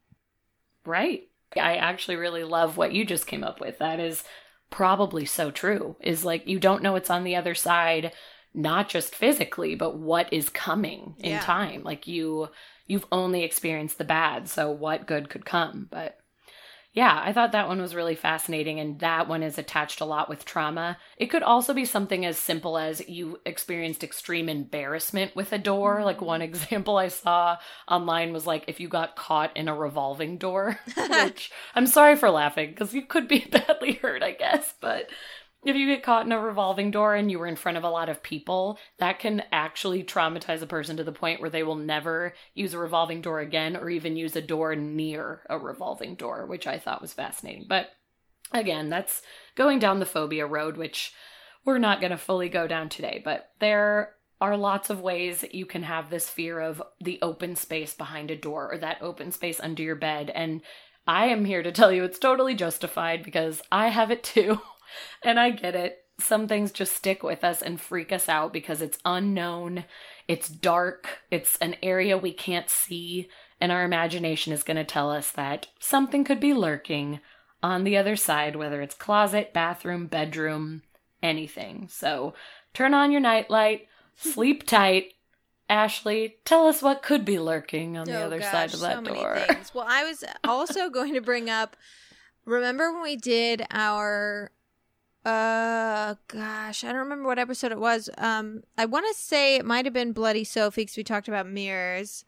Right. 0.85 1.29
I 1.57 1.77
actually 1.77 2.17
really 2.17 2.45
love 2.45 2.77
what 2.77 2.93
you 2.93 3.05
just 3.05 3.27
came 3.27 3.45
up 3.45 3.61
with. 3.61 3.79
That 3.79 4.01
is 4.01 4.25
probably 4.71 5.25
so 5.25 5.51
true. 5.51 5.97
Is 6.01 6.25
like 6.25 6.47
you 6.47 6.59
don't 6.59 6.83
know 6.83 6.93
what's 6.93 7.11
on 7.11 7.25
the 7.25 7.37
other 7.37 7.55
side, 7.55 8.13
not 8.53 8.89
just 8.89 9.15
physically, 9.15 9.75
but 9.75 9.97
what 9.99 10.33
is 10.33 10.49
coming 10.49 11.15
in 11.21 11.33
yeah. 11.33 11.41
time. 11.41 11.85
Like 11.85 12.07
you 12.07 12.49
you've 12.87 13.07
only 13.13 13.45
experienced 13.45 13.99
the 13.99 14.05
bad, 14.05 14.49
so 14.49 14.71
what 14.71 15.07
good 15.07 15.29
could 15.29 15.45
come? 15.45 15.87
But 15.91 16.19
yeah, 16.95 17.21
I 17.25 17.33
thought 17.33 17.51
that 17.53 17.67
one 17.67 17.81
was 17.81 17.97
really 17.97 18.15
fascinating, 18.15 18.79
and 18.79 19.01
that 19.01 19.27
one 19.27 19.43
is 19.43 19.59
attached 19.59 20.01
a 20.01 20.05
lot 20.05 20.29
with 20.29 20.45
trauma. 20.45 20.97
It 21.17 21.27
could 21.27 21.43
also 21.43 21.75
be 21.75 21.85
something 21.85 22.25
as 22.25 22.39
simple 22.39 22.79
as 22.79 23.07
you 23.09 23.41
experienced 23.45 24.05
extreme 24.05 24.49
embarrassment 24.49 25.35
with 25.35 25.53
a 25.53 25.59
door. 25.59 26.05
Like 26.05 26.21
one 26.21 26.39
mm-hmm. 26.39 26.45
example 26.55 26.97
I 26.97 27.09
saw 27.09 27.59
online 27.89 28.33
was 28.33 28.47
like 28.47 28.67
if 28.69 28.79
you 28.79 28.87
got 28.87 29.17
caught 29.17 29.57
in 29.57 29.67
a 29.67 29.75
revolving 29.75 30.39
door, 30.39 30.79
which 30.97 31.51
I'm 31.75 31.89
sorry 31.89 32.15
for 32.15 32.31
laughing 32.31 32.71
because 32.71 32.95
you 32.95 33.03
could 33.03 33.27
be 33.27 33.41
badly 33.51 33.95
hurt, 33.95 34.23
I 34.23 34.31
guess, 34.31 34.75
but 34.81 35.11
if 35.65 35.77
you 35.77 35.87
get 35.87 36.03
caught 36.03 36.27
in 36.27 36.33
a 36.33 36.41
revolving 36.41 36.91
door 36.91 37.15
and 37.15 37.31
you 37.31 37.39
were 37.39 37.47
in 37.47 37.57
front 37.57 37.79
of 37.79 37.85
a 37.85 37.91
lot 37.91 38.09
of 38.09 38.23
people, 38.23 38.79
that 38.99 39.19
can 39.19 39.43
actually 39.51 40.05
traumatize 40.05 40.63
a 40.63 40.67
person 40.67 40.97
to 40.97 41.05
the 41.05 41.13
point 41.13 41.41
where 41.41 41.51
they 41.51 41.63
will 41.63 41.75
never 41.75 42.35
use 42.55 42.75
a 42.75 42.79
revolving 42.79 43.21
door 43.21 43.41
again 43.41 43.77
or 43.77 43.89
even 43.89 44.17
use 44.17 44.37
a 44.37 44.43
door 44.43 44.77
near 44.77 45.43
a 45.49 45.59
revolving 45.59 46.15
door, 46.15 46.47
which 46.47 46.67
I 46.67 46.79
thought 46.79 47.03
was 47.03 47.13
fascinating. 47.13 47.67
But 47.69 47.91
again, 48.53 48.91
that's 48.91 49.23
going 49.55 49.79
down 49.79 50.01
the 50.01 50.07
phobia 50.07 50.47
road, 50.47 50.77
which 50.77 51.13
we're 51.65 51.79
not 51.79 52.01
going 52.01 52.11
to 52.11 52.19
fully 52.19 52.49
go 52.49 52.67
down 52.67 52.89
today, 52.89 53.23
but 53.25 53.51
there 53.59 54.15
are 54.41 54.57
lots 54.57 54.91
of 54.91 55.01
ways 55.01 55.41
that 55.41 55.55
you 55.55 55.65
can 55.65 55.83
have 55.83 56.11
this 56.11 56.29
fear 56.29 56.61
of 56.61 56.83
the 57.01 57.19
open 57.23 57.57
space 57.57 57.95
behind 57.95 58.31
a 58.31 58.37
door 58.37 58.71
or 58.73 58.79
that 58.79 59.01
open 59.01 59.33
space 59.33 59.61
under 59.61 59.83
your 59.83 59.97
bed. 59.97 60.31
And 60.35 60.61
I 61.07 61.27
am 61.27 61.45
here 61.45 61.63
to 61.63 61.73
tell 61.73 61.93
you 61.93 62.05
it's 62.05 62.19
totally 62.19 62.55
justified 62.55 63.23
because 63.23 63.63
I 63.71 63.89
have 63.89 64.11
it 64.11 64.23
too. 64.23 64.61
and 65.23 65.39
I 65.39 65.51
get 65.51 65.75
it. 65.75 65.99
Some 66.21 66.47
things 66.47 66.71
just 66.71 66.95
stick 66.95 67.23
with 67.23 67.43
us 67.43 67.61
and 67.61 67.81
freak 67.81 68.13
us 68.13 68.29
out 68.29 68.53
because 68.53 68.81
it's 68.81 68.99
unknown, 69.05 69.85
it's 70.29 70.49
dark, 70.49 71.23
it's 71.31 71.57
an 71.57 71.75
area 71.83 72.17
we 72.17 72.33
can't 72.33 72.71
see, 72.71 73.29
and 73.61 73.73
our 73.73 73.85
imagination 73.85 74.53
is 74.53 74.63
going 74.63 74.77
to 74.77 74.85
tell 74.85 75.11
us 75.11 75.33
that 75.33 75.67
something 75.81 76.23
could 76.23 76.39
be 76.39 76.55
lurking 76.55 77.21
on 77.65 77.83
the 77.83 77.97
other 77.97 78.15
side, 78.15 78.55
whether 78.55 78.81
it's 78.81 78.95
closet, 78.95 79.53
bathroom, 79.53 80.07
bedroom, 80.07 80.83
anything. 81.21 81.89
So 81.91 82.35
turn 82.75 82.95
on 82.95 83.11
your 83.11 83.21
nightlight, 83.21 83.89
sleep 84.17 84.67
tight. 84.67 85.15
Ashley, 85.69 86.37
tell 86.45 86.67
us 86.67 86.83
what 86.83 87.03
could 87.03 87.25
be 87.25 87.39
lurking 87.39 87.97
on 87.97 88.05
the 88.05 88.21
oh, 88.21 88.27
other 88.27 88.39
gosh, 88.39 88.53
side 88.53 88.75
of 88.75 88.81
that 88.81 89.05
so 89.05 89.15
door. 89.15 89.39
Well, 89.73 89.87
I 89.89 90.05
was 90.05 90.23
also 90.45 90.91
going 90.91 91.15
to 91.15 91.23
bring 91.23 91.49
up 91.49 91.75
Remember 92.45 92.93
when 92.93 93.03
we 93.03 93.17
did 93.17 93.65
our 93.71 94.51
uh 95.25 96.15
gosh, 96.29 96.85
I 96.85 96.89
don't 96.89 96.97
remember 96.97 97.29
what 97.29 97.39
episode 97.39 97.73
it 97.73 97.79
was. 97.79 98.11
Um 98.19 98.63
I 98.77 98.85
want 98.87 99.07
to 99.07 99.21
say 99.21 99.57
it 99.57 99.65
might 99.65 99.85
have 99.85 99.95
been 99.95 100.13
Bloody 100.13 100.45
Sophie 100.45 100.87
cuz 100.87 100.97
we 100.97 101.05
talked 101.05 101.29
about 101.29 101.49
mirrors. 101.49 102.25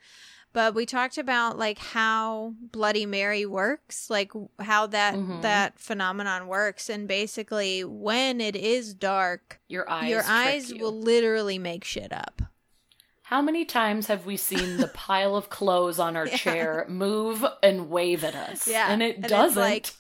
But 0.52 0.74
we 0.74 0.87
talked 0.87 1.18
about 1.18 1.59
like 1.59 1.78
how 1.78 2.54
Bloody 2.72 3.04
Mary 3.04 3.44
works, 3.44 4.09
like 4.09 4.32
how 4.59 4.87
that 4.87 5.14
mm-hmm. 5.14 5.42
that 5.42 5.78
phenomenon 5.78 6.46
works 6.46 6.88
and 6.88 7.06
basically 7.06 7.85
when 7.85 8.40
it 8.40 8.56
is 8.56 8.94
dark, 8.94 9.61
your 9.68 9.88
eyes 9.90 10.09
your 10.09 10.22
eyes 10.24 10.72
you. 10.72 10.80
will 10.80 10.98
literally 10.98 11.59
make 11.59 11.85
shit 11.85 12.11
up. 12.11 12.40
How 13.26 13.42
many 13.42 13.64
times 13.64 14.06
have 14.06 14.24
we 14.24 14.37
seen 14.37 14.76
the 14.76 14.87
pile 14.94 15.35
of 15.35 15.50
clothes 15.50 15.98
on 15.98 16.16
our 16.16 16.28
yeah. 16.28 16.37
chair 16.37 16.87
move 16.88 17.44
and 17.61 17.90
wave 17.90 18.22
at 18.22 18.37
us? 18.37 18.68
Yeah. 18.68 18.87
And 18.88 19.02
it 19.02 19.16
and 19.16 19.26
doesn't. 19.26 19.61
Like, 19.61 19.90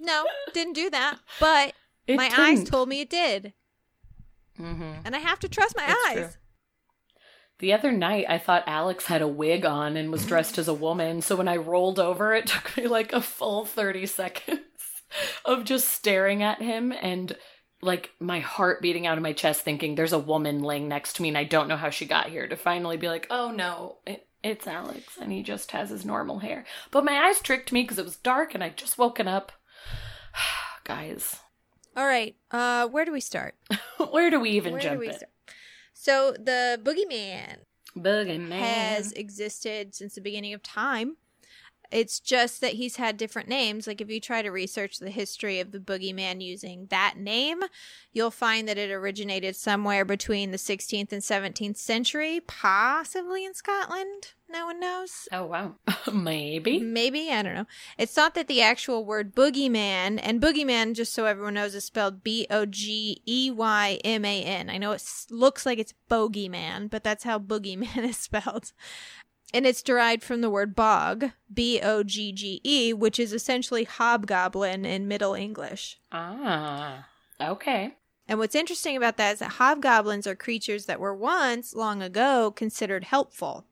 no, 0.00 0.26
didn't 0.52 0.72
do 0.72 0.90
that. 0.90 1.20
But 1.38 1.72
it 2.06 2.16
my 2.16 2.28
didn't. 2.28 2.44
eyes 2.44 2.64
told 2.64 2.88
me 2.88 3.00
it 3.00 3.10
did. 3.10 3.52
Mm-hmm. 4.58 4.92
And 5.04 5.16
I 5.16 5.18
have 5.18 5.40
to 5.40 5.48
trust 5.48 5.76
my 5.76 5.84
it's 5.86 6.06
eyes. 6.08 6.16
True. 6.16 6.40
The 7.60 7.72
other 7.72 7.92
night, 7.92 8.26
I 8.28 8.38
thought 8.38 8.64
Alex 8.66 9.06
had 9.06 9.22
a 9.22 9.28
wig 9.28 9.64
on 9.64 9.96
and 9.96 10.10
was 10.10 10.26
dressed 10.26 10.58
as 10.58 10.68
a 10.68 10.74
woman. 10.74 11.22
So 11.22 11.36
when 11.36 11.48
I 11.48 11.56
rolled 11.56 11.98
over, 11.98 12.34
it 12.34 12.46
took 12.48 12.76
me 12.76 12.86
like 12.86 13.12
a 13.12 13.20
full 13.20 13.64
30 13.64 14.06
seconds 14.06 14.60
of 15.44 15.64
just 15.64 15.88
staring 15.88 16.42
at 16.42 16.60
him 16.60 16.92
and 16.92 17.36
like 17.80 18.10
my 18.18 18.40
heart 18.40 18.80
beating 18.80 19.06
out 19.06 19.18
of 19.18 19.22
my 19.22 19.32
chest, 19.32 19.62
thinking 19.62 19.94
there's 19.94 20.12
a 20.12 20.18
woman 20.18 20.62
laying 20.62 20.88
next 20.88 21.14
to 21.14 21.22
me 21.22 21.28
and 21.28 21.38
I 21.38 21.44
don't 21.44 21.68
know 21.68 21.76
how 21.76 21.90
she 21.90 22.06
got 22.06 22.28
here. 22.28 22.48
To 22.48 22.56
finally 22.56 22.96
be 22.96 23.08
like, 23.08 23.26
oh 23.30 23.50
no, 23.50 23.98
it, 24.06 24.26
it's 24.42 24.66
Alex 24.66 25.16
and 25.20 25.30
he 25.30 25.42
just 25.42 25.70
has 25.72 25.90
his 25.90 26.04
normal 26.04 26.40
hair. 26.40 26.64
But 26.90 27.04
my 27.04 27.28
eyes 27.28 27.40
tricked 27.40 27.72
me 27.72 27.82
because 27.82 27.98
it 27.98 28.04
was 28.04 28.16
dark 28.16 28.54
and 28.54 28.64
I'd 28.64 28.76
just 28.76 28.98
woken 28.98 29.28
up. 29.28 29.52
Guys. 30.84 31.40
All 31.96 32.06
right. 32.06 32.34
Uh, 32.50 32.88
where 32.88 33.04
do 33.04 33.12
we 33.12 33.20
start? 33.20 33.54
where 34.10 34.30
do 34.30 34.40
we 34.40 34.50
even 34.50 34.72
where 34.72 34.82
jump 34.82 35.02
in? 35.02 35.12
Start? 35.12 35.30
So 35.92 36.32
the 36.32 36.80
boogeyman. 36.82 37.58
Boogeyman. 37.96 38.58
has 38.58 39.12
existed 39.12 39.94
since 39.94 40.16
the 40.16 40.20
beginning 40.20 40.52
of 40.54 40.62
time. 40.62 41.16
It's 41.90 42.20
just 42.20 42.60
that 42.60 42.74
he's 42.74 42.96
had 42.96 43.16
different 43.16 43.48
names. 43.48 43.86
Like 43.86 44.00
if 44.00 44.10
you 44.10 44.20
try 44.20 44.42
to 44.42 44.50
research 44.50 44.98
the 44.98 45.10
history 45.10 45.60
of 45.60 45.72
the 45.72 45.78
boogeyman 45.78 46.42
using 46.42 46.86
that 46.90 47.14
name, 47.16 47.62
you'll 48.12 48.30
find 48.30 48.68
that 48.68 48.78
it 48.78 48.90
originated 48.90 49.56
somewhere 49.56 50.04
between 50.04 50.50
the 50.50 50.56
16th 50.56 51.12
and 51.12 51.22
17th 51.22 51.76
century, 51.76 52.40
possibly 52.40 53.44
in 53.44 53.54
Scotland. 53.54 54.32
No 54.48 54.66
one 54.66 54.78
knows. 54.78 55.28
Oh 55.32 55.46
wow. 55.46 55.74
Maybe. 56.12 56.78
Maybe, 56.78 57.30
I 57.30 57.42
don't 57.42 57.54
know. 57.54 57.66
It's 57.98 58.12
thought 58.12 58.34
that 58.34 58.46
the 58.46 58.62
actual 58.62 59.04
word 59.04 59.34
boogeyman, 59.34 60.20
and 60.22 60.40
boogeyman, 60.40 60.94
just 60.94 61.12
so 61.12 61.24
everyone 61.24 61.54
knows, 61.54 61.74
is 61.74 61.84
spelled 61.84 62.22
B 62.22 62.46
O 62.50 62.66
G 62.66 63.22
E 63.26 63.50
Y 63.50 63.98
M 64.04 64.24
A 64.24 64.42
N. 64.44 64.70
I 64.70 64.78
know 64.78 64.92
it 64.92 65.02
looks 65.30 65.66
like 65.66 65.78
it's 65.78 65.94
bogeyman, 66.10 66.90
but 66.90 67.02
that's 67.02 67.24
how 67.24 67.38
boogeyman 67.38 68.04
is 68.08 68.16
spelled. 68.16 68.72
And 69.54 69.66
it's 69.66 69.82
derived 69.84 70.24
from 70.24 70.40
the 70.40 70.50
word 70.50 70.74
bog, 70.74 71.30
B 71.52 71.80
O 71.80 72.02
G 72.02 72.32
G 72.32 72.60
E, 72.64 72.92
which 72.92 73.20
is 73.20 73.32
essentially 73.32 73.84
hobgoblin 73.84 74.84
in 74.84 75.06
Middle 75.06 75.34
English. 75.34 76.00
Ah. 76.10 77.06
Okay. 77.40 77.94
And 78.26 78.40
what's 78.40 78.56
interesting 78.56 78.96
about 78.96 79.16
that 79.18 79.34
is 79.34 79.38
that 79.38 79.52
hobgoblins 79.52 80.26
are 80.26 80.34
creatures 80.34 80.86
that 80.86 80.98
were 80.98 81.14
once, 81.14 81.72
long 81.74 82.02
ago, 82.02 82.50
considered 82.50 83.04
helpful. 83.04 83.64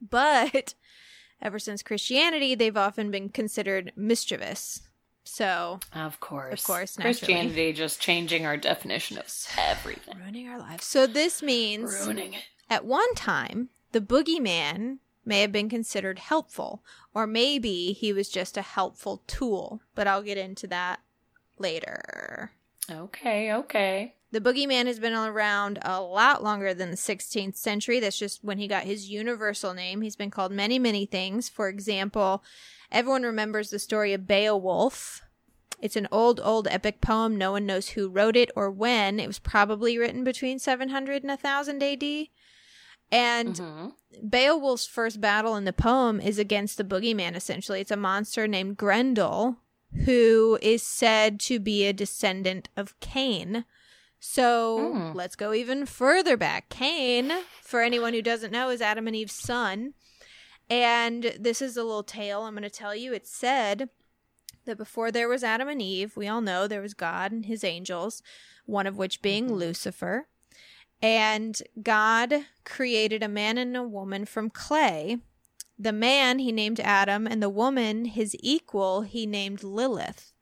But 0.00 0.74
ever 1.42 1.60
since 1.60 1.82
Christianity, 1.82 2.56
they've 2.56 2.76
often 2.76 3.12
been 3.12 3.28
considered 3.28 3.92
mischievous. 3.94 4.82
So, 5.22 5.78
Of 5.94 6.18
course. 6.18 6.60
Of 6.60 6.66
course, 6.66 6.98
naturally. 6.98 7.14
Christianity 7.14 7.72
just 7.72 8.00
changing 8.00 8.46
our 8.46 8.56
definition 8.56 9.16
of 9.18 9.32
everything. 9.56 10.18
ruining 10.18 10.48
our 10.48 10.58
lives. 10.58 10.84
So, 10.84 11.06
this 11.06 11.40
means 11.40 11.92
Ruining 12.04 12.34
it. 12.34 12.42
at 12.68 12.84
one 12.84 13.14
time, 13.14 13.68
the 13.92 14.00
boogeyman 14.00 14.98
may 15.24 15.40
have 15.40 15.52
been 15.52 15.68
considered 15.68 16.18
helpful, 16.18 16.82
or 17.14 17.26
maybe 17.26 17.92
he 17.92 18.12
was 18.12 18.28
just 18.28 18.56
a 18.56 18.62
helpful 18.62 19.22
tool. 19.26 19.80
But 19.94 20.06
I'll 20.06 20.22
get 20.22 20.38
into 20.38 20.66
that 20.68 21.00
later. 21.58 22.52
Okay, 22.90 23.52
okay. 23.52 24.14
The 24.34 24.40
boogeyman 24.40 24.86
has 24.86 24.98
been 24.98 25.14
around 25.14 25.78
a 25.82 26.00
lot 26.00 26.42
longer 26.42 26.74
than 26.74 26.90
the 26.90 26.96
16th 26.96 27.56
century. 27.56 28.00
That's 28.00 28.18
just 28.18 28.42
when 28.42 28.58
he 28.58 28.66
got 28.66 28.82
his 28.82 29.08
universal 29.08 29.74
name. 29.74 30.00
He's 30.00 30.16
been 30.16 30.30
called 30.30 30.50
many, 30.50 30.78
many 30.78 31.06
things. 31.06 31.48
For 31.48 31.68
example, 31.68 32.42
everyone 32.90 33.22
remembers 33.22 33.70
the 33.70 33.78
story 33.78 34.12
of 34.12 34.26
Beowulf. 34.26 35.22
It's 35.80 35.96
an 35.96 36.08
old, 36.10 36.40
old 36.42 36.66
epic 36.66 37.00
poem. 37.00 37.36
No 37.36 37.52
one 37.52 37.64
knows 37.64 37.90
who 37.90 38.08
wrote 38.08 38.36
it 38.36 38.50
or 38.56 38.70
when. 38.70 39.20
It 39.20 39.28
was 39.28 39.38
probably 39.38 39.98
written 39.98 40.24
between 40.24 40.58
700 40.58 41.22
and 41.22 41.30
1000 41.30 41.82
AD. 41.82 42.26
And 43.10 43.54
Mhm. 43.56 43.92
Beowulf's 44.22 44.86
first 44.86 45.20
battle 45.20 45.56
in 45.56 45.64
the 45.64 45.72
poem 45.72 46.20
is 46.20 46.38
against 46.38 46.76
the 46.76 46.84
boogeyman, 46.84 47.34
essentially. 47.34 47.80
It's 47.80 47.90
a 47.90 47.96
monster 47.96 48.46
named 48.48 48.76
Grendel, 48.76 49.56
who 50.04 50.58
is 50.62 50.82
said 50.82 51.38
to 51.40 51.58
be 51.60 51.86
a 51.86 51.92
descendant 51.92 52.68
of 52.76 52.98
Cain. 53.00 53.64
So 54.20 54.92
Hmm. 54.94 55.12
let's 55.16 55.36
go 55.36 55.52
even 55.52 55.84
further 55.86 56.36
back. 56.36 56.68
Cain, 56.70 57.32
for 57.60 57.82
anyone 57.82 58.14
who 58.14 58.22
doesn't 58.22 58.52
know, 58.52 58.70
is 58.70 58.80
Adam 58.80 59.06
and 59.06 59.14
Eve's 59.16 59.34
son. 59.34 59.94
And 60.70 61.34
this 61.38 61.60
is 61.60 61.76
a 61.76 61.84
little 61.84 62.02
tale 62.02 62.42
I'm 62.42 62.54
going 62.54 62.62
to 62.62 62.70
tell 62.70 62.94
you. 62.94 63.12
It 63.12 63.26
said 63.26 63.90
that 64.64 64.78
before 64.78 65.12
there 65.12 65.28
was 65.28 65.44
Adam 65.44 65.68
and 65.68 65.82
Eve, 65.82 66.16
we 66.16 66.26
all 66.26 66.40
know 66.40 66.66
there 66.66 66.80
was 66.80 66.94
God 66.94 67.32
and 67.32 67.44
his 67.44 67.62
angels, 67.62 68.22
one 68.64 68.86
of 68.86 68.96
which 68.96 69.20
being 69.20 69.48
Mhm. 69.50 69.56
Lucifer. 69.58 70.26
And 71.02 71.60
God 71.82 72.46
created 72.64 73.22
a 73.22 73.28
man 73.28 73.58
and 73.58 73.76
a 73.76 73.82
woman 73.82 74.24
from 74.24 74.50
clay. 74.50 75.18
The 75.78 75.92
man 75.92 76.38
he 76.38 76.52
named 76.52 76.80
Adam, 76.80 77.26
and 77.26 77.42
the 77.42 77.50
woman, 77.50 78.04
his 78.04 78.36
equal, 78.40 79.02
he 79.02 79.26
named 79.26 79.62
Lilith. 79.62 80.32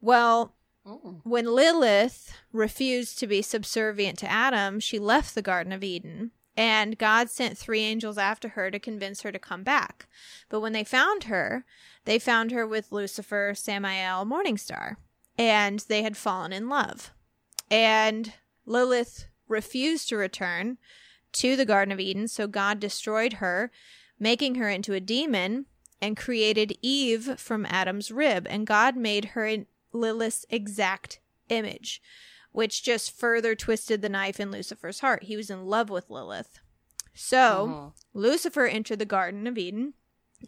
Well, 0.00 0.54
Mm. 0.86 1.20
when 1.24 1.46
Lilith 1.46 2.36
refused 2.52 3.18
to 3.18 3.26
be 3.26 3.40
subservient 3.40 4.18
to 4.18 4.30
Adam, 4.30 4.80
she 4.80 4.98
left 4.98 5.34
the 5.34 5.42
Garden 5.42 5.72
of 5.72 5.82
Eden. 5.82 6.32
And 6.56 6.98
God 6.98 7.30
sent 7.30 7.58
three 7.58 7.80
angels 7.80 8.16
after 8.16 8.50
her 8.50 8.70
to 8.70 8.78
convince 8.78 9.22
her 9.22 9.32
to 9.32 9.38
come 9.38 9.64
back. 9.64 10.06
But 10.48 10.60
when 10.60 10.72
they 10.72 10.84
found 10.84 11.24
her, 11.24 11.64
they 12.04 12.18
found 12.18 12.52
her 12.52 12.66
with 12.66 12.92
Lucifer, 12.92 13.54
Samael, 13.56 14.24
Morningstar, 14.24 14.96
and 15.36 15.80
they 15.80 16.02
had 16.02 16.16
fallen 16.16 16.52
in 16.52 16.68
love. 16.68 17.12
And 17.70 18.34
Lilith 18.66 19.26
refused 19.48 20.08
to 20.08 20.16
return 20.16 20.78
to 21.32 21.56
the 21.56 21.64
Garden 21.64 21.92
of 21.92 22.00
Eden, 22.00 22.28
so 22.28 22.46
God 22.46 22.80
destroyed 22.80 23.34
her, 23.34 23.70
making 24.18 24.54
her 24.56 24.68
into 24.68 24.92
a 24.94 25.00
demon, 25.00 25.66
and 26.00 26.16
created 26.16 26.78
Eve 26.82 27.38
from 27.38 27.66
Adam's 27.66 28.10
rib. 28.10 28.46
And 28.48 28.66
God 28.66 28.96
made 28.96 29.26
her 29.26 29.46
in 29.46 29.66
Lilith's 29.92 30.46
exact 30.50 31.20
image, 31.48 32.00
which 32.52 32.82
just 32.82 33.16
further 33.16 33.54
twisted 33.54 34.02
the 34.02 34.08
knife 34.08 34.38
in 34.38 34.50
Lucifer's 34.50 35.00
heart. 35.00 35.24
He 35.24 35.36
was 35.36 35.50
in 35.50 35.66
love 35.66 35.90
with 35.90 36.10
Lilith. 36.10 36.60
So 37.14 37.66
Mhm. 37.68 37.92
Lucifer 38.12 38.66
entered 38.66 38.98
the 38.98 39.04
Garden 39.04 39.46
of 39.46 39.56
Eden 39.58 39.94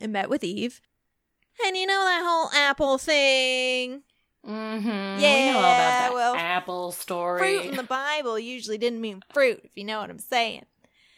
and 0.01 0.13
met 0.13 0.29
with 0.29 0.45
Eve. 0.45 0.81
And 1.65 1.77
you 1.77 1.87
know 1.87 2.05
that 2.05 2.23
whole 2.25 2.51
apple 2.53 2.99
thing? 2.99 4.03
Mhm. 4.47 5.17
we 5.17 5.23
Yeah, 5.23 5.53
know 5.53 5.59
about 5.59 5.77
that 5.77 6.11
well, 6.15 6.35
apple 6.37 6.93
story. 6.93 7.39
Fruit 7.41 7.67
in 7.71 7.77
the 7.77 7.83
Bible 7.83 8.39
usually 8.39 8.79
didn't 8.79 9.01
mean 9.01 9.23
fruit, 9.33 9.61
if 9.65 9.71
you 9.75 9.85
know 9.85 10.01
what 10.01 10.11
I'm 10.11 10.19
saying. 10.19 10.67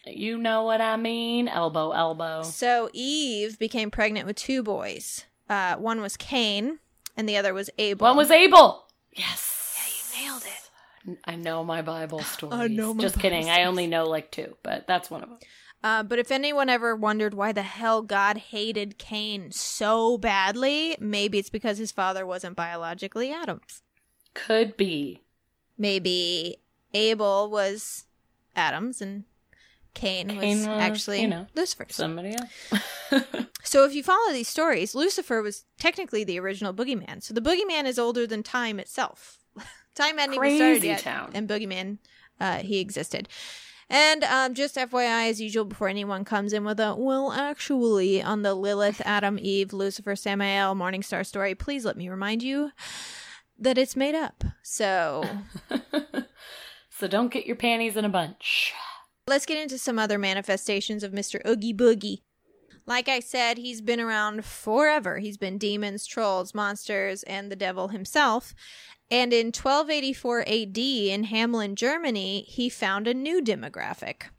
You 0.06 0.38
know 0.38 0.62
what 0.64 0.80
I 0.80 0.96
mean? 0.96 1.48
Elbow, 1.48 1.90
elbow. 1.90 2.42
So 2.42 2.88
Eve 2.94 3.58
became 3.58 3.90
pregnant 3.90 4.26
with 4.26 4.36
two 4.36 4.62
boys. 4.62 5.26
Uh, 5.50 5.76
one 5.76 6.00
was 6.00 6.16
Cain, 6.16 6.78
and 7.16 7.28
the 7.28 7.36
other 7.36 7.52
was 7.52 7.68
Abel. 7.78 8.06
One 8.06 8.16
was 8.16 8.30
Abel. 8.30 8.86
Yes. 9.12 9.74
Yeah, 9.76 10.22
you 10.22 10.30
nailed 10.30 10.42
it. 10.44 11.18
I 11.24 11.36
know 11.36 11.64
my 11.64 11.82
Bible 11.82 12.20
stories. 12.22 12.70
know 12.70 12.94
my 12.94 13.02
Just 13.02 13.16
Bible 13.16 13.22
kidding. 13.22 13.50
I 13.50 13.64
only 13.64 13.86
know 13.86 14.06
like 14.06 14.30
two, 14.30 14.56
but 14.62 14.86
that's 14.86 15.10
one 15.10 15.22
of 15.22 15.28
them. 15.28 15.38
Uh, 15.82 16.02
but 16.02 16.18
if 16.18 16.30
anyone 16.32 16.68
ever 16.68 16.96
wondered 16.96 17.34
why 17.34 17.52
the 17.52 17.62
hell 17.62 18.02
God 18.02 18.36
hated 18.36 18.98
Cain 18.98 19.52
so 19.52 20.18
badly, 20.18 20.96
maybe 20.98 21.38
it's 21.38 21.50
because 21.50 21.78
his 21.78 21.92
father 21.92 22.26
wasn't 22.26 22.56
biologically 22.56 23.32
Adam's. 23.32 23.82
Could 24.34 24.76
be. 24.76 25.22
Maybe 25.76 26.56
Abel 26.94 27.48
was 27.50 28.06
Adam's 28.56 29.00
and 29.00 29.24
Cain, 29.94 30.28
Cain 30.28 30.58
was, 30.58 30.66
was, 30.66 30.78
actually 30.78 31.22
you 31.22 31.28
know, 31.28 31.46
Lucifer's. 31.54 31.94
Somebody 31.94 32.34
else. 32.34 32.82
So 33.68 33.84
if 33.84 33.94
you 33.94 34.02
follow 34.02 34.32
these 34.32 34.48
stories, 34.48 34.94
Lucifer 34.94 35.42
was 35.42 35.66
technically 35.78 36.24
the 36.24 36.40
original 36.40 36.72
boogeyman. 36.72 37.22
So 37.22 37.34
the 37.34 37.42
boogeyman 37.42 37.84
is 37.84 37.98
older 37.98 38.26
than 38.26 38.42
time 38.42 38.80
itself. 38.80 39.40
time 39.94 40.16
hadn't 40.16 40.36
even 40.36 40.56
started 40.56 40.84
yet, 40.84 41.00
town. 41.00 41.32
and 41.34 41.46
boogeyman, 41.46 41.98
uh, 42.40 42.58
he 42.58 42.80
existed. 42.80 43.28
And 43.90 44.22
um, 44.24 44.54
just 44.54 44.76
FYI, 44.76 45.30
as 45.30 45.40
usual, 45.40 45.64
before 45.64 45.88
anyone 45.88 46.24
comes 46.24 46.52
in 46.52 46.64
with 46.64 46.78
a 46.78 46.94
well, 46.94 47.32
actually, 47.32 48.22
on 48.22 48.42
the 48.42 48.54
Lilith, 48.54 49.00
Adam, 49.04 49.38
Eve, 49.40 49.72
Lucifer, 49.72 50.14
Samael, 50.14 50.74
Morningstar 50.74 51.24
story, 51.24 51.54
please 51.54 51.84
let 51.84 51.96
me 51.96 52.08
remind 52.08 52.42
you 52.42 52.72
that 53.58 53.78
it's 53.78 53.96
made 53.96 54.14
up. 54.14 54.44
So 54.62 55.24
so 56.90 57.08
don't 57.08 57.32
get 57.32 57.46
your 57.46 57.56
panties 57.56 57.96
in 57.96 58.04
a 58.04 58.10
bunch. 58.10 58.72
Let's 59.26 59.46
get 59.46 59.58
into 59.58 59.78
some 59.78 59.98
other 59.98 60.18
manifestations 60.18 61.02
of 61.02 61.12
Mr. 61.12 61.46
Oogie 61.46 61.74
Boogie. 61.74 62.22
Like 62.88 63.06
I 63.06 63.20
said, 63.20 63.58
he's 63.58 63.82
been 63.82 64.00
around 64.00 64.46
forever. 64.46 65.18
He's 65.18 65.36
been 65.36 65.58
demons, 65.58 66.06
trolls, 66.06 66.54
monsters, 66.54 67.22
and 67.24 67.52
the 67.52 67.56
devil 67.56 67.88
himself. 67.88 68.54
And 69.10 69.30
in 69.30 69.48
1284 69.48 70.40
AD 70.40 70.78
in 70.78 71.24
Hamelin, 71.26 71.74
Germany, 71.74 72.46
he 72.48 72.70
found 72.70 73.06
a 73.06 73.12
new 73.12 73.42
demographic. 73.42 74.30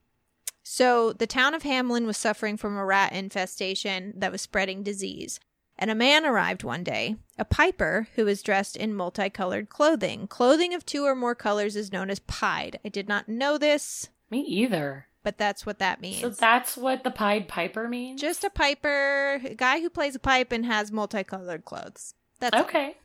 So 0.63 1.13
the 1.13 1.27
town 1.27 1.53
of 1.53 1.61
Hamelin 1.61 2.07
was 2.07 2.17
suffering 2.17 2.57
from 2.57 2.75
a 2.75 2.83
rat 2.83 3.13
infestation 3.13 4.13
that 4.17 4.31
was 4.31 4.41
spreading 4.41 4.81
disease. 4.81 5.39
And 5.77 5.91
a 5.91 5.95
man 5.95 6.25
arrived 6.25 6.63
one 6.63 6.83
day, 6.83 7.17
a 7.37 7.45
piper 7.45 8.07
who 8.15 8.25
was 8.25 8.41
dressed 8.41 8.75
in 8.75 8.95
multicolored 8.95 9.69
clothing. 9.69 10.25
Clothing 10.25 10.73
of 10.73 10.87
two 10.87 11.05
or 11.05 11.15
more 11.15 11.35
colors 11.35 11.75
is 11.75 11.91
known 11.91 12.09
as 12.09 12.17
pied. 12.17 12.79
I 12.83 12.89
did 12.89 13.07
not 13.07 13.29
know 13.29 13.59
this 13.59 14.09
Me 14.31 14.41
either. 14.41 15.05
But 15.23 15.37
that's 15.37 15.65
what 15.65 15.79
that 15.79 16.01
means. 16.01 16.21
So 16.21 16.29
that's 16.29 16.77
what 16.77 17.03
the 17.03 17.11
Pied 17.11 17.47
Piper 17.47 17.87
means? 17.87 18.21
Just 18.21 18.43
a 18.43 18.49
piper, 18.49 19.41
a 19.43 19.55
guy 19.55 19.81
who 19.81 19.89
plays 19.89 20.15
a 20.15 20.19
pipe 20.19 20.51
and 20.51 20.65
has 20.65 20.91
multicolored 20.91 21.65
clothes. 21.65 22.13
That's. 22.39 22.55
Okay. 22.55 22.97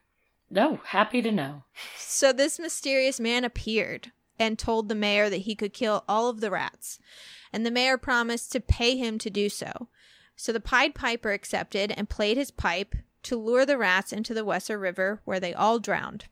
No, 0.50 0.80
happy 0.84 1.22
to 1.22 1.32
know. 1.32 1.64
So 1.96 2.32
this 2.32 2.58
mysterious 2.58 3.18
man 3.18 3.44
appeared 3.44 4.12
and 4.38 4.58
told 4.58 4.88
the 4.88 4.94
mayor 4.94 5.28
that 5.30 5.38
he 5.38 5.54
could 5.54 5.72
kill 5.72 6.04
all 6.08 6.28
of 6.28 6.40
the 6.40 6.50
rats, 6.50 6.98
and 7.52 7.64
the 7.64 7.70
mayor 7.70 7.96
promised 7.96 8.52
to 8.52 8.60
pay 8.60 8.96
him 8.96 9.18
to 9.18 9.30
do 9.30 9.48
so. 9.48 9.88
So 10.36 10.52
the 10.52 10.60
Pied 10.60 10.94
Piper 10.94 11.32
accepted 11.32 11.92
and 11.96 12.08
played 12.08 12.36
his 12.36 12.50
pipe 12.50 12.94
to 13.24 13.36
lure 13.36 13.64
the 13.64 13.78
rats 13.78 14.12
into 14.12 14.34
the 14.34 14.44
Weser 14.44 14.80
River, 14.80 15.20
where 15.24 15.40
they 15.40 15.54
all 15.54 15.78
drowned. 15.78 16.26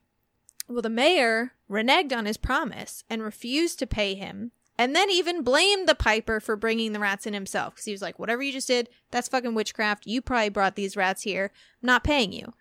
Well, 0.68 0.82
the 0.82 0.90
mayor 0.90 1.54
reneged 1.70 2.16
on 2.16 2.26
his 2.26 2.36
promise 2.36 3.04
and 3.08 3.22
refused 3.22 3.78
to 3.78 3.86
pay 3.86 4.14
him 4.14 4.52
And 4.82 4.96
then 4.96 5.10
even 5.10 5.44
blamed 5.44 5.88
the 5.88 5.94
piper 5.94 6.40
for 6.40 6.56
bringing 6.56 6.92
the 6.92 6.98
rats 6.98 7.24
in 7.24 7.34
himself 7.34 7.74
because 7.74 7.84
he 7.84 7.92
was 7.92 8.02
like, 8.02 8.18
whatever 8.18 8.42
you 8.42 8.50
just 8.50 8.66
did, 8.66 8.88
that's 9.12 9.28
fucking 9.28 9.54
witchcraft. 9.54 10.08
You 10.08 10.20
probably 10.20 10.48
brought 10.48 10.74
these 10.74 10.96
rats 10.96 11.22
here. 11.22 11.52
I'm 11.80 11.86
not 11.86 12.02
paying 12.02 12.32
you. 12.32 12.52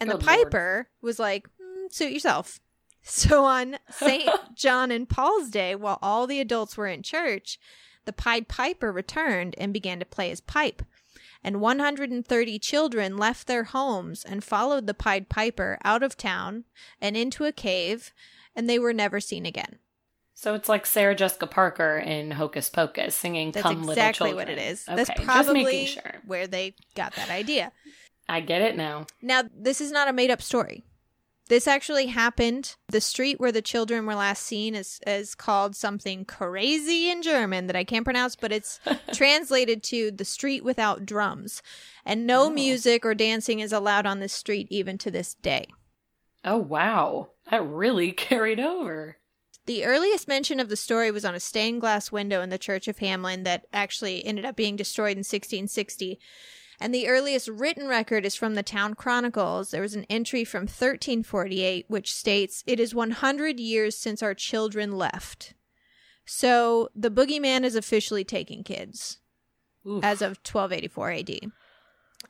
And 0.00 0.10
the 0.10 0.14
lord. 0.14 0.26
piper 0.26 0.88
was 1.00 1.20
like, 1.20 1.46
"Mm, 1.62 1.92
suit 1.92 2.12
yourself. 2.12 2.58
So 3.06 3.44
on 3.44 3.76
St. 3.90 4.28
John 4.56 4.90
and 4.90 5.06
Paul's 5.06 5.50
Day, 5.50 5.74
while 5.74 5.98
all 6.00 6.26
the 6.26 6.40
adults 6.40 6.74
were 6.74 6.86
in 6.86 7.02
church, 7.02 7.58
the 8.06 8.14
Pied 8.14 8.48
Piper 8.48 8.90
returned 8.90 9.54
and 9.58 9.74
began 9.74 10.00
to 10.00 10.06
play 10.06 10.30
his 10.30 10.40
pipe. 10.40 10.82
And 11.44 11.60
130 11.60 12.58
children 12.58 13.18
left 13.18 13.46
their 13.46 13.64
homes 13.64 14.24
and 14.24 14.42
followed 14.42 14.86
the 14.86 14.94
Pied 14.94 15.28
Piper 15.28 15.78
out 15.84 16.02
of 16.02 16.16
town 16.16 16.64
and 16.98 17.14
into 17.14 17.44
a 17.44 17.52
cave, 17.52 18.14
and 18.56 18.70
they 18.70 18.78
were 18.78 18.94
never 18.94 19.20
seen 19.20 19.44
again. 19.44 19.80
So 20.34 20.54
it's 20.54 20.68
like 20.68 20.84
Sarah 20.84 21.14
Jessica 21.14 21.46
Parker 21.46 21.96
in 21.98 22.32
Hocus 22.32 22.68
Pocus 22.68 23.14
singing 23.14 23.52
That's 23.52 23.62
"Come 23.62 23.88
exactly 23.88 24.32
Little 24.32 24.36
what 24.36 24.46
Children." 24.48 24.66
it 24.66 24.70
is. 24.72 24.84
Okay, 24.88 24.96
That's 24.96 25.10
just 25.10 25.22
probably 25.22 25.64
making 25.64 25.86
sure. 25.86 26.14
where 26.26 26.46
they 26.46 26.74
got 26.94 27.14
that 27.14 27.30
idea. 27.30 27.70
I 28.28 28.40
get 28.40 28.60
it 28.62 28.76
now. 28.76 29.06
Now, 29.22 29.42
this 29.54 29.80
is 29.80 29.92
not 29.92 30.08
a 30.08 30.12
made 30.12 30.30
up 30.30 30.42
story. 30.42 30.82
This 31.48 31.68
actually 31.68 32.06
happened. 32.06 32.74
The 32.88 33.02
street 33.02 33.38
where 33.38 33.52
the 33.52 33.60
children 33.60 34.06
were 34.06 34.14
last 34.14 34.42
seen 34.44 34.74
is, 34.74 34.98
is 35.06 35.34
called 35.34 35.76
something 35.76 36.24
crazy 36.24 37.10
in 37.10 37.20
German 37.22 37.66
that 37.66 37.76
I 37.76 37.84
can't 37.84 38.04
pronounce, 38.04 38.34
but 38.34 38.50
it's 38.50 38.80
translated 39.12 39.82
to 39.84 40.10
the 40.10 40.24
street 40.24 40.64
without 40.64 41.04
drums. 41.04 41.62
And 42.04 42.26
no 42.26 42.44
Oh. 42.46 42.50
music 42.50 43.04
or 43.04 43.14
dancing 43.14 43.60
is 43.60 43.74
allowed 43.74 44.06
on 44.06 44.20
this 44.20 44.32
street 44.32 44.68
even 44.70 44.96
to 44.98 45.10
this 45.10 45.34
day. 45.34 45.66
Oh 46.44 46.56
wow, 46.58 47.28
that 47.50 47.62
really 47.62 48.10
carried 48.28 48.58
over. 48.58 49.18
The 49.66 49.84
earliest 49.84 50.28
mention 50.28 50.60
of 50.60 50.68
the 50.68 50.76
story 50.76 51.10
was 51.10 51.24
on 51.24 51.34
a 51.34 51.40
stained 51.40 51.80
glass 51.80 52.12
window 52.12 52.42
in 52.42 52.50
the 52.50 52.58
Church 52.58 52.86
of 52.86 52.98
Hamelin 52.98 53.44
that 53.44 53.66
actually 53.72 54.24
ended 54.24 54.44
up 54.44 54.56
being 54.56 54.76
destroyed 54.76 55.12
in 55.12 55.20
1660. 55.20 56.18
And 56.80 56.94
the 56.94 57.08
earliest 57.08 57.48
written 57.48 57.88
record 57.88 58.26
is 58.26 58.34
from 58.34 58.54
the 58.54 58.62
Town 58.62 58.94
Chronicles. 58.94 59.70
There 59.70 59.80
was 59.80 59.94
an 59.94 60.06
entry 60.10 60.44
from 60.44 60.62
1348 60.62 61.86
which 61.88 62.12
states, 62.12 62.62
It 62.66 62.78
is 62.78 62.94
100 62.94 63.58
years 63.58 63.96
since 63.96 64.22
our 64.22 64.34
children 64.34 64.92
left. 64.92 65.54
So 66.26 66.90
the 66.94 67.10
boogeyman 67.10 67.64
is 67.64 67.76
officially 67.76 68.24
taking 68.24 68.64
kids 68.64 69.18
Oof. 69.86 70.04
as 70.04 70.20
of 70.20 70.38
1284 70.44 71.10
AD. 71.12 71.52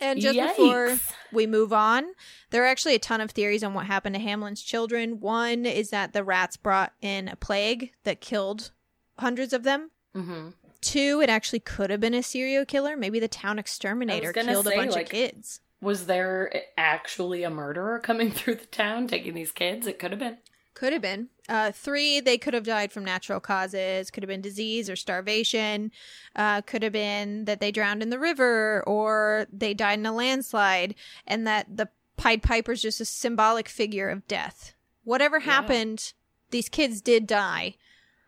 And 0.01 0.21
just 0.21 0.39
before 0.57 0.99
we 1.33 1.47
move 1.47 1.73
on, 1.73 2.05
there 2.51 2.63
are 2.63 2.67
actually 2.67 2.95
a 2.95 2.99
ton 2.99 3.21
of 3.21 3.31
theories 3.31 3.63
on 3.65 3.75
what 3.75 3.87
happened 3.87 4.15
to 4.15 4.21
Hamelin's 4.21 4.63
children. 4.63 5.21
One 5.21 5.67
is 5.67 5.91
that 5.91 6.13
the 6.13 6.25
rats 6.25 6.57
brought 6.57 6.93
in 7.01 7.29
a 7.29 7.37
plague 7.37 7.93
that 8.05 8.21
killed 8.21 8.71
hundreds 9.19 9.53
of 9.53 9.63
them. 9.63 9.91
Mhm. 10.15 10.55
Two, 10.81 11.21
it 11.23 11.31
actually 11.31 11.61
could 11.61 11.91
have 11.91 12.01
been 12.01 12.15
a 12.15 12.23
serial 12.23 12.65
killer. 12.67 12.97
Maybe 12.97 13.19
the 13.19 13.29
town 13.29 13.59
exterminator 13.59 14.33
killed 14.33 14.67
say, 14.67 14.75
a 14.75 14.77
bunch 14.77 14.93
like- 14.93 15.07
of 15.07 15.11
kids. 15.13 15.61
Was 15.81 16.07
there 16.07 16.51
actually 16.79 17.43
a 17.43 17.51
murderer 17.51 17.99
coming 17.99 18.31
through 18.33 18.55
the 18.57 18.67
town 18.67 19.07
taking 19.07 19.35
these 19.35 19.53
kids? 19.53 19.87
It 19.87 19.99
could 19.99 20.11
have 20.13 20.21
been. 20.21 20.39
Could 20.75 20.93
have 20.93 21.03
been. 21.03 21.29
Uh, 21.49 21.71
three, 21.73 22.21
they 22.21 22.39
could 22.39 22.55
have 22.55 22.65
died 22.65 22.91
from 22.91 23.05
natural 23.05 23.39
causes. 23.41 24.11
Could 24.11 24.23
have 24.23 24.29
been 24.29 24.41
disease 24.41 24.89
or 24.89 24.97
starvation. 24.97 25.93
Uh, 26.35 26.63
could 26.63 26.83
have 26.83 26.93
been 26.93 27.45
that 27.45 27.61
they 27.61 27.71
drowned 27.71 28.03
in 28.03 28.11
the 28.11 28.19
river 28.19 28.83
or 28.87 29.47
they 29.53 29.75
died 29.75 29.99
in 29.99 30.07
a 30.07 30.15
landslide, 30.15 30.95
and 31.27 31.47
that 31.47 31.77
the 31.77 31.89
Pied 32.17 32.43
Piper's 32.43 32.81
just 32.81 33.01
a 33.01 33.05
symbolic 33.05 33.69
figure 33.69 34.09
of 34.09 34.27
death. 34.29 34.75
Whatever 35.03 35.39
Yeah. 35.39 35.45
happened, 35.45 36.13
these 36.51 36.69
kids 36.69 37.01
did 37.01 37.27
die. 37.27 37.75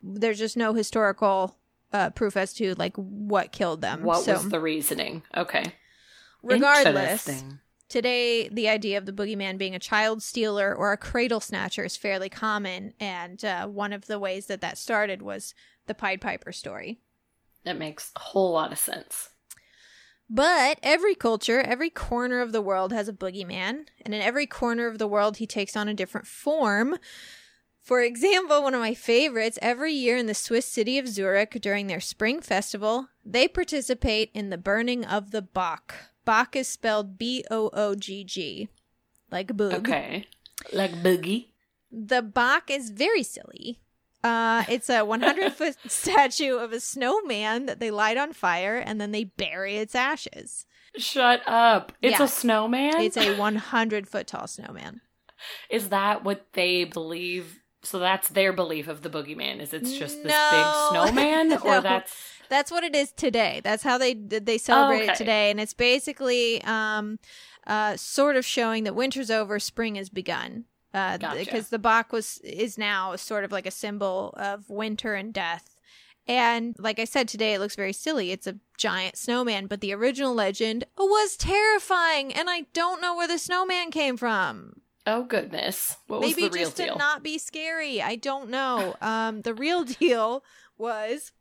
There's 0.03 0.37
just 0.37 0.57
no 0.57 0.73
historical 0.73 1.55
uh, 1.93 2.09
proof 2.11 2.35
as 2.37 2.53
to 2.53 2.75
like 2.75 2.95
what 2.97 3.51
killed 3.51 3.81
them. 3.81 4.03
What 4.03 4.23
so, 4.23 4.33
was 4.33 4.49
the 4.49 4.59
reasoning? 4.59 5.23
Okay. 5.35 5.73
regardless, 6.43 7.27
Interesting. 7.27 7.59
Today, 7.89 8.49
the 8.49 8.67
idea 8.67 8.97
of 8.97 9.05
the 9.05 9.13
boogeyman 9.13 9.57
being 9.57 9.73
a 9.73 9.79
child 9.79 10.21
stealer 10.21 10.75
or 10.75 10.91
a 10.91 10.97
cradle 10.97 11.39
snatcher 11.39 11.85
is 11.85 11.95
fairly 11.95 12.29
common, 12.29 12.93
and 12.99 13.43
uh, 13.45 13.67
one 13.67 13.93
of 13.93 14.07
the 14.07 14.19
ways 14.19 14.47
that 14.47 14.59
that 14.59 14.77
started 14.77 15.21
was 15.21 15.53
the 15.85 15.93
Pied 15.93 16.19
Piper 16.19 16.51
story. 16.51 16.99
That 17.63 17.77
makes 17.77 18.11
a 18.15 18.19
whole 18.19 18.51
lot 18.51 18.73
of 18.73 18.77
sense. 18.77 19.29
But 20.29 20.79
every 20.83 21.15
culture, 21.15 21.61
every 21.61 21.89
corner 21.89 22.41
of 22.41 22.51
the 22.51 22.61
world 22.61 22.91
has 22.91 23.07
a 23.07 23.13
boogeyman, 23.13 23.85
and 24.01 24.13
in 24.13 24.21
every 24.21 24.45
corner 24.45 24.87
of 24.87 24.97
the 24.97 25.07
world, 25.07 25.37
he 25.37 25.47
takes 25.47 25.77
on 25.77 25.87
a 25.87 25.93
different 25.93 26.27
form. 26.27 26.97
For 27.81 28.01
example, 28.01 28.63
one 28.63 28.73
of 28.73 28.81
my 28.81 28.93
favorites, 28.93 29.57
every 29.61 29.93
year 29.93 30.17
in 30.17 30.25
the 30.25 30.33
Swiss 30.33 30.65
city 30.65 30.99
of 30.99 31.07
Zurich 31.07 31.57
during 31.61 31.87
their 31.87 32.01
spring 32.01 32.41
festival, 32.41 33.07
they 33.23 33.47
participate 33.47 34.29
in 34.33 34.49
the 34.49 34.57
burning 34.57 35.05
of 35.05 35.31
the 35.31 35.41
Böögg. 35.41 35.93
Böögg 36.27 36.55
is 36.55 36.67
spelled 36.67 37.17
B 37.17 37.43
O 37.49 37.69
O 37.73 37.95
G 37.95 38.23
G, 38.23 38.67
like 39.31 39.47
boog. 39.53 39.73
Okay. 39.75 40.25
Like 40.73 40.91
boogie. 41.03 41.47
The 41.91 42.21
Böögg 42.21 42.69
is 42.69 42.89
very 42.89 43.23
silly. 43.23 43.79
Uh, 44.23 44.63
it's 44.67 44.89
a 44.89 45.03
100 45.05 45.53
foot 45.53 45.75
statue 45.87 46.57
of 46.57 46.73
a 46.73 46.79
snowman 46.79 47.65
that 47.67 47.79
they 47.79 47.91
light 47.91 48.17
on 48.17 48.33
fire 48.33 48.75
and 48.77 48.99
then 48.99 49.11
they 49.11 49.23
bury 49.23 49.77
its 49.77 49.95
ashes. 49.95 50.65
Shut 50.97 51.41
up. 51.47 51.93
It's 52.01 52.19
Yeah. 52.19 52.25
a 52.25 52.27
snowman? 52.27 52.99
It's 53.01 53.15
a 53.15 53.35
100 53.37 54.07
foot 54.07 54.27
tall 54.27 54.47
snowman. 54.47 55.01
Is 55.69 55.89
that 55.89 56.23
what 56.23 56.47
they 56.53 56.83
believe? 56.83 57.59
So 57.83 57.99
that's 57.99 58.27
their 58.29 58.51
belief 58.51 58.87
of 58.87 59.01
the 59.03 59.09
boogeyman 59.09 59.61
is 59.61 59.71
it's 59.71 59.93
just 59.93 60.23
this 60.23 60.33
No. 60.33 60.49
big 60.51 61.13
snowman 61.15 61.53
or 61.63 61.75
No. 61.75 61.81
that's 61.81 62.13
That's 62.49 62.71
what 62.71 62.83
it 62.83 62.95
is 62.95 63.11
today. 63.11 63.61
That's 63.63 63.83
how 63.83 63.97
they 63.97 64.13
they 64.13 64.57
celebrate 64.57 65.01
it 65.01 65.09
Okay. 65.09 65.15
today, 65.15 65.51
and 65.51 65.59
it's 65.59 65.73
basically 65.73 66.63
um, 66.63 67.19
uh, 67.65 67.97
sort 67.97 68.35
of 68.35 68.45
showing 68.45 68.83
that 68.85 68.95
winter's 68.95 69.29
over, 69.31 69.59
spring 69.59 69.95
has 69.95 70.09
begun. 70.09 70.65
Uh, 70.93 71.17
Gotcha. 71.17 71.39
Because 71.45 71.69
the 71.69 71.79
Böögg 71.79 72.11
was 72.11 72.39
is 72.43 72.77
now 72.77 73.15
sort 73.15 73.43
of 73.43 73.51
like 73.51 73.65
a 73.67 73.71
symbol 73.71 74.33
of 74.37 74.69
winter 74.69 75.13
and 75.15 75.33
death. 75.33 75.75
And 76.29 76.75
like 76.77 76.99
I 76.99 77.05
said 77.05 77.27
today, 77.27 77.53
it 77.53 77.59
looks 77.59 77.75
very 77.75 77.93
silly. 77.93 78.31
It's 78.31 78.47
a 78.47 78.57
giant 78.77 79.15
snowman, 79.17 79.67
but 79.67 79.79
the 79.79 79.93
original 79.93 80.33
legend 80.33 80.83
was 80.97 81.37
terrifying, 81.37 82.33
and 82.33 82.49
I 82.49 82.65
don't 82.73 83.01
know 83.01 83.15
where 83.15 83.27
the 83.27 83.37
snowman 83.37 83.91
came 83.91 84.17
from. 84.17 84.81
oh 85.05 85.23
goodness. 85.23 85.95
What 86.07 86.19
was 86.21 86.29
Maybe 86.31 86.47
the 86.49 86.53
real 86.53 86.65
just 86.65 86.77
deal? 86.77 86.93
to 86.93 86.97
not 86.99 87.23
be 87.23 87.37
scary. 87.37 88.01
I 88.01 88.15
don't 88.15 88.49
know. 88.49 88.95
Um, 89.01 89.41
the 89.41 89.53
real 89.53 89.83
deal 89.99 90.43
was 90.77 91.31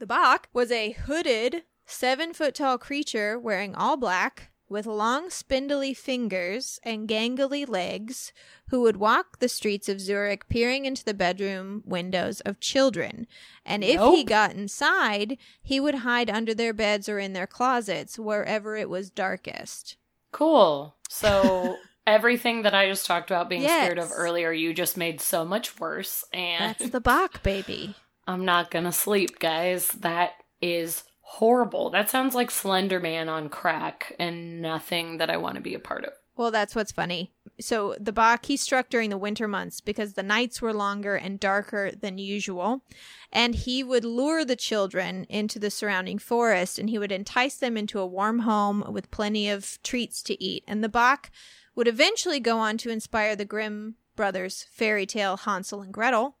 the 0.00 0.06
Böögg 0.06 0.44
was 0.52 0.72
a 0.72 0.92
hooded, 0.92 1.62
seven 1.84 2.32
foot 2.32 2.54
tall 2.54 2.78
creature 2.78 3.38
wearing 3.38 3.74
all 3.74 3.98
black 3.98 4.50
with 4.66 4.86
long, 4.86 5.28
spindly 5.28 5.92
fingers 5.92 6.80
and 6.82 7.08
gangly 7.08 7.68
legs 7.68 8.32
who 8.70 8.80
would 8.80 8.96
walk 8.96 9.40
the 9.40 9.48
streets 9.48 9.88
of 9.88 10.00
Zurich 10.00 10.48
peering 10.48 10.86
into 10.86 11.04
the 11.04 11.12
bedroom 11.12 11.82
windows 11.84 12.40
of 12.42 12.60
children. 12.60 13.26
And 13.66 13.84
if 13.84 14.00
he 14.00 14.24
got 14.24 14.54
inside, 14.54 15.36
he 15.60 15.80
would 15.80 15.96
hide 15.96 16.30
under 16.30 16.54
their 16.54 16.72
beds 16.72 17.08
or 17.08 17.18
in 17.18 17.34
their 17.34 17.48
closets, 17.48 18.18
wherever 18.18 18.76
it 18.76 18.88
was 18.88 19.10
darkest. 19.10 19.96
Cool. 20.32 20.94
So 21.10 21.76
everything 22.06 22.62
that 22.62 22.74
I 22.74 22.88
just 22.88 23.06
talked 23.06 23.30
about 23.30 23.50
being 23.50 23.62
scared 23.62 23.98
of 23.98 24.12
earlier, 24.14 24.52
you 24.52 24.72
just 24.72 24.96
made 24.96 25.20
so 25.20 25.44
much 25.44 25.78
worse. 25.78 26.24
And 26.32 26.76
That's 26.78 26.90
the 26.90 27.00
Böögg, 27.00 27.42
baby. 27.42 27.96
I'm 28.30 28.44
not 28.44 28.70
gonna 28.70 28.92
sleep, 28.92 29.38
guys. 29.40 29.88
That 29.88 30.32
is 30.62 31.04
horrible. 31.20 31.90
That 31.90 32.08
sounds 32.08 32.34
like 32.34 32.50
Slender 32.50 33.00
Man 33.00 33.28
on 33.28 33.48
crack 33.48 34.14
and 34.18 34.62
nothing 34.62 35.18
that 35.18 35.30
I 35.30 35.36
want 35.36 35.56
to 35.56 35.60
be 35.60 35.74
a 35.74 35.80
part 35.80 36.04
of. 36.04 36.12
Well, 36.36 36.50
that's 36.50 36.74
what's 36.74 36.92
funny. 36.92 37.32
So 37.60 37.96
the 38.00 38.12
Böögg 38.12 38.46
he 38.46 38.56
struck 38.56 38.88
during 38.88 39.10
the 39.10 39.18
winter 39.18 39.46
months 39.46 39.80
because 39.80 40.14
the 40.14 40.22
nights 40.22 40.62
were 40.62 40.72
longer 40.72 41.16
and 41.16 41.38
darker 41.40 41.90
than 41.90 42.18
usual, 42.18 42.82
and 43.32 43.54
he 43.54 43.82
would 43.82 44.04
lure 44.04 44.44
the 44.44 44.56
children 44.56 45.24
into 45.24 45.58
the 45.58 45.70
surrounding 45.70 46.18
forest, 46.18 46.78
and 46.78 46.88
he 46.88 46.98
would 46.98 47.12
entice 47.12 47.56
them 47.56 47.76
into 47.76 47.98
a 47.98 48.06
warm 48.06 48.40
home 48.40 48.84
with 48.88 49.10
plenty 49.10 49.50
of 49.50 49.78
treats 49.82 50.22
to 50.22 50.42
eat. 50.42 50.64
And 50.66 50.82
the 50.82 50.88
Böögg 50.88 51.26
would 51.74 51.88
eventually 51.88 52.40
go 52.40 52.58
on 52.58 52.78
to 52.78 52.90
inspire 52.90 53.36
the 53.36 53.44
Grimm 53.44 53.96
brothers' 54.16 54.66
fairy 54.70 55.04
tale 55.04 55.36
Hansel 55.36 55.82
and 55.82 55.92
Gretel, 55.92 56.36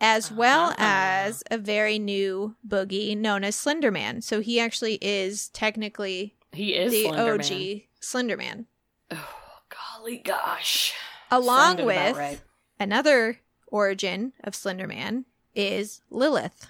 as 0.00 0.32
well 0.32 0.74
Ah. 0.78 1.24
as 1.24 1.42
a 1.50 1.58
very 1.58 1.98
new 1.98 2.56
boogie 2.66 3.16
known 3.16 3.44
as 3.44 3.56
Slenderman. 3.56 4.22
So 4.22 4.40
he 4.40 4.58
actually 4.58 4.94
is 5.02 5.48
technically 5.50 6.34
He 6.52 6.74
is 6.74 6.90
the 6.92 7.04
Slender 7.04 7.34
OG 7.34 7.88
Slenderman 8.00 8.64
Oh, 9.10 9.34
golly 9.68 10.18
gosh. 10.18 10.94
along 11.30 11.76
Sounded 11.78 11.86
with 11.86 12.16
right. 12.16 12.40
another 12.78 13.40
origin 13.66 14.32
of 14.42 14.54
Slenderman 14.54 15.24
is 15.54 16.00
Lilith 16.10 16.68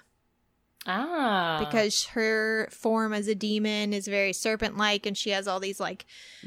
Ah. 0.86 1.58
because 1.60 2.06
her 2.06 2.68
form 2.70 3.12
as 3.12 3.28
a 3.28 3.34
demon 3.34 3.92
is 3.92 4.08
very 4.08 4.32
serpent-like 4.32 5.04
and 5.04 5.16
she 5.16 5.30
has 5.30 5.46
all 5.46 5.60
these 5.60 5.78
like 5.78 6.06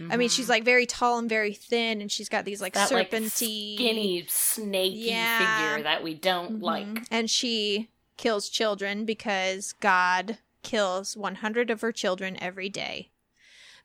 I 0.10 0.18
mean 0.18 0.30
she's 0.30 0.50
like 0.50 0.64
very 0.64 0.86
tall 0.88 1.20
and 1.20 1.30
very 1.30 1.54
thin 1.54 2.02
and 2.02 2.12
she's 2.12 2.30
got 2.30 2.44
these 2.44 2.60
like 2.60 2.74
that 2.74 2.92
like 2.92 3.12
serpenty 3.12 3.76
skinny, 3.76 4.26
snaky 4.28 4.96
Yeah. 4.96 5.70
figure 5.70 5.84
that 5.84 6.04
we 6.04 6.16
don't 6.16 6.60
Mhm. 6.60 6.64
like. 6.64 6.88
and 7.12 7.30
she 7.30 7.90
kills 8.18 8.50
children 8.50 9.06
because 9.06 9.74
God 9.80 10.40
kills 10.64 11.16
100 11.16 11.70
of 11.70 11.82
her 11.82 11.92
children 11.92 12.36
every 12.42 12.70
day. 12.70 13.10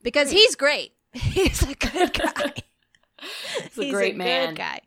Because 0.03 0.31
he's 0.31 0.55
great. 0.55 0.93
He's 1.13 1.63
a 1.63 1.75
good 1.75 2.13
guy. 2.15 2.53
He's 3.75 3.79
a 3.79 3.91
great 3.91 4.17
man. 4.17 4.51
good 4.51 4.57
guy. 4.59 4.81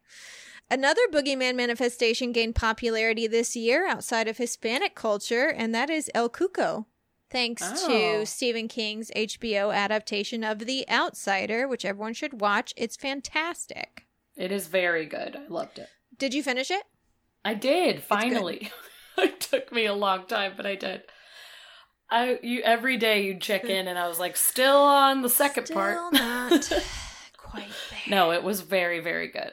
Another 0.71 1.01
boogeyman 1.11 1.55
manifestation 1.55 2.31
gained 2.31 2.55
popularity 2.55 3.27
this 3.27 3.57
year 3.57 3.85
outside 3.85 4.29
of 4.29 4.37
Hispanic 4.37 4.95
culture, 4.95 5.49
and 5.49 5.75
that 5.75 5.89
is 5.89 6.09
El 6.15 6.29
Cuco. 6.29 6.85
Thanks 7.29 7.61
Oh. 7.61 7.87
to 8.19 8.25
Stephen 8.25 8.69
King's 8.69 9.11
HBO 9.13 9.71
adaptation 9.73 10.45
of 10.45 10.59
The 10.59 10.89
Outsider, 10.89 11.67
which 11.67 11.83
everyone 11.83 12.13
should 12.13 12.39
watch. 12.39 12.73
It's 12.77 12.95
fantastic. 12.95 14.05
It 14.37 14.49
is 14.49 14.67
very 14.67 15.05
good. 15.05 15.35
I 15.35 15.47
loved 15.47 15.77
it. 15.77 15.89
Did 16.17 16.33
you 16.33 16.41
finish 16.41 16.71
it? 16.71 16.83
I 17.43 17.53
did 17.53 18.01
finally. 18.01 18.71
it 19.17 19.41
took 19.41 19.73
me 19.73 19.85
a 19.85 19.93
long 19.93 20.25
time, 20.25 20.53
but 20.55 20.65
I 20.65 20.75
did. 20.75 21.01
I 22.09 22.39
you 22.41 22.61
every 22.61 22.95
day 22.95 23.23
you'd 23.25 23.41
check 23.41 23.65
in, 23.65 23.89
and 23.89 23.99
I 23.99 24.07
was 24.07 24.19
like, 24.19 24.37
still 24.37 24.77
on 24.77 25.21
the 25.21 25.29
second 25.29 25.65
Still 25.65 25.75
part. 25.75 26.13
not 26.13 26.71
quite 27.37 27.67
there. 27.89 27.99
no, 28.07 28.31
it 28.31 28.43
was 28.43 28.61
very 28.61 29.01
very 29.01 29.27
good. 29.27 29.51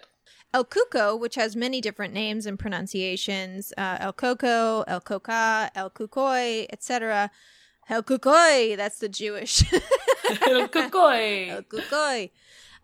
El 0.55 0.65
Cuco, 0.65 1.19
which 1.19 1.35
has 1.35 1.55
many 1.55 1.81
different 1.81 2.15
names 2.15 2.47
and 2.47 2.59
pronunciations, 2.59 3.73
uh, 3.77 3.99
El 4.01 4.13
Coco, 4.13 4.83
El 4.89 5.01
Coca, 5.01 5.71
El 5.75 5.91
Cucuy, 5.91 6.67
etc. 6.73 7.31
El 7.89 8.03
Cucuy, 8.03 8.77
that's 8.77 8.99
the 8.99 9.09
Jewish. 9.09 9.63
El 10.47 10.69
Kukoi. 10.69 11.65
Cucuy. 11.67 12.31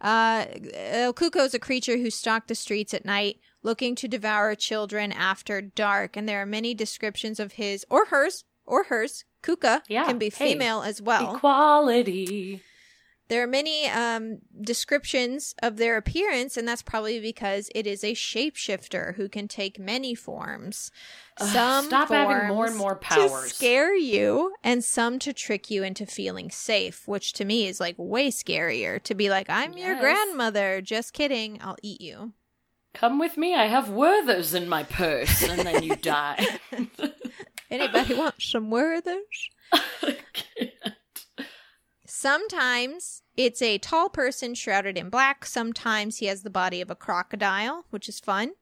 Uh, 0.00 0.44
El 0.74 1.14
Cuco 1.14 1.44
is 1.44 1.54
a 1.54 1.58
creature 1.58 1.96
who 1.96 2.10
stalked 2.10 2.48
the 2.48 2.54
streets 2.54 2.92
at 2.92 3.04
night, 3.04 3.38
looking 3.62 3.94
to 3.94 4.08
devour 4.08 4.54
children 4.54 5.12
after 5.12 5.62
dark. 5.62 6.16
And 6.16 6.28
there 6.28 6.42
are 6.42 6.46
many 6.46 6.74
descriptions 6.74 7.40
of 7.40 7.52
his 7.52 7.86
or 7.88 8.06
hers 8.06 8.44
or 8.66 8.84
hers. 8.84 9.24
Kuka 9.42 9.82
Yeah, 9.88 10.04
can 10.04 10.18
be 10.18 10.30
hey, 10.30 10.52
female 10.52 10.82
as 10.82 11.02
well. 11.02 11.36
Equality. 11.36 12.62
There 13.28 13.42
are 13.42 13.46
many 13.46 13.88
um, 13.88 14.38
descriptions 14.60 15.54
of 15.62 15.78
their 15.78 15.96
appearance, 15.96 16.56
and 16.56 16.68
that's 16.68 16.82
probably 16.82 17.20
because 17.20 17.70
it 17.74 17.86
is 17.86 18.04
a 18.04 18.12
shapeshifter 18.12 19.14
who 19.14 19.28
can 19.30 19.48
take 19.48 19.78
many 19.78 20.14
forms. 20.14 20.90
Ugh, 21.40 21.48
Some 21.48 21.84
stop 21.86 22.10
having 22.10 22.48
more 22.48 22.66
and 22.66 22.76
more 22.76 22.96
to 22.96 23.28
scare 23.46 23.96
you, 23.96 24.54
and 24.62 24.84
some 24.84 25.18
to 25.20 25.32
trick 25.32 25.70
you 25.70 25.82
into 25.82 26.04
feeling 26.04 26.50
safe, 26.50 27.08
which 27.08 27.32
to 27.34 27.44
me 27.46 27.66
is 27.66 27.80
like 27.80 27.94
way 27.96 28.30
scarier. 28.30 29.02
To 29.04 29.14
be 29.14 29.30
like, 29.30 29.48
"I'm 29.48 29.72
your 29.72 29.98
grandmother." 29.98 30.82
Just 30.82 31.14
kidding. 31.14 31.58
I'll 31.62 31.76
eat 31.82 32.02
you. 32.02 32.34
Come 32.92 33.18
with 33.18 33.36
me. 33.36 33.54
I 33.54 33.66
have 33.66 33.88
Werther's 33.88 34.54
in 34.54 34.68
my 34.68 34.84
purse, 34.84 35.42
and 35.42 35.60
then 35.62 35.82
you 35.82 35.96
die. 36.02 36.46
Anybody 37.70 38.14
want 38.14 38.34
some 38.40 38.70
Werther's? 38.70 39.50
Can't. 40.02 40.70
Sometimes 42.24 43.20
it's 43.36 43.60
a 43.60 43.76
tall 43.76 44.08
person 44.08 44.54
shrouded 44.54 44.96
in 44.96 45.10
black. 45.10 45.44
Sometimes 45.44 46.16
he 46.16 46.26
has 46.26 46.42
the 46.42 46.48
body 46.48 46.80
of 46.80 46.88
a 46.88 46.94
crocodile, 46.94 47.84
which 47.90 48.08
is 48.08 48.18
fun. 48.18 48.52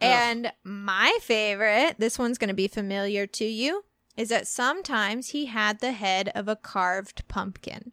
And 0.00 0.50
my 0.64 1.18
favorite, 1.20 1.96
this 1.98 2.18
one's 2.18 2.38
going 2.38 2.48
to 2.48 2.54
be 2.54 2.68
familiar 2.68 3.26
to 3.26 3.44
you, 3.44 3.84
is 4.16 4.30
that 4.30 4.46
sometimes 4.46 5.28
he 5.28 5.44
had 5.44 5.80
the 5.80 5.92
head 5.92 6.32
of 6.34 6.48
a 6.48 6.56
carved 6.56 7.28
pumpkin. 7.28 7.92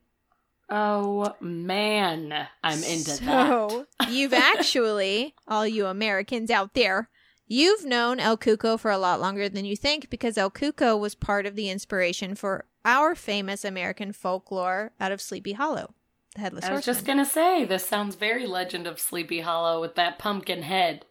Oh 0.69 1.35
man, 1.41 2.47
I'm 2.63 2.83
into 2.85 3.21
that. 3.25 3.69
so, 3.69 3.87
you've 4.07 4.31
actually, 4.31 5.35
all 5.49 5.67
you 5.67 5.87
Americans 5.87 6.49
out 6.49 6.75
there, 6.75 7.09
you've 7.47 7.85
known 7.85 8.19
El 8.19 8.37
Cuco 8.37 8.79
for 8.79 8.91
a 8.91 8.97
lot 8.97 9.19
longer 9.19 9.49
than 9.49 9.65
you 9.65 9.75
think 9.75 10.09
because 10.09 10.37
El 10.37 10.51
Cuco 10.51 10.99
was 10.99 11.15
part 11.15 11.45
of 11.45 11.55
the 11.55 11.69
inspiration 11.69 12.35
for 12.35 12.65
our 12.85 13.15
famous 13.15 13.63
American 13.63 14.11
folklore 14.11 14.91
out 14.99 15.11
of 15.11 15.21
Sleepy 15.21 15.53
Hollow, 15.53 15.93
the 16.35 16.41
Headless 16.41 16.65
I 16.65 16.73
was 16.73 16.85
Horseman. 16.85 16.95
just 16.95 17.05
gonna 17.05 17.25
say, 17.25 17.65
this 17.65 17.87
sounds 17.87 18.15
very 18.15 18.45
Legend 18.45 18.87
of 18.87 18.99
Sleepy 18.99 19.41
Hollow 19.41 19.79
with 19.79 19.95
that 19.95 20.19
pumpkin 20.19 20.63
head. 20.63 21.05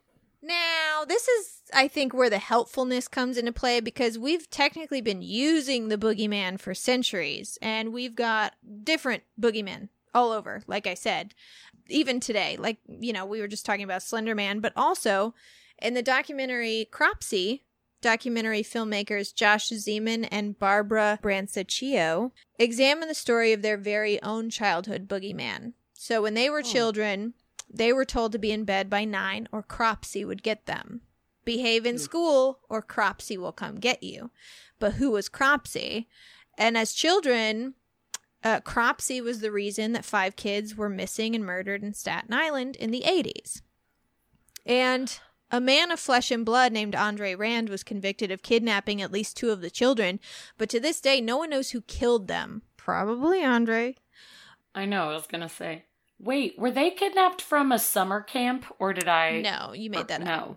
Now, 0.44 1.04
this 1.06 1.28
is, 1.28 1.60
I 1.72 1.86
think, 1.86 2.12
where 2.12 2.28
the 2.28 2.38
helpfulness 2.38 3.06
comes 3.06 3.38
into 3.38 3.52
play 3.52 3.78
because 3.78 4.18
we've 4.18 4.50
technically 4.50 5.00
been 5.00 5.22
using 5.22 5.86
the 5.88 5.96
boogeyman 5.96 6.58
for 6.58 6.74
centuries, 6.74 7.58
and 7.62 7.92
we've 7.92 8.16
got 8.16 8.54
different 8.82 9.22
boogeymen 9.40 9.88
all 10.12 10.32
over, 10.32 10.62
like 10.66 10.88
I 10.88 10.94
said, 10.94 11.32
even 11.88 12.18
today. 12.18 12.56
Like, 12.58 12.78
you 12.88 13.12
know, 13.12 13.24
we 13.24 13.40
were 13.40 13.46
just 13.46 13.64
talking 13.64 13.84
about 13.84 14.02
Slender 14.02 14.34
Man, 14.34 14.58
but 14.58 14.72
also 14.74 15.32
in 15.82 15.94
the 15.94 16.02
documentary 16.02 16.88
Cropsy, 16.90 17.62
documentary 18.00 18.62
filmmakers 18.62 19.34
Josh 19.34 19.68
Zeman 19.70 20.26
and 20.30 20.58
Barbara 20.58 21.18
Brancaccio 21.22 22.32
examine 22.58 23.08
the 23.08 23.14
story 23.14 23.52
of 23.52 23.62
their 23.62 23.76
very 23.76 24.20
own 24.22 24.50
childhood 24.50 25.08
boogeyman. 25.08 25.72
So 25.94 26.22
when 26.22 26.34
they 26.34 26.48
were 26.50 26.60
Oh. 26.60 26.62
children, 26.62 27.34
they 27.68 27.92
were 27.92 28.04
told 28.04 28.32
to 28.32 28.38
be 28.38 28.50
in 28.52 28.64
bed 28.64 28.90
by 28.90 29.04
nine 29.04 29.48
or 29.52 29.62
Cropsy 29.62 30.24
would 30.24 30.42
get 30.42 30.66
them. 30.66 31.02
Behave 31.44 31.86
in 31.86 31.98
school 31.98 32.60
or 32.68 32.82
Cropsy 32.82 33.36
will 33.36 33.52
come 33.52 33.76
get 33.80 34.02
you. 34.02 34.30
But 34.78 34.94
who 34.94 35.10
was 35.10 35.28
Cropsy? 35.28 36.08
And 36.58 36.76
as 36.76 36.92
children, 36.92 37.74
uh, 38.44 38.60
Cropsy 38.60 39.20
was 39.20 39.40
the 39.40 39.50
reason 39.50 39.92
that 39.92 40.04
five 40.04 40.36
kids 40.36 40.76
were 40.76 40.88
missing 40.88 41.34
and 41.34 41.44
murdered 41.44 41.82
in 41.82 41.94
Staten 41.94 42.32
Island 42.32 42.76
in 42.76 42.90
the 42.90 43.02
80s. 43.06 43.62
And 44.66 45.18
a 45.52 45.60
man 45.60 45.90
of 45.90 46.00
flesh 46.00 46.30
and 46.30 46.44
blood 46.44 46.72
named 46.72 46.96
Andre 46.96 47.34
Rand 47.34 47.68
was 47.68 47.84
convicted 47.84 48.30
of 48.30 48.42
kidnapping 48.42 49.02
at 49.02 49.12
least 49.12 49.36
two 49.36 49.50
of 49.50 49.60
the 49.60 49.70
children, 49.70 50.18
but 50.56 50.70
to 50.70 50.80
this 50.80 51.00
day, 51.00 51.20
no 51.20 51.36
one 51.36 51.50
knows 51.50 51.70
who 51.70 51.82
killed 51.82 52.26
them. 52.26 52.62
Probably 52.78 53.44
Andre. 53.44 53.96
I 54.74 54.86
know, 54.86 55.10
I 55.10 55.14
was 55.14 55.26
gonna 55.26 55.50
say. 55.50 55.84
Wait, 56.18 56.58
were 56.58 56.70
they 56.70 56.90
kidnapped 56.90 57.42
from 57.42 57.70
a 57.70 57.78
summer 57.78 58.22
camp 58.22 58.64
or 58.78 58.92
did 58.92 59.08
I 59.08 59.40
No, 59.40 59.72
you 59.74 59.90
made 59.90 60.08
that 60.08 60.22
up. 60.22 60.26
No. 60.26 60.56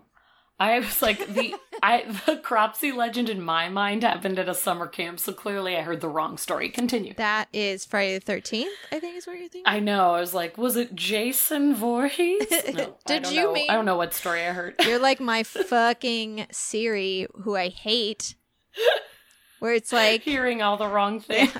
I 0.58 0.78
was 0.78 1.02
like 1.02 1.26
the 1.34 1.54
I 1.82 2.04
the 2.24 2.38
Cropsy 2.38 2.90
legend 2.90 3.28
in 3.28 3.42
my 3.42 3.68
mind 3.68 4.02
happened 4.02 4.38
at 4.38 4.48
a 4.48 4.54
summer 4.54 4.86
camp, 4.86 5.20
so 5.20 5.32
clearly 5.34 5.76
I 5.76 5.82
heard 5.82 6.00
the 6.00 6.08
wrong 6.08 6.38
story. 6.38 6.70
Continue. 6.70 7.12
That 7.14 7.48
is 7.52 7.84
Friday 7.84 8.18
the 8.18 8.32
13th, 8.32 8.64
I 8.90 8.98
think 8.98 9.16
is 9.18 9.26
what 9.26 9.34
you're 9.38 9.48
thinking. 9.50 9.64
I 9.66 9.80
know. 9.80 10.14
I 10.14 10.20
was 10.20 10.32
like, 10.32 10.56
was 10.56 10.76
it 10.76 10.94
Jason 10.94 11.74
Voorhees? 11.74 12.46
No, 12.74 12.96
Did 13.06 13.30
you 13.30 13.42
know. 13.42 13.52
mean- 13.52 13.70
I 13.70 13.74
don't 13.74 13.84
know 13.84 13.96
what 13.98 14.14
story 14.14 14.46
I 14.46 14.52
heard. 14.52 14.74
You're 14.86 14.98
like 14.98 15.20
my 15.20 15.42
fucking 15.44 16.46
Siri, 16.50 17.26
who 17.42 17.54
I 17.54 17.68
hate. 17.68 18.34
Where 19.58 19.74
it's 19.74 19.92
like, 19.92 20.22
Hearing 20.22 20.62
all 20.62 20.76
the 20.78 20.88
wrong 20.88 21.20
things. 21.20 21.52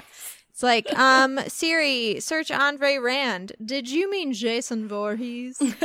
It's 0.57 0.63
like, 0.63 0.91
um, 0.99 1.39
Siri, 1.49 2.19
search 2.19 2.51
Andre 2.51 2.97
Rand. 2.97 3.53
Did 3.63 3.91
you 3.91 4.11
mean 4.11 4.33
Jason 4.33 4.89
Voorhees? 4.89 5.61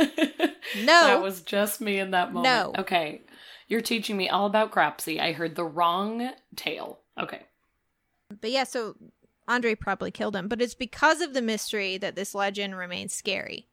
No. 0.78 0.86
That 0.86 1.22
was 1.22 1.42
just 1.42 1.80
me 1.82 1.98
in 1.98 2.12
that 2.12 2.32
moment. 2.32 2.44
No. 2.76 2.80
Okay. 2.80 3.20
You're 3.68 3.80
teaching 3.82 4.16
me 4.16 4.28
all 4.30 4.46
about 4.46 4.70
Cropsy. 4.70 5.20
I 5.20 5.32
heard 5.32 5.54
the 5.56 5.64
wrong 5.64 6.30
tale. 6.56 7.00
Okay. 7.20 7.42
But 8.40 8.50
yeah, 8.52 8.64
so 8.64 8.94
Andre 9.48 9.74
probably 9.74 10.10
killed 10.12 10.34
him, 10.36 10.48
but 10.48 10.62
it's 10.62 10.74
because 10.76 11.20
of 11.20 11.34
the 11.34 11.42
mystery 11.42 11.98
that 11.98 12.14
this 12.16 12.34
legend 12.34 12.76
remains 12.78 13.12
scary. 13.12 13.68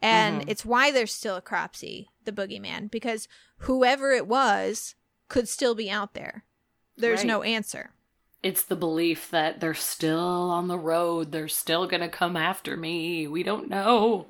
And 0.00 0.42
Mhm. 0.42 0.48
it's 0.48 0.64
why 0.64 0.90
there's 0.90 1.12
still 1.12 1.36
a 1.36 1.42
Cropsy, 1.42 2.08
the 2.24 2.32
boogeyman, 2.32 2.90
because 2.90 3.28
whoever 3.58 4.12
it 4.12 4.26
was 4.26 4.94
could 5.28 5.48
still 5.48 5.74
be 5.74 5.90
out 5.90 6.14
there. 6.14 6.44
There's 6.96 7.20
Right. 7.20 7.26
no 7.26 7.42
answer. 7.42 7.90
It's 8.42 8.62
the 8.64 8.76
belief 8.76 9.30
that 9.30 9.60
they're 9.60 9.74
still 9.74 10.18
on 10.18 10.68
the 10.68 10.78
road. 10.78 11.32
They're 11.32 11.48
still 11.48 11.86
going 11.86 12.02
to 12.02 12.08
come 12.08 12.36
after 12.36 12.76
me. 12.76 13.26
We 13.26 13.42
don't 13.42 13.68
know. 13.68 14.26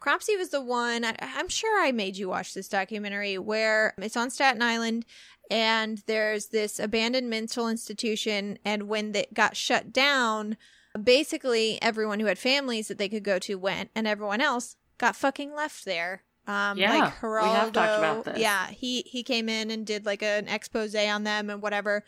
Cropsy 0.00 0.36
was 0.36 0.48
the 0.48 0.60
one, 0.60 1.04
I, 1.04 1.14
I'm 1.20 1.48
sure 1.48 1.80
I 1.80 1.92
made 1.92 2.16
you 2.16 2.28
watch 2.28 2.54
this 2.54 2.68
documentary 2.68 3.38
where 3.38 3.94
it's 3.98 4.16
on 4.16 4.30
Staten 4.30 4.60
Island 4.60 5.06
and 5.48 6.02
there's 6.06 6.46
this 6.46 6.80
abandoned 6.80 7.30
mental 7.30 7.68
institution. 7.68 8.58
And 8.64 8.88
when 8.88 9.14
it 9.14 9.32
got 9.32 9.56
shut 9.56 9.92
down, 9.92 10.56
basically 11.00 11.80
everyone 11.80 12.18
who 12.18 12.26
had 12.26 12.38
families 12.38 12.88
that 12.88 12.98
they 12.98 13.08
could 13.08 13.22
go 13.22 13.38
to 13.40 13.54
went 13.54 13.90
and 13.94 14.08
everyone 14.08 14.40
else 14.40 14.74
got 14.98 15.14
fucking 15.14 15.54
left 15.54 15.84
there. 15.84 16.24
Um, 16.48 16.76
Yeah, 16.76 16.98
like 16.98 17.22
we 17.22 17.48
have 17.48 17.72
talked 17.72 17.98
about 17.98 18.24
this. 18.24 18.38
yeah, 18.38 18.66
he 18.70 19.02
he 19.06 19.22
came 19.22 19.48
in 19.48 19.70
and 19.70 19.86
did 19.86 20.04
like 20.04 20.24
an 20.24 20.48
expose 20.48 20.94
on 20.96 21.22
them 21.22 21.48
and 21.48 21.62
whatever. 21.62 22.04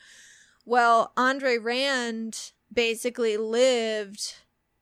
Well, 0.65 1.13
Andre 1.17 1.59
Rand 1.59 2.53
basically 2.73 3.37
lived 3.37 4.35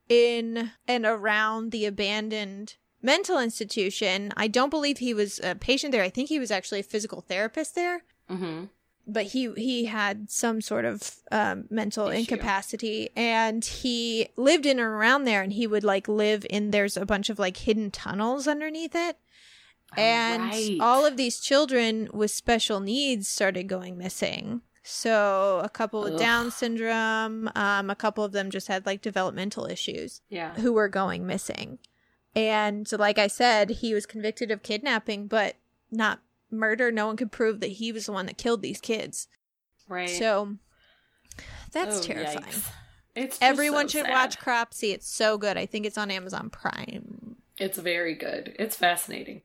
in 0.08 0.70
and 0.86 1.04
around 1.04 1.70
the 1.72 1.86
abandoned 1.86 2.76
mental 3.00 3.38
institution. 3.38 4.32
I 4.36 4.46
don't 4.48 4.70
believe 4.70 4.98
he 4.98 5.14
was 5.14 5.40
a 5.42 5.54
patient 5.54 5.92
there. 5.92 6.02
I 6.02 6.10
think 6.10 6.28
he 6.28 6.38
was 6.38 6.50
actually 6.50 6.80
a 6.80 6.84
physical 6.84 7.20
therapist 7.20 7.74
there 7.74 8.02
hmm 8.28 8.64
but 9.04 9.24
he 9.26 9.52
he 9.56 9.86
had 9.86 10.30
some 10.30 10.60
sort 10.60 10.84
of 10.84 11.16
um, 11.32 11.64
mental 11.70 12.06
Issue. 12.06 12.20
incapacity 12.20 13.10
and 13.16 13.64
he 13.64 14.28
lived 14.36 14.64
in 14.64 14.78
and 14.78 14.86
around 14.86 15.24
there 15.24 15.42
and 15.42 15.52
he 15.52 15.66
would 15.66 15.82
like 15.82 16.06
live 16.06 16.46
in 16.48 16.70
there's 16.70 16.96
a 16.96 17.04
bunch 17.04 17.28
of 17.28 17.36
like 17.36 17.56
hidden 17.56 17.90
tunnels 17.90 18.46
underneath 18.46 18.94
it 18.94 19.16
and 19.96 20.40
Right. 20.52 20.76
all 20.80 21.04
of 21.04 21.16
these 21.16 21.40
children 21.40 22.08
with 22.12 22.30
special 22.30 22.78
needs 22.78 23.26
started 23.26 23.64
going 23.66 23.98
missing 23.98 24.62
So 24.82 25.60
a 25.64 25.68
couple 25.68 26.02
with 26.02 26.14
Ugh. 26.14 26.18
Down 26.18 26.50
syndrome, 26.50 27.48
um, 27.54 27.88
a 27.90 27.94
couple 27.94 28.24
of 28.24 28.32
them 28.32 28.50
just 28.50 28.66
had 28.68 28.84
like 28.84 29.00
developmental 29.00 29.66
issues 29.66 30.20
Yeah. 30.28 30.54
who 30.54 30.72
were 30.72 30.88
going 30.88 31.26
missing. 31.26 31.78
And 32.34 32.88
so 32.88 32.96
like 32.96 33.18
I 33.18 33.26
said, 33.28 33.70
he 33.70 33.94
was 33.94 34.06
convicted 34.06 34.50
of 34.50 34.62
kidnapping, 34.62 35.26
but 35.28 35.56
not 35.90 36.20
murder. 36.50 36.90
No 36.90 37.06
one 37.06 37.16
could 37.16 37.30
prove 37.30 37.60
that 37.60 37.72
he 37.72 37.92
was 37.92 38.06
the 38.06 38.12
one 38.12 38.26
that 38.26 38.38
killed 38.38 38.62
these 38.62 38.80
kids. 38.80 39.28
Right. 39.88 40.08
So 40.08 40.56
that's 41.72 41.98
Oh, 41.98 42.02
terrifying. 42.02 42.44
yikes. 42.44 42.70
It's 43.14 43.38
Everyone 43.42 43.88
so 43.88 43.98
should 43.98 44.06
sad. 44.06 44.12
watch 44.14 44.38
Cropsy. 44.38 44.92
It's 44.92 45.06
so 45.06 45.36
good. 45.36 45.56
I 45.58 45.66
think 45.66 45.84
it's 45.86 45.98
on 45.98 46.10
Amazon 46.10 46.48
Prime. 46.50 47.36
It's 47.58 47.78
very 47.78 48.14
good. 48.14 48.56
It's 48.58 48.76
fascinating. 48.76 49.42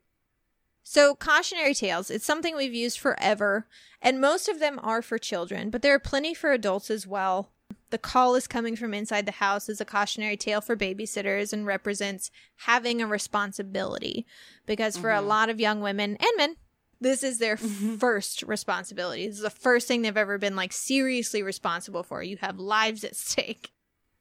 So, 0.89 1.15
cautionary 1.15 1.73
tales, 1.73 2.09
it's 2.09 2.25
something 2.25 2.55
we've 2.55 2.73
used 2.73 2.97
forever, 2.97 3.67
and 4.01 4.21
most 4.21 4.47
of 4.47 4.61
them 4.61 4.79
are 4.81 5.01
for 5.01 5.17
children, 5.17 5.69
but 5.69 5.81
there 5.81 5.93
are 5.93 5.99
plenty 5.99 6.33
for 6.33 6.53
adults 6.53 6.89
as 6.89 7.05
well. 7.05 7.51
The 7.89 7.97
call 7.97 8.35
is 8.35 8.47
coming 8.47 8.77
from 8.77 8.93
inside 8.93 9.25
the 9.25 9.33
house 9.33 9.67
is 9.67 9.81
a 9.81 9.85
cautionary 9.85 10.37
tale 10.37 10.61
for 10.61 10.77
babysitters 10.77 11.51
and 11.51 11.65
represents 11.65 12.31
having 12.59 13.01
a 13.01 13.05
responsibility 13.05 14.25
because 14.65 14.95
for 14.95 15.11
a 15.11 15.19
Mhm. 15.19 15.27
lot 15.27 15.49
of 15.49 15.59
young 15.59 15.81
women 15.81 16.15
and 16.21 16.31
men, 16.37 16.55
this 17.01 17.21
is 17.21 17.39
their 17.39 17.57
Mhm. 17.57 17.99
first 17.99 18.43
responsibility. 18.43 19.27
This 19.27 19.35
is 19.35 19.41
the 19.41 19.49
first 19.49 19.89
thing 19.89 20.03
they've 20.03 20.15
ever 20.15 20.37
been 20.37 20.55
like 20.55 20.71
seriously 20.71 21.43
responsible 21.43 22.03
for. 22.03 22.23
You 22.23 22.37
have 22.37 22.59
lives 22.59 23.03
at 23.03 23.17
stake. 23.17 23.73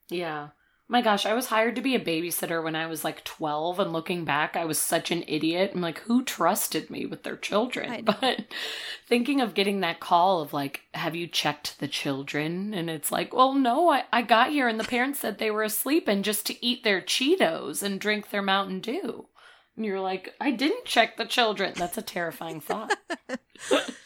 Yeah. 0.09 0.49
My 0.89 1.03
gosh, 1.03 1.27
I 1.27 1.35
was 1.35 1.47
hired 1.47 1.75
to 1.75 1.83
be 1.83 1.97
a 1.97 2.01
babysitter 2.01 2.63
when 2.63 2.77
I 2.77 2.87
was 2.87 3.03
like 3.03 3.25
12, 3.25 3.81
and 3.81 3.93
looking 3.93 4.25
back, 4.25 4.55
I 4.55 4.65
was 4.65 4.79
such 4.79 5.11
an 5.11 5.25
idiot. 5.27 5.73
I'm 5.75 5.81
like, 5.81 5.99
who 6.01 6.23
trusted 6.23 6.91
me 6.91 7.07
with 7.07 7.25
their 7.25 7.37
children? 7.37 8.05
But 8.05 8.45
thinking 9.09 9.41
of 9.41 9.55
getting 9.55 9.81
that 9.81 9.99
call 9.99 10.41
of 10.41 10.53
like, 10.53 10.83
have 10.95 11.17
you 11.17 11.27
checked 11.27 11.81
the 11.81 11.89
children? 11.89 12.73
And 12.73 12.89
it's 12.89 13.11
like, 13.11 13.35
well, 13.35 13.53
no, 13.53 13.91
I, 13.91 14.05
I 14.13 14.23
got 14.23 14.51
here 14.51 14.69
and 14.69 14.79
the 14.79 14.85
parents 14.85 15.19
said 15.19 15.39
they 15.39 15.51
were 15.51 15.65
asleep 15.65 16.07
and 16.07 16.25
just 16.25 16.47
to 16.47 16.65
eat 16.65 16.85
their 16.85 17.01
Cheetos 17.01 17.83
and 17.83 18.01
drink 18.01 18.31
their 18.31 18.43
Mountain 18.43 18.81
Dew. 18.81 19.27
And 19.75 19.85
you're 19.85 20.01
like, 20.01 20.35
I 20.41 20.53
didn't 20.53 20.85
check 20.85 21.17
the 21.17 21.27
children. 21.27 21.75
That's 21.77 21.99
a 21.99 22.03
terrifying 22.03 22.61
thought. 22.61 22.97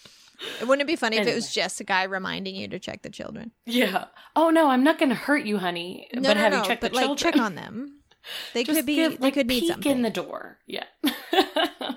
Wouldn't 0.60 0.80
it 0.82 0.86
be 0.86 0.96
funny 0.96 1.18
if 1.18 1.26
it 1.26 1.34
was 1.34 1.52
just 1.52 1.80
a 1.80 1.84
guy 1.84 2.04
reminding 2.04 2.54
you 2.54 2.66
to 2.68 2.78
check 2.78 3.02
the 3.02 3.10
children? 3.10 3.52
yeah. 3.66 4.06
Oh, 4.36 4.50
no, 4.50 4.70
I'm 4.70 4.82
not 4.84 4.98
going 4.98 5.08
to 5.10 5.14
hurt 5.14 5.44
you, 5.44 5.58
honey. 5.58 6.08
No, 6.14 6.22
but 6.22 6.34
no, 6.34 6.40
have 6.40 6.52
no, 6.52 6.58
you 6.58 6.64
checked 6.64 6.80
but 6.80 6.92
the 6.92 6.96
like 6.96 7.06
children? 7.06 7.32
check 7.32 7.40
on 7.42 7.54
them. 7.54 7.96
They 8.52 8.64
Just 8.64 8.80
could 8.80 8.86
be 8.86 8.96
give, 8.96 9.18
they 9.18 9.28
like, 9.28 9.34
could 9.34 9.46
need 9.46 9.60
peek 9.60 9.70
something. 9.72 9.90
in 9.92 10.02
the 10.02 10.10
door. 10.10 10.58
Yeah. 10.66 10.84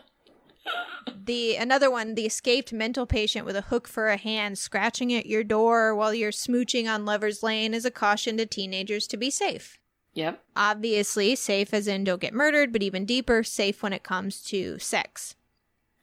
the 1.26 1.56
another 1.58 1.92
one 1.92 2.16
the 2.16 2.26
escaped 2.26 2.72
mental 2.74 3.06
patient 3.06 3.46
with 3.46 3.56
a 3.56 3.62
hook 3.62 3.88
for 3.88 4.08
a 4.08 4.18
hand 4.18 4.58
scratching 4.58 5.14
at 5.14 5.26
your 5.26 5.44
door 5.44 5.94
while 5.96 6.14
you're 6.14 6.32
smooching 6.32 6.88
on 6.88 7.06
lovers 7.06 7.44
lane 7.44 7.74
is 7.74 7.86
a 7.86 7.92
caution 7.92 8.38
to 8.38 8.46
teenagers 8.46 9.06
to 9.08 9.18
be 9.18 9.30
safe 9.30 9.80
yep. 10.14 10.42
obviously 10.56 11.36
safe 11.36 11.74
as 11.74 11.88
in 11.88 12.04
don't 12.04 12.22
get 12.22 12.34
murdered 12.34 12.72
but 12.72 12.82
even 12.84 13.06
deeper 13.06 13.44
safe 13.44 13.84
when 13.84 13.94
it 13.94 14.04
comes 14.04 14.42
to 14.42 14.78
sex 14.80 15.36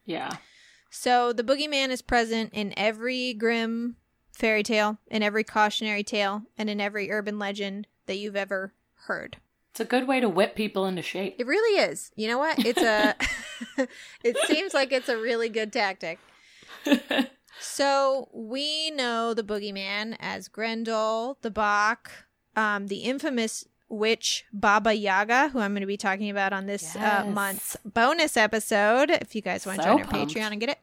Yeah. 0.05 0.37
So 0.91 1.33
the 1.33 1.43
boogeyman 1.43 1.89
is 1.89 2.01
present 2.01 2.51
in 2.53 2.73
every 2.77 3.33
grim 3.33 3.95
fairy 4.31 4.61
tale 4.61 4.97
in 5.09 5.23
every 5.23 5.43
cautionary 5.43 6.03
tale 6.03 6.43
and 6.57 6.69
in 6.69 6.79
every 6.79 7.09
urban 7.11 7.39
legend 7.39 7.87
that 8.05 8.17
you've 8.17 8.35
ever 8.35 8.73
heard. 9.05 9.37
It's 9.71 9.79
a 9.79 9.85
good 9.85 10.07
way 10.07 10.19
to 10.19 10.27
whip 10.27 10.53
people 10.55 10.85
into 10.85 11.01
shape. 11.01 11.35
it 11.39 11.47
really 11.47 11.79
is. 11.79 12.11
You 12.15 12.27
know 12.27 12.37
what? 12.37 12.63
It's 12.65 12.81
a 12.81 13.15
it 14.23 14.37
seems 14.47 14.73
like 14.73 14.91
it's 14.91 15.09
a 15.09 15.17
really 15.17 15.49
good 15.49 15.73
tactic. 15.73 16.19
So 17.59 18.27
we 18.33 18.89
know 18.89 19.35
the 19.35 19.43
boogeyman 19.43 20.15
as 20.19 20.47
Grendel, 20.47 21.37
the 21.41 21.51
Böögg, 21.51 22.07
um, 22.55 22.87
the 22.87 23.01
infamous 23.01 23.67
witch 23.91 24.45
Baba 24.53 24.93
Yaga, 24.93 25.49
who 25.49 25.59
I'm 25.59 25.73
going 25.73 25.81
to 25.81 25.87
be 25.87 25.97
talking 25.97 26.29
about 26.29 26.53
on 26.53 26.65
this 26.65 26.95
uh, 26.95 27.25
month's 27.27 27.77
bonus 27.85 28.37
episode. 28.37 29.09
If 29.09 29.35
you 29.35 29.41
guys 29.41 29.65
want 29.65 29.79
to 29.79 29.83
So 29.83 29.89
join 29.89 29.99
our 29.99 30.05
pumped. 30.05 30.33
Patreon 30.33 30.51
and 30.51 30.59
get 30.59 30.69
it. 30.69 30.79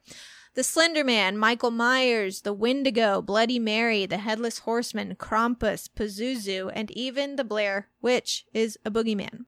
The 0.54 0.64
Slender 0.64 1.04
Man, 1.04 1.38
Michael 1.38 1.70
Myers, 1.70 2.40
the 2.40 2.52
Wendigo, 2.52 3.22
Bloody 3.22 3.58
Mary, 3.58 4.06
the 4.06 4.18
Headless 4.18 4.60
Horseman, 4.60 5.14
Krampus, 5.14 5.88
Pazuzu, 5.88 6.70
and 6.74 6.90
even 6.92 7.36
the 7.36 7.44
Blair 7.44 7.88
Witch 8.02 8.44
is 8.52 8.76
a 8.84 8.90
boogeyman. 8.90 9.44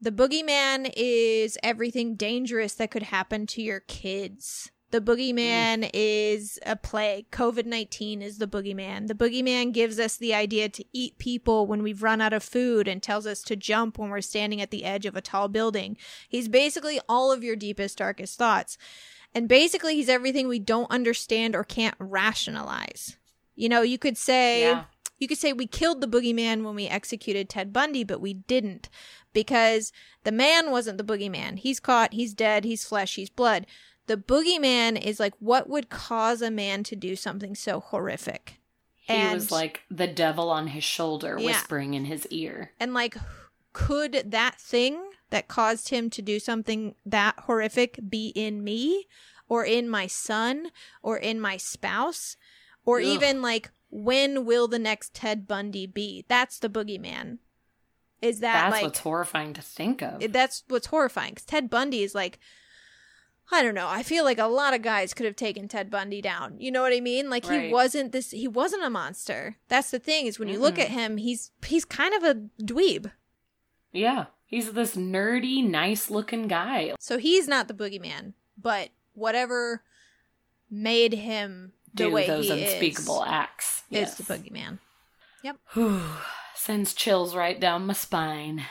The 0.00 0.12
boogeyman 0.12 0.92
is 0.94 1.56
everything 1.62 2.14
dangerous 2.14 2.74
that 2.74 2.90
could 2.90 3.04
happen 3.04 3.46
to 3.46 3.62
your 3.62 3.80
kids. 3.80 4.70
The 4.94 5.00
boogeyman 5.00 5.82
mm. 5.82 5.90
is 5.92 6.60
a 6.64 6.76
plague. 6.76 7.28
COVID 7.32 7.66
19 7.66 8.22
is 8.22 8.38
the 8.38 8.46
boogeyman. 8.46 9.08
The 9.08 9.14
boogeyman 9.14 9.72
gives 9.72 9.98
us 9.98 10.16
the 10.16 10.32
idea 10.32 10.68
to 10.68 10.84
eat 10.92 11.18
people 11.18 11.66
when 11.66 11.82
we've 11.82 12.04
run 12.04 12.20
out 12.20 12.32
of 12.32 12.44
food 12.44 12.86
and 12.86 13.02
tells 13.02 13.26
us 13.26 13.42
to 13.42 13.56
jump 13.56 13.98
when 13.98 14.10
we're 14.10 14.20
standing 14.20 14.60
at 14.60 14.70
the 14.70 14.84
edge 14.84 15.04
of 15.04 15.16
a 15.16 15.20
tall 15.20 15.48
building. 15.48 15.96
He's 16.28 16.46
basically 16.46 17.00
all 17.08 17.32
of 17.32 17.42
your 17.42 17.56
deepest, 17.56 17.98
darkest 17.98 18.38
thoughts. 18.38 18.78
And 19.34 19.48
basically, 19.48 19.96
he's 19.96 20.08
everything 20.08 20.46
we 20.46 20.60
don't 20.60 20.92
understand 20.92 21.56
or 21.56 21.64
can't 21.64 21.96
rationalize. 21.98 23.16
You 23.56 23.68
know, 23.68 23.82
you 23.82 23.98
could 23.98 24.16
say, 24.16 24.60
Yeah. 24.60 24.84
you 25.18 25.26
could 25.26 25.38
say 25.38 25.52
we 25.52 25.66
killed 25.66 26.02
the 26.02 26.06
boogeyman 26.06 26.62
when 26.62 26.76
we 26.76 26.86
executed 26.86 27.48
Ted 27.48 27.72
Bundy, 27.72 28.04
but 28.04 28.20
we 28.20 28.34
didn't 28.34 28.88
because 29.32 29.90
the 30.22 30.30
man 30.30 30.70
wasn't 30.70 30.98
the 30.98 31.04
boogeyman. 31.04 31.58
He's 31.58 31.80
caught, 31.80 32.12
he's 32.12 32.32
dead, 32.32 32.64
he's 32.64 32.84
flesh, 32.84 33.16
he's 33.16 33.28
blood. 33.28 33.66
The 34.06 34.16
boogeyman 34.16 35.00
is 35.02 35.18
like 35.18 35.34
what 35.38 35.68
would 35.68 35.88
cause 35.88 36.42
a 36.42 36.50
man 36.50 36.82
to 36.84 36.96
do 36.96 37.16
something 37.16 37.54
so 37.54 37.80
horrific. 37.80 38.60
He 38.94 39.12
And- 39.14 39.34
was 39.34 39.50
like 39.50 39.82
the 39.90 40.06
devil 40.06 40.50
on 40.50 40.68
his 40.68 40.84
shoulder, 40.84 41.36
Yeah. 41.38 41.46
whispering 41.46 41.94
in 41.94 42.04
his 42.06 42.26
ear. 42.28 42.72
And 42.80 42.92
like, 42.94 43.16
could 43.72 44.30
that 44.30 44.60
thing 44.60 45.10
that 45.30 45.48
caused 45.48 45.88
him 45.88 46.10
to 46.10 46.22
do 46.22 46.38
something 46.38 46.94
that 47.04 47.34
horrific 47.40 47.98
be 48.08 48.28
in 48.28 48.62
me 48.62 49.06
or 49.48 49.64
in 49.64 49.88
my 49.88 50.06
son 50.06 50.70
or 51.02 51.18
in 51.18 51.40
my 51.40 51.56
spouse? 51.56 52.36
Or 52.86 52.98
Ugh. 53.00 53.04
even 53.06 53.40
like, 53.42 53.70
when 53.90 54.44
will 54.44 54.68
the 54.68 54.78
next 54.78 55.14
Ted 55.14 55.46
Bundy 55.46 55.86
be? 55.86 56.24
That's 56.28 56.58
the 56.58 56.68
boogeyman. 56.68 57.38
Is 58.22 58.40
that 58.40 58.54
That's 58.54 58.72
like 58.72 58.82
what's 58.84 58.98
horrifying 59.00 59.52
to 59.54 59.62
think 59.62 60.02
of. 60.02 60.32
that's 60.32 60.64
what's 60.68 60.86
horrifying 60.86 61.30
because 61.34 61.44
Ted 61.44 61.68
Bundy 61.68 62.02
is 62.02 62.14
like, 62.14 62.38
I 63.52 63.62
don't 63.62 63.74
know. 63.74 63.88
I 63.88 64.02
feel 64.02 64.24
like 64.24 64.38
a 64.38 64.46
lot 64.46 64.74
of 64.74 64.82
guys 64.82 65.12
could 65.14 65.26
have 65.26 65.36
taken 65.36 65.68
Ted 65.68 65.90
Bundy 65.90 66.22
down. 66.22 66.58
You 66.58 66.70
know 66.72 66.80
what 66.82 66.92
I 66.94 67.00
mean? 67.00 67.28
Like 67.30 67.44
he 67.46 67.70
wasn't 67.70 68.12
this. 68.12 68.30
He 68.30 68.48
wasn't 68.48 68.84
a 68.84 68.90
monster. 68.90 69.56
That's 69.68 69.90
the 69.90 69.98
thing 69.98 70.26
is 70.26 70.38
when 70.38 70.48
you 70.48 70.58
look 70.58 70.78
at 70.78 70.88
him, 70.88 71.18
he's 71.18 71.50
he's 71.64 71.84
kind 71.84 72.14
of 72.14 72.22
a 72.24 72.34
dweeb. 72.62 73.12
yeah. 73.92 74.26
He's 74.46 74.72
this 74.72 74.94
nerdy, 74.94 75.68
nice 75.68 76.10
looking 76.10 76.46
guy. 76.46 76.94
So 77.00 77.18
he's 77.18 77.48
not 77.48 77.66
the 77.66 77.74
boogeyman, 77.74 78.34
but 78.56 78.90
whatever 79.14 79.82
made 80.70 81.14
him 81.14 81.72
the 81.92 82.04
Do 82.04 82.10
way 82.12 82.26
those 82.28 82.44
he 82.44 82.52
unspeakable 82.62 83.22
is, 83.24 83.28
acts. 83.28 83.82
is 83.90 84.14
the 84.14 84.22
boogeyman. 84.22 84.78
Yep. 85.42 85.56
Sends 86.54 86.94
chills 86.94 87.34
right 87.34 87.58
down 87.58 87.86
my 87.86 87.94
spine. 87.94 88.64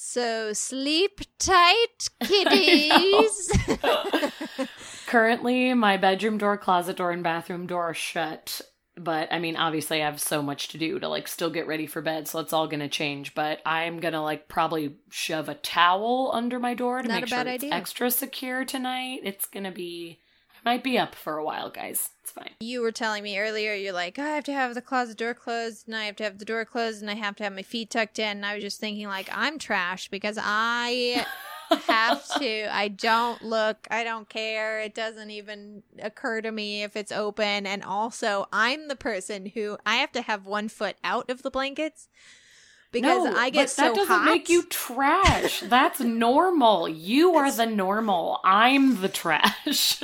So 0.00 0.52
sleep 0.52 1.20
tight, 1.40 2.08
kiddies. 2.22 3.52
Currently, 5.08 5.74
my 5.74 5.96
bedroom 5.96 6.38
door, 6.38 6.56
closet 6.56 6.96
door, 6.96 7.10
and 7.10 7.24
bathroom 7.24 7.66
door 7.66 7.90
are 7.90 7.94
shut. 7.94 8.60
But 8.96 9.32
I 9.32 9.40
mean, 9.40 9.56
obviously, 9.56 10.00
I 10.00 10.04
have 10.06 10.20
so 10.20 10.40
much 10.40 10.68
to 10.68 10.78
do 10.78 11.00
to 11.00 11.08
like 11.08 11.26
still 11.26 11.50
get 11.50 11.66
ready 11.66 11.88
for 11.88 12.00
bed, 12.00 12.28
so 12.28 12.38
it's 12.38 12.52
all 12.52 12.68
gonna 12.68 12.88
change. 12.88 13.34
But 13.34 13.60
I'm 13.66 13.98
gonna 13.98 14.22
like 14.22 14.46
probably 14.46 14.94
shove 15.10 15.48
a 15.48 15.54
towel 15.54 16.30
under 16.32 16.60
my 16.60 16.74
door 16.74 17.02
to 17.02 17.08
Not 17.08 17.22
make 17.22 17.28
sure 17.28 17.38
bad 17.38 17.48
it's 17.48 17.64
extra 17.64 18.12
secure 18.12 18.64
tonight. 18.64 19.20
It's 19.24 19.46
gonna 19.46 19.72
be, 19.72 20.20
I 20.68 20.72
might 20.74 20.84
be 20.84 20.98
up 20.98 21.14
for 21.14 21.38
a 21.38 21.44
while, 21.44 21.70
guys. 21.70 22.10
It's 22.22 22.30
fine. 22.30 22.50
you 22.60 22.82
were 22.82 22.92
telling 22.92 23.22
me 23.22 23.38
earlier, 23.38 23.72
you're 23.72 23.94
like, 23.94 24.18
oh, 24.18 24.22
I 24.22 24.34
have 24.34 24.44
to 24.44 24.52
have 24.52 24.74
the 24.74 24.82
closet 24.82 25.16
door 25.16 25.32
closed, 25.32 25.86
and 25.86 25.96
I 25.96 26.04
have 26.04 26.16
to 26.16 26.24
have 26.24 26.38
the 26.38 26.44
door 26.44 26.66
closed, 26.66 27.00
and 27.00 27.10
I 27.10 27.14
have 27.14 27.36
to 27.36 27.44
have 27.44 27.54
my 27.54 27.62
feet 27.62 27.88
tucked 27.90 28.18
in. 28.18 28.36
And 28.38 28.44
I 28.46 28.52
was 28.54 28.62
just 28.62 28.78
thinking, 28.78 29.06
like, 29.06 29.30
I'm 29.32 29.58
trash 29.58 30.08
because 30.08 30.38
I 30.38 31.24
have 31.86 32.22
to. 32.38 32.68
I 32.74 32.88
don't 32.88 33.40
look. 33.42 33.88
I 33.90 34.04
don't 34.04 34.28
care. 34.28 34.80
It 34.82 34.94
doesn't 34.94 35.30
even 35.30 35.84
occur 36.02 36.42
to 36.42 36.52
me 36.52 36.82
if 36.82 36.96
it's 36.96 37.12
open. 37.12 37.66
And 37.66 37.82
also, 37.82 38.46
I'm 38.52 38.88
the 38.88 38.96
person 38.96 39.46
who 39.46 39.78
I 39.86 39.96
have 39.96 40.12
to 40.12 40.20
have 40.20 40.44
one 40.44 40.68
foot 40.68 40.96
out 41.02 41.30
of 41.30 41.40
the 41.42 41.50
blankets 41.50 42.08
because 42.92 43.24
No, 43.24 43.34
I 43.34 43.48
get 43.48 43.62
but 43.62 43.70
so 43.70 43.82
that 43.84 43.94
doesn't 43.94 44.14
hot. 44.14 44.24
make 44.26 44.50
you 44.50 44.64
trash. 44.64 45.60
That's 45.60 46.00
normal. 46.00 46.90
You 46.90 47.36
are 47.36 47.50
the 47.50 47.64
normal. 47.66 48.40
I'm 48.44 49.00
the 49.00 49.08
trash. 49.08 50.02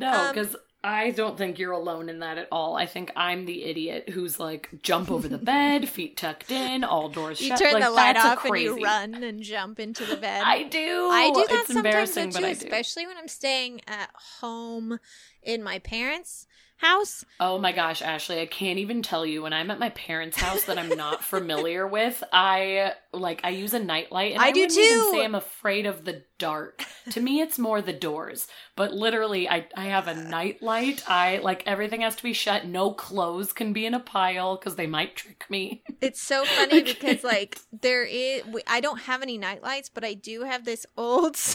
No, 0.00 0.12
um, 0.12 0.34
because 0.34 0.56
I 0.84 1.12
don't 1.12 1.38
think 1.38 1.58
you're 1.58 1.72
alone 1.72 2.10
in 2.10 2.18
that 2.18 2.36
at 2.36 2.46
all. 2.52 2.76
I 2.76 2.84
think 2.84 3.10
I'm 3.16 3.46
the 3.46 3.64
idiot 3.64 4.10
who's 4.10 4.38
like 4.38 4.68
jump 4.82 5.10
over 5.10 5.26
the 5.28 5.38
bed, 5.38 5.88
feet 5.88 6.18
tucked 6.18 6.50
in, 6.50 6.84
all 6.84 7.08
doors 7.08 7.40
you 7.40 7.48
shut. 7.48 7.60
You 7.60 7.66
turn 7.66 7.74
like, 7.74 7.84
the 7.84 7.90
light 7.90 8.16
off 8.16 8.44
and 8.44 8.58
you 8.58 8.82
run 8.82 9.14
and 9.14 9.42
jump 9.42 9.80
into 9.80 10.04
the 10.04 10.16
bed. 10.16 10.42
I 10.44 10.64
do. 10.64 11.08
I 11.10 11.30
do 11.30 11.46
that 11.48 11.50
It's 11.50 11.72
sometimes 11.72 12.14
too, 12.14 12.30
but 12.32 12.44
I 12.44 12.52
do. 12.52 12.66
especially 12.66 13.06
when 13.06 13.16
I'm 13.16 13.28
staying 13.28 13.80
at 13.88 14.10
home 14.40 14.98
in 15.42 15.62
my 15.62 15.78
parents' 15.78 16.46
house. 16.78 17.24
Oh 17.40 17.58
my 17.58 17.72
gosh, 17.72 18.02
Ashley, 18.02 18.40
I 18.40 18.46
can't 18.46 18.78
even 18.78 19.02
tell 19.02 19.24
you 19.24 19.42
when 19.42 19.52
I'm 19.52 19.70
at 19.70 19.78
my 19.78 19.90
parents' 19.90 20.36
house 20.38 20.64
that 20.64 20.78
I'm 20.78 20.90
not 20.90 21.24
familiar 21.34 21.86
with. 21.86 22.22
I 22.32 22.92
like 23.12 23.40
I 23.44 23.50
use 23.50 23.74
a 23.74 23.78
nightlight 23.78 24.32
and 24.32 24.42
I 24.42 24.46
I, 24.48 24.50
do 24.52 24.60
wouldn't 24.60 24.78
even 24.78 25.10
say 25.12 25.24
I'm 25.24 25.34
afraid 25.34 25.86
of 25.86 26.04
the 26.04 26.24
dark. 26.38 26.84
to 27.10 27.20
me 27.20 27.40
it's 27.40 27.58
more 27.58 27.80
the 27.80 27.92
doors. 27.92 28.46
But 28.76 28.92
literally 28.92 29.48
I 29.48 29.66
I 29.76 29.84
have 29.86 30.08
a 30.08 30.14
nightlight. 30.14 31.08
I 31.08 31.38
like 31.38 31.62
everything 31.66 32.02
has 32.02 32.16
to 32.16 32.22
be 32.22 32.32
shut. 32.32 32.66
No 32.66 32.92
clothes 32.92 33.52
can 33.52 33.72
be 33.72 33.86
in 33.86 33.94
a 33.94 34.00
pile 34.00 34.56
cuz 34.58 34.74
they 34.76 34.86
might 34.86 35.16
trick 35.16 35.46
me. 35.48 35.82
It's 36.00 36.20
so 36.22 36.44
funny 36.56 36.82
because 36.82 37.24
like 37.24 37.58
there 37.82 38.04
is 38.04 38.44
we- 38.46 38.62
I 38.66 38.80
don't 38.80 39.00
have 39.02 39.22
any 39.22 39.38
nightlights, 39.38 39.88
but 39.88 40.04
I 40.04 40.14
do 40.14 40.42
have 40.42 40.64
this 40.64 40.86
old 40.96 41.36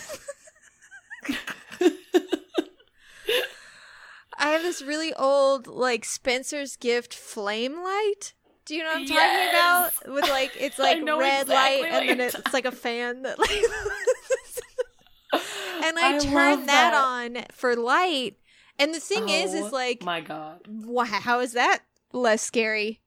I 4.40 4.50
have 4.50 4.62
this 4.64 4.82
really 4.82 5.14
old 5.14 5.68
like 5.68 6.06
Spencer's 6.06 6.76
gift 6.78 7.14
flame 7.14 7.84
light. 7.84 8.34
Do 8.66 8.76
you 8.76 8.84
know 8.84 8.90
what 8.90 9.02
I'm 9.02 9.06
Yes! 9.08 9.92
talking 9.92 10.08
about? 10.08 10.16
With 10.16 10.30
like 10.30 10.52
it's 10.60 10.80
like 10.80 10.98
red 11.04 11.42
exactly 11.44 11.56
light 11.56 11.86
and 11.92 12.10
then 12.10 12.20
it- 12.22 12.36
it's 12.36 12.54
like 12.54 12.66
a 12.66 12.72
fan 12.72 13.22
that 13.24 13.38
like 13.40 13.50
and 15.84 15.98
I, 16.00 16.16
I 16.16 16.20
turn 16.20 16.66
that. 16.66 16.92
that. 16.92 16.94
on 16.94 17.46
for 17.52 17.76
light. 17.76 18.38
And 18.78 18.94
the 18.94 19.00
thing 19.00 19.28
is 19.30 19.54
is 19.54 19.66
Oh 19.66 19.70
like 19.76 20.04
my 20.04 20.22
god. 20.22 20.62
wow, 20.68 21.04
how 21.06 21.40
is 21.42 21.54
that 21.54 21.80
less 22.14 22.42
scary? 22.42 23.02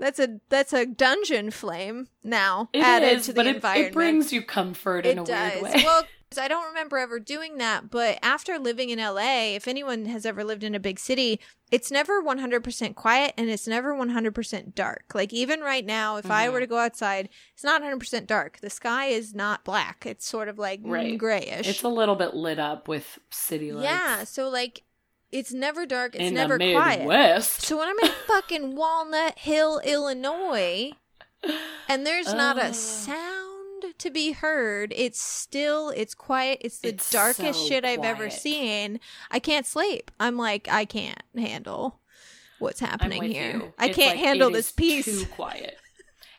That's 0.00 0.18
a 0.18 0.40
that's 0.48 0.72
a 0.72 0.86
dungeon 0.86 1.50
flame 1.50 2.08
now 2.22 2.68
It 2.72 2.82
added 2.82 3.18
is, 3.18 3.26
to 3.26 3.32
the 3.32 3.36
but 3.36 3.46
it, 3.46 3.56
environment. 3.56 3.90
it 3.92 3.94
brings 3.94 4.32
you 4.32 4.42
comfort 4.42 5.06
in 5.06 5.18
a 5.18 5.24
weird 5.24 5.62
way. 5.62 5.72
Well, 5.84 6.04
'cause 6.30 6.38
I 6.38 6.48
don't 6.48 6.66
remember 6.66 6.98
ever 6.98 7.18
doing 7.18 7.56
that, 7.58 7.90
but 7.90 8.18
after 8.22 8.58
living 8.58 8.90
in 8.90 8.98
LA, 8.98 9.54
if 9.56 9.66
anyone 9.66 10.04
has 10.06 10.26
ever 10.26 10.44
lived 10.44 10.62
in 10.62 10.74
a 10.74 10.80
big 10.80 10.98
city, 10.98 11.40
it's 11.70 11.90
never 11.90 12.20
100% 12.20 12.96
quiet 12.96 13.32
and 13.36 13.48
it's 13.50 13.66
never 13.66 13.94
100% 13.94 14.74
dark. 14.74 15.04
Like 15.14 15.32
even 15.32 15.60
right 15.60 15.84
now, 15.86 16.16
if 16.16 16.30
I 16.30 16.46
Mhm. 16.46 16.52
were 16.52 16.60
to 16.60 16.66
go 16.66 16.78
outside, 16.78 17.28
it's 17.54 17.64
not 17.64 17.80
100% 17.82 18.26
dark. 18.26 18.58
The 18.60 18.70
sky 18.70 19.06
is 19.06 19.34
not 19.34 19.64
black. 19.64 20.04
It's 20.06 20.26
sort 20.26 20.48
of 20.48 20.58
like 20.58 20.82
mm, 20.82 20.90
Right. 20.90 21.18
grayish. 21.18 21.66
it's 21.66 21.82
a 21.82 21.88
little 21.88 22.16
bit 22.16 22.34
lit 22.34 22.58
up 22.58 22.88
with 22.88 23.18
city 23.30 23.72
lights. 23.72 23.84
yeah, 23.84 24.24
so 24.24 24.48
like 24.48 24.82
it's 25.30 25.52
never 25.52 25.84
dark, 25.86 26.14
it's 26.14 26.24
in 26.24 26.34
never 26.34 26.56
quiet. 26.58 27.42
So 27.62 27.76
when 27.78 27.88
I'm 27.88 27.98
in 27.98 28.12
fucking 28.26 28.74
Walnut 28.76 29.38
Hill, 29.38 29.78
Illinois, 29.80 30.92
and 31.88 32.06
there's 32.06 32.32
not 32.32 32.58
Oh. 32.58 32.62
a 32.62 32.72
sound 32.74 33.37
to 33.98 34.10
be 34.10 34.32
heard, 34.32 34.92
it's 34.96 35.20
still 35.20 35.90
it's 35.90 36.14
quiet. 36.14 36.58
It's 36.62 36.78
the 36.78 36.88
It's 36.90 37.10
darkest 37.10 37.60
so 37.60 37.66
shit 37.68 37.84
I've 37.84 38.04
ever 38.04 38.30
seen. 38.30 39.00
I 39.30 39.38
can't 39.38 39.66
sleep. 39.66 40.10
I'm 40.20 40.36
like 40.36 40.68
I 40.70 40.84
can't 40.84 41.22
handle 41.36 42.00
what's 42.58 42.80
happening 42.80 43.22
here. 43.24 43.52
you. 43.52 43.72
I 43.78 43.86
It's 43.88 43.96
can't 43.96 44.16
like, 44.16 44.24
handle 44.24 44.50
this 44.50 44.72
piece. 44.72 45.04
Too 45.04 45.26
quiet. 45.34 45.76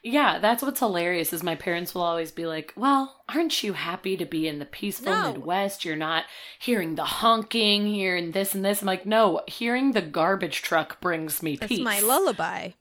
Yeah, 0.02 0.40
that's 0.40 0.64
what's 0.64 0.80
hilarious 0.80 1.34
is 1.34 1.44
my 1.44 1.56
parents 1.56 1.94
will 1.94 2.04
always 2.04 2.32
be 2.32 2.46
like, 2.46 2.72
"Well, 2.78 3.22
aren't 3.28 3.62
you 3.64 3.74
happy 3.74 4.16
to 4.16 4.24
be 4.26 4.48
in 4.48 4.60
the 4.60 4.66
peaceful 4.66 5.12
No. 5.12 5.34
Midwest? 5.34 5.84
You're 5.84 5.98
not 5.98 6.24
hearing 6.58 6.96
the 6.96 7.04
honking, 7.04 7.86
hearing 7.88 8.32
this 8.32 8.56
and 8.56 8.64
this." 8.64 8.82
I'm 8.82 8.86
like, 8.88 9.06
"No, 9.06 9.42
hearing 9.50 9.92
the 9.92 10.02
garbage 10.02 10.62
truck 10.62 11.02
brings 11.02 11.44
me 11.44 11.58
That's 11.58 11.68
peace." 11.68 11.82
my 11.84 12.00
lullaby. 12.00 12.72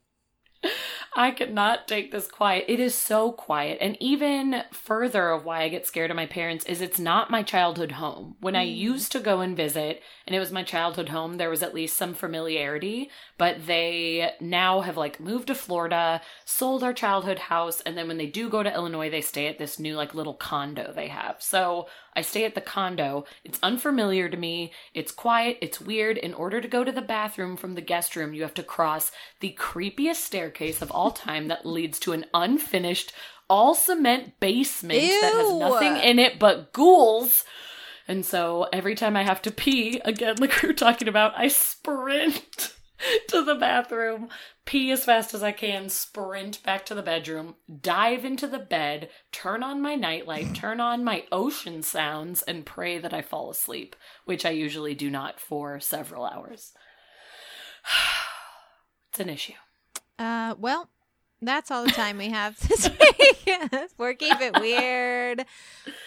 I 1.16 1.30
could 1.30 1.52
not 1.52 1.88
take 1.88 2.12
this 2.12 2.28
quiet. 2.28 2.64
It 2.68 2.80
is 2.80 2.94
so 2.94 3.32
quiet. 3.32 3.78
And 3.80 3.96
even 4.00 4.62
further 4.72 5.30
of 5.30 5.44
why 5.44 5.62
I 5.62 5.68
get 5.68 5.86
scared 5.86 6.11
of 6.11 6.16
my 6.16 6.26
parents 6.26 6.64
is 6.66 6.80
it's 6.80 6.98
not 7.00 7.30
my 7.30 7.42
childhood 7.42 7.92
home. 7.92 8.36
When 8.40 8.54
I 8.54 8.66
Mm. 8.66 8.76
used 8.76 9.12
to 9.12 9.20
go 9.20 9.40
and 9.40 9.56
visit 9.56 10.02
and 10.26 10.36
it 10.36 10.38
was 10.38 10.52
my 10.52 10.62
childhood 10.62 11.09
home, 11.09 11.36
there 11.36 11.50
was 11.50 11.62
at 11.62 11.74
least 11.74 11.96
some 11.96 12.14
familiarity, 12.14 13.11
but 13.36 13.66
they 13.66 14.32
now 14.40 14.80
have 14.82 14.96
like 14.96 15.18
moved 15.18 15.48
to 15.48 15.54
Florida, 15.54 16.20
sold 16.44 16.82
our 16.82 16.92
childhood 16.92 17.38
house, 17.38 17.80
and 17.80 17.96
then 17.96 18.06
when 18.09 18.18
they 18.18 18.26
do 18.26 18.48
go 18.48 18.62
to 18.62 18.72
Illinois, 18.72 19.11
they 19.11 19.20
stay 19.20 19.46
at 19.46 19.59
this 19.59 19.78
new 19.78 19.96
like 19.96 20.14
little 20.14 20.34
condo 20.34 20.92
they 20.92 21.09
have. 21.09 21.36
So 21.40 21.88
I 22.18 22.22
stay 22.22 22.44
at 22.44 22.56
the 22.56 22.60
condo. 22.60 23.26
It's 23.44 23.60
unfamiliar 23.62 24.28
to 24.28 24.36
me. 24.36 24.72
It's 24.92 25.12
quiet. 25.12 25.56
It's 25.60 25.80
weird. 25.80 26.18
In 26.18 26.34
order 26.34 26.60
to 26.60 26.66
go 26.66 26.82
to 26.82 26.90
the 26.90 27.00
bathroom 27.00 27.56
from 27.56 27.76
the 27.76 27.80
guest 27.80 28.16
room, 28.16 28.34
you 28.34 28.42
have 28.42 28.54
to 28.54 28.64
cross 28.64 29.12
the 29.38 29.56
creepiest 29.56 30.16
staircase 30.16 30.82
of 30.82 30.90
all 30.90 31.12
time 31.12 31.46
that 31.46 31.64
leads 31.64 32.00
to 32.00 32.12
an 32.12 32.24
unfinished, 32.34 33.12
all 33.48 33.72
cement 33.72 34.40
basement 34.40 35.00
that 35.00 35.32
has 35.32 35.52
nothing 35.54 35.96
in 35.98 36.18
it 36.18 36.40
but 36.40 36.72
ghouls. 36.72 37.44
And 38.08 38.26
so 38.26 38.66
every 38.72 38.96
time 38.96 39.16
I 39.16 39.22
have 39.22 39.40
to 39.42 39.52
pee, 39.52 40.00
again, 40.04 40.34
like 40.40 40.60
we 40.60 40.70
were 40.70 40.74
talking 40.74 41.06
about, 41.06 41.34
I 41.36 41.46
sprint 41.46 42.74
to 43.28 43.44
the 43.44 43.55
bathroom, 43.55 44.28
pee 44.64 44.90
as 44.90 45.05
fast 45.05 45.34
as 45.34 45.42
I 45.42 45.53
can, 45.53 45.88
sprint 45.88 46.62
back 46.62 46.84
to 46.86 46.94
the 46.94 47.03
bedroom, 47.03 47.57
dive 47.80 48.24
into 48.24 48.46
the 48.46 48.59
bed, 48.59 49.09
turn 49.32 49.62
on 49.62 49.80
my 49.80 49.94
nightlight, 49.94 50.55
turn 50.55 50.80
on 50.80 51.05
my 51.05 51.24
ocean 51.30 51.82
sounds, 51.82 52.42
and 52.42 52.66
pray 52.66 52.99
that 52.99 53.14
I 53.14 53.22
fall 53.22 53.51
asleep, 53.51 53.96
which 54.24 54.44
I 54.44 54.51
usually 54.51 54.94
do 54.94 55.11
not 55.11 55.40
for 55.40 55.80
several 55.80 56.24
hours. 56.24 56.72
it's 59.11 59.20
an 59.20 59.28
issue. 59.28 59.53
Uh, 60.18 60.55
well, 60.59 60.88
that's 61.40 61.70
all 61.70 61.84
the 61.84 61.92
time 61.92 62.18
we 62.18 62.30
have 62.30 62.59
this 62.68 62.90
week 62.90 63.90
for 63.96 64.12
Keep 64.14 64.40
It 64.40 64.61
Weird. 64.61 65.44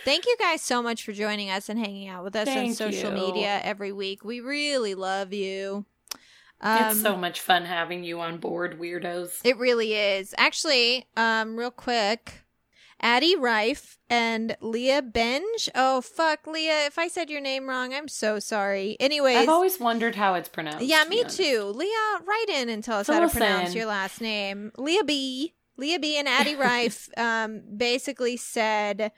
Thank 0.04 0.26
you 0.26 0.36
guys 0.38 0.62
so 0.62 0.82
much 0.82 1.04
for 1.04 1.14
joining 1.14 1.50
us 1.50 1.70
and 1.70 1.80
hanging 1.80 2.10
out 2.10 2.24
with 2.24 2.36
us 2.36 2.50
on 2.50 2.74
social 2.74 3.12
you. 3.12 3.28
media 3.28 3.62
every 3.64 3.94
week. 3.94 4.26
We 4.26 4.42
really 4.42 4.94
love 4.94 5.32
you. 5.32 5.86
It's 6.64 6.96
Um, 6.96 7.02
so 7.02 7.16
much 7.18 7.40
fun 7.42 7.66
having 7.66 8.04
you 8.04 8.20
on 8.20 8.38
board, 8.38 8.80
weirdos. 8.80 9.40
It 9.44 9.58
really 9.58 9.94
is. 9.94 10.34
Actually, 10.38 11.08
um, 11.18 11.58
real 11.58 11.72
quick, 11.72 12.44
Addie 13.00 13.36
Rife 13.36 13.98
and 14.10 14.56
Leah 14.62 15.02
Benj. 15.02 15.70
Oh 15.74 16.02
fuck, 16.02 16.46
Leah! 16.46 16.86
If 16.86 17.00
I 17.00 17.08
said 17.08 17.30
your 17.32 17.42
name 17.42 17.68
wrong, 17.68 17.94
I'm 17.94 18.08
so 18.08 18.38
sorry. 18.40 18.96
Anyways, 19.00 19.38
I've 19.38 19.50
always 19.50 19.80
wondered 19.80 20.16
how 20.16 20.36
it's 20.36 20.50
pronounced. 20.50 20.84
yeah, 20.86 21.04
me 21.10 21.24
too. 21.24 21.64
Leah, 21.76 22.20
write 22.26 22.46
in 22.50 22.70
and 22.70 22.84
tell 22.84 23.00
us 23.00 23.08
Fill 23.08 23.16
how 23.16 23.22
to 23.28 23.30
pronounce 23.30 23.74
your 23.74 23.88
last 23.88 24.22
name. 24.22 24.72
Leah 24.78 25.04
B. 25.04 25.54
Leah 25.78 25.98
B. 26.00 26.18
and 26.18 26.28
Addie 26.28 26.56
Rife 26.70 27.10
um, 27.18 27.64
basically 27.76 28.38
said 28.38 29.12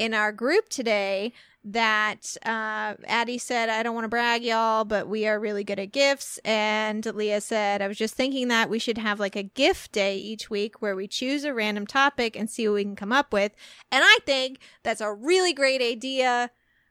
in 0.00 0.14
our 0.14 0.32
group 0.32 0.68
today 0.68 1.32
that 1.72 2.36
uh, 2.46 2.94
Addie 3.06 3.38
said, 3.38 3.68
I 3.68 3.82
don't 3.82 3.94
want 3.94 4.04
to 4.04 4.08
brag, 4.08 4.42
y'all, 4.42 4.84
but 4.84 5.06
we 5.06 5.26
are 5.26 5.38
really 5.38 5.64
good 5.64 5.78
at 5.78 5.92
gifts. 5.92 6.38
And 6.44 7.04
Leah 7.04 7.40
said, 7.40 7.82
I 7.82 7.88
was 7.88 7.98
just 7.98 8.14
thinking 8.14 8.48
that 8.48 8.70
we 8.70 8.78
should 8.78 8.98
have 8.98 9.20
like 9.20 9.36
a 9.36 9.42
gift 9.42 9.92
day 9.92 10.16
each 10.16 10.48
week 10.48 10.80
where 10.80 10.96
we 10.96 11.06
choose 11.06 11.44
a 11.44 11.52
random 11.52 11.86
topic 11.86 12.36
and 12.36 12.48
see 12.48 12.66
what 12.66 12.74
we 12.76 12.84
can 12.84 12.96
come 12.96 13.12
up 13.12 13.32
with. 13.32 13.52
And 13.92 14.02
I 14.04 14.18
think 14.24 14.60
that's 14.82 15.00
a 15.02 15.12
really 15.12 15.52
great 15.52 15.82
idea. 15.82 16.50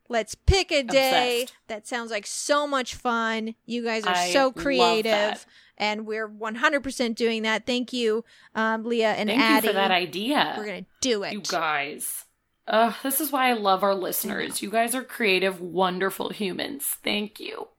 Let's 0.09 0.35
pick 0.35 0.71
a 0.71 0.83
day. 0.83 1.41
Obsessed. 1.41 1.57
That 1.67 1.87
sounds 1.87 2.11
like 2.11 2.27
so 2.27 2.67
much 2.67 2.95
fun. 2.95 3.55
You 3.65 3.83
guys 3.83 4.05
are 4.05 4.15
I 4.15 4.31
so 4.31 4.51
creative. 4.51 5.45
And 5.77 6.05
we're 6.05 6.29
100% 6.29 7.15
doing 7.15 7.43
that. 7.43 7.65
Thank 7.65 7.93
you, 7.93 8.25
um, 8.55 8.83
Leah 8.83 9.13
and 9.13 9.29
Thank 9.29 9.41
Addie. 9.41 9.67
you 9.67 9.73
for 9.73 9.75
that 9.75 9.91
idea. 9.91 10.55
We're 10.57 10.65
going 10.65 10.83
to 10.85 10.89
do 11.01 11.23
it. 11.23 11.33
You 11.33 11.41
guys. 11.41 12.25
Uh, 12.67 12.93
this 13.03 13.19
is 13.21 13.31
why 13.31 13.49
I 13.49 13.53
love 13.53 13.83
our 13.83 13.95
listeners. 13.95 14.61
You 14.61 14.69
guys 14.69 14.93
are 14.93 15.03
creative, 15.03 15.61
wonderful 15.61 16.29
humans. 16.29 16.85
Thank 16.85 17.39
you. 17.39 17.69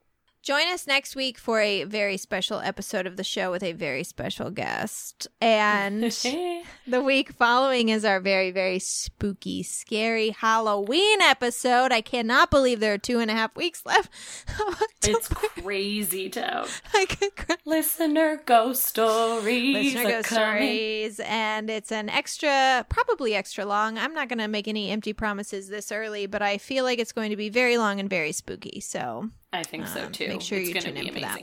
Join 0.48 0.66
us 0.68 0.86
next 0.86 1.14
week 1.14 1.36
for 1.36 1.60
a 1.60 1.84
very 1.84 2.16
special 2.16 2.60
episode 2.60 3.06
of 3.06 3.18
the 3.18 3.22
show 3.22 3.50
with 3.50 3.62
a 3.62 3.72
very 3.72 4.02
special 4.02 4.48
guest. 4.48 5.28
And 5.42 6.04
the 6.86 7.02
week 7.02 7.32
following 7.32 7.90
is 7.90 8.02
our 8.02 8.18
very, 8.18 8.50
very 8.50 8.78
spooky, 8.78 9.62
scary 9.62 10.30
Halloween 10.30 11.20
episode. 11.20 11.92
I 11.92 12.00
cannot 12.00 12.50
believe 12.50 12.80
there 12.80 12.94
are 12.94 12.96
two 12.96 13.18
and 13.18 13.30
a 13.30 13.34
half 13.34 13.54
weeks 13.56 13.84
left. 13.84 14.10
it's 15.02 15.28
crazy 15.28 16.30
could. 17.04 17.58
Listener 17.66 18.40
ghost 18.46 18.84
stories. 18.84 19.74
Listener 19.74 20.08
ghost 20.08 20.28
coming. 20.30 20.62
stories, 20.62 21.20
and 21.26 21.68
it's 21.68 21.92
an 21.92 22.08
extra, 22.08 22.86
probably 22.88 23.34
extra 23.34 23.66
long. 23.66 23.98
I'm 23.98 24.14
not 24.14 24.30
going 24.30 24.38
to 24.38 24.48
make 24.48 24.66
any 24.66 24.88
empty 24.92 25.12
promises 25.12 25.68
this 25.68 25.92
early, 25.92 26.24
but 26.24 26.40
I 26.40 26.56
feel 26.56 26.84
like 26.84 26.98
it's 26.98 27.12
going 27.12 27.28
to 27.28 27.36
be 27.36 27.50
very 27.50 27.76
long 27.76 28.00
and 28.00 28.08
very 28.08 28.32
spooky. 28.32 28.80
So 28.80 29.28
I 29.52 29.62
think 29.62 29.86
so 29.86 30.04
Um, 30.06 30.12
too. 30.12 30.28
make 30.28 30.42
sure 30.42 30.58
it's 30.58 30.68
you 30.68 30.80
tune 30.80 30.96
in 30.96 31.14
for 31.14 31.20
that. 31.20 31.40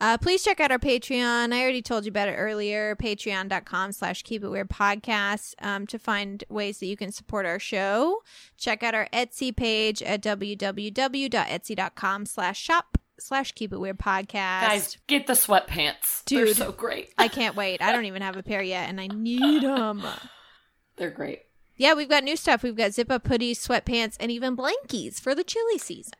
Uh, 0.00 0.16
please 0.18 0.44
check 0.44 0.60
out 0.60 0.70
our 0.70 0.78
Patreon. 0.78 1.52
I 1.52 1.60
already 1.62 1.82
told 1.82 2.04
you 2.04 2.10
about 2.10 2.28
it 2.28 2.34
earlier. 2.34 2.94
Patreon.com 2.94 3.92
slash 3.92 4.22
keep 4.22 4.44
it 4.44 4.48
weird 4.48 4.68
podcast 4.68 5.54
um, 5.60 5.86
to 5.88 5.98
find 5.98 6.44
ways 6.48 6.78
that 6.78 6.86
you 6.86 6.96
can 6.96 7.10
support 7.10 7.46
our 7.46 7.58
show. 7.58 8.22
Check 8.56 8.82
out 8.82 8.94
our 8.94 9.08
Etsy 9.12 9.54
page 9.56 10.02
at 10.02 10.22
www.etsy.com 10.22 12.26
slash 12.26 12.60
shop 12.60 12.98
slash 13.18 13.52
keep 13.52 13.72
it 13.72 13.78
weird 13.78 13.98
podcast. 13.98 14.60
Guys, 14.60 14.96
get 15.08 15.26
the 15.26 15.32
sweatpants. 15.32 16.24
They're 16.26 16.54
so 16.54 16.70
great. 16.70 17.12
I 17.18 17.26
can't 17.28 17.56
wait. 17.56 17.82
I 17.82 17.90
don't 17.90 18.04
even 18.04 18.22
have 18.22 18.36
a 18.36 18.42
pair 18.42 18.62
yet 18.62 18.88
and 18.88 19.00
I 19.00 19.08
need 19.08 19.62
them. 19.64 20.04
They're 20.96 21.10
great. 21.10 21.40
Yeah, 21.76 21.94
we've 21.94 22.08
got 22.08 22.24
new 22.24 22.36
stuff. 22.36 22.62
We've 22.62 22.76
got 22.76 22.92
zip 22.92 23.10
up 23.10 23.24
hoodies, 23.24 23.52
sweatpants, 23.56 24.16
and 24.20 24.30
even 24.32 24.56
blankies 24.56 25.20
for 25.20 25.34
the 25.34 25.44
chilly 25.44 25.78
season. 25.78 26.12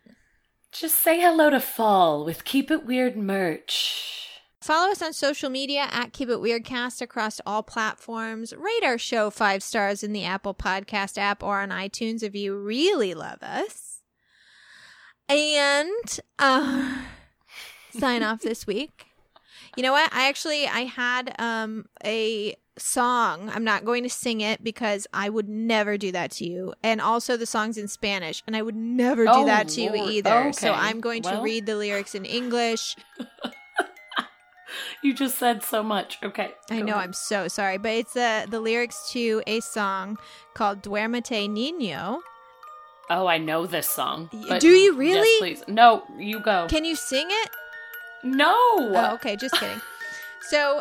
Just 0.73 1.03
say 1.03 1.21
hello 1.21 1.51
to 1.51 1.61
fall 1.61 2.25
with 2.25 2.45
Keep 2.45 2.71
It 2.71 2.85
Weird 2.85 3.17
merch. 3.17 4.29
Follow 4.61 4.91
us 4.91 5.01
on 5.01 5.13
social 5.13 5.49
media 5.49 5.89
at 5.91 6.13
Keep 6.13 6.29
It 6.29 6.39
Weirdcast 6.39 7.01
across 7.01 7.41
all 7.47 7.63
platforms. 7.63 8.53
Rate 8.53 8.85
our 8.85 8.99
show 8.99 9.31
five 9.31 9.63
stars 9.63 10.03
in 10.03 10.13
the 10.13 10.25
Apple 10.25 10.55
Podcast 10.55 11.17
app 11.17 11.43
or 11.43 11.61
on 11.61 11.71
iTunes 11.71 12.23
if 12.23 12.35
you 12.35 12.55
really 12.55 13.15
love 13.15 13.43
us. 13.43 14.03
And 15.29 16.21
uh, 16.39 17.03
sign 17.99 18.23
off 18.23 18.41
this 18.43 18.67
week. 18.67 19.07
You 19.77 19.83
know 19.83 19.93
what? 19.93 20.13
I 20.13 20.29
actually 20.29 20.67
I 20.67 20.81
had 20.81 21.35
um 21.39 21.87
a 22.05 22.57
song. 22.79 23.51
I'm 23.55 23.65
not 23.65 23.85
going 23.85 24.03
to 24.03 24.11
sing 24.11 24.41
it 24.41 24.63
because 24.63 25.07
I 25.13 25.29
would 25.29 25.49
never 25.49 25.97
do 25.99 26.13
that 26.13 26.31
to 26.33 26.45
you. 26.47 26.75
And 26.83 27.01
also 27.01 27.37
the 27.37 27.47
song's 27.47 27.77
in 27.79 27.89
Spanish 27.89 28.43
and 28.47 28.57
I 28.57 28.63
would 28.63 28.77
never 28.77 29.25
do 29.25 29.31
Oh, 29.33 29.47
that 29.47 29.69
to 29.71 29.83
you 29.83 29.93
Lord. 29.93 30.11
either. 30.11 30.53
So 30.53 30.73
I'm 30.73 31.01
going 31.01 31.23
to 31.23 31.41
read 31.43 31.67
the 31.67 31.77
lyrics 31.77 32.15
in 32.15 32.25
English. 32.25 32.97
You 35.03 35.15
just 35.15 35.39
said 35.39 35.63
so 35.63 35.83
much. 35.83 36.19
Okay. 36.23 36.51
I 36.71 36.81
know 36.81 36.95
ahead. 36.95 37.05
I'm 37.05 37.13
so 37.13 37.49
sorry, 37.49 37.79
but 37.79 37.93
it's 37.93 38.17
uh, 38.17 38.47
the 38.49 38.61
lyrics 38.61 39.11
to 39.13 39.43
a 39.47 39.61
song 39.61 40.19
called 40.55 40.83
Duermete 40.83 41.49
Niño. 41.49 42.19
Oh, 43.09 43.27
I 43.27 43.39
know 43.39 43.65
this 43.65 43.89
song. 43.89 44.29
Do 44.59 44.69
you 44.69 44.91
yes, 44.93 44.99
really? 44.99 45.39
please. 45.39 45.65
No, 45.69 46.03
you 46.19 46.41
go. 46.41 46.67
Can 46.69 46.85
you 46.85 46.97
sing 46.97 47.29
it? 47.31 47.51
no. 48.25 48.55
Oh, 48.55 49.11
okay, 49.15 49.37
just 49.37 49.55
kidding. 49.55 49.81
So 50.51 50.81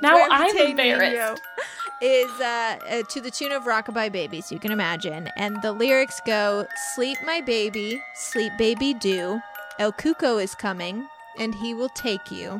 now 0.00 0.26
I'm 0.30 0.56
embarrassed. 0.56 1.42
Is 2.00 2.40
uh, 2.40 2.76
uh, 2.90 3.02
to 3.08 3.20
the 3.20 3.30
tune 3.30 3.52
of 3.52 3.64
Rockabye 3.64 4.10
Baby, 4.10 4.40
so 4.40 4.54
you 4.54 4.58
can 4.58 4.72
imagine. 4.72 5.30
And 5.36 5.62
the 5.62 5.72
lyrics 5.72 6.20
go, 6.26 6.66
Sleep, 6.94 7.16
my 7.24 7.40
baby, 7.40 8.02
sleep, 8.14 8.52
baby, 8.58 8.94
do. 8.94 9.40
El 9.78 9.92
Cuco 9.92 10.42
is 10.42 10.54
coming, 10.54 11.06
and 11.38 11.54
he 11.54 11.72
will 11.72 11.88
take 11.88 12.30
you. 12.30 12.58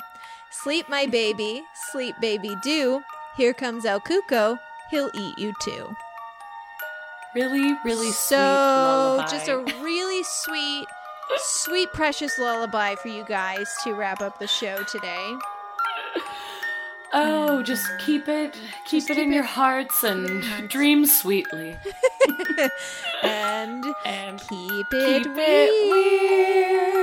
Sleep, 0.50 0.88
my 0.88 1.06
baby, 1.06 1.62
sleep, 1.92 2.14
baby, 2.20 2.56
do. 2.62 3.02
Here 3.36 3.52
comes 3.52 3.84
El 3.84 4.00
Cuco, 4.00 4.58
he'll 4.90 5.10
eat 5.14 5.36
you 5.36 5.52
too. 5.60 5.94
Really, 7.34 7.74
really 7.84 8.12
so 8.12 8.36
sweet 8.36 8.38
lullaby. 8.38 9.30
just 9.30 9.48
a 9.48 9.58
really 9.82 10.22
sweet, 10.22 10.86
sweet, 11.36 11.92
precious 11.92 12.38
lullaby 12.38 12.94
for 12.94 13.08
you 13.08 13.24
guys 13.24 13.66
to 13.82 13.92
wrap 13.94 14.22
up 14.22 14.38
the 14.38 14.46
show 14.46 14.84
today. 14.84 15.34
Oh, 17.16 17.62
just 17.62 17.86
keep 17.98 18.28
it, 18.28 18.54
keep 18.86 19.00
Just 19.00 19.10
it 19.10 19.14
keep 19.14 19.24
in 19.24 19.32
it 19.32 19.36
your 19.36 19.44
hearts 19.44 20.02
and 20.02 20.42
dream 20.68 21.06
sweetly. 21.06 21.76
and 23.22 23.84
And 24.04 24.40
keep 24.40 24.86
it, 24.92 25.22
keep 25.24 25.36
weird. 25.36 25.38
it 25.38 25.90
weird. 25.92 26.93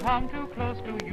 Come 0.00 0.28
too 0.30 0.46
close 0.54 0.78
to 0.78 1.06
you, 1.06 1.09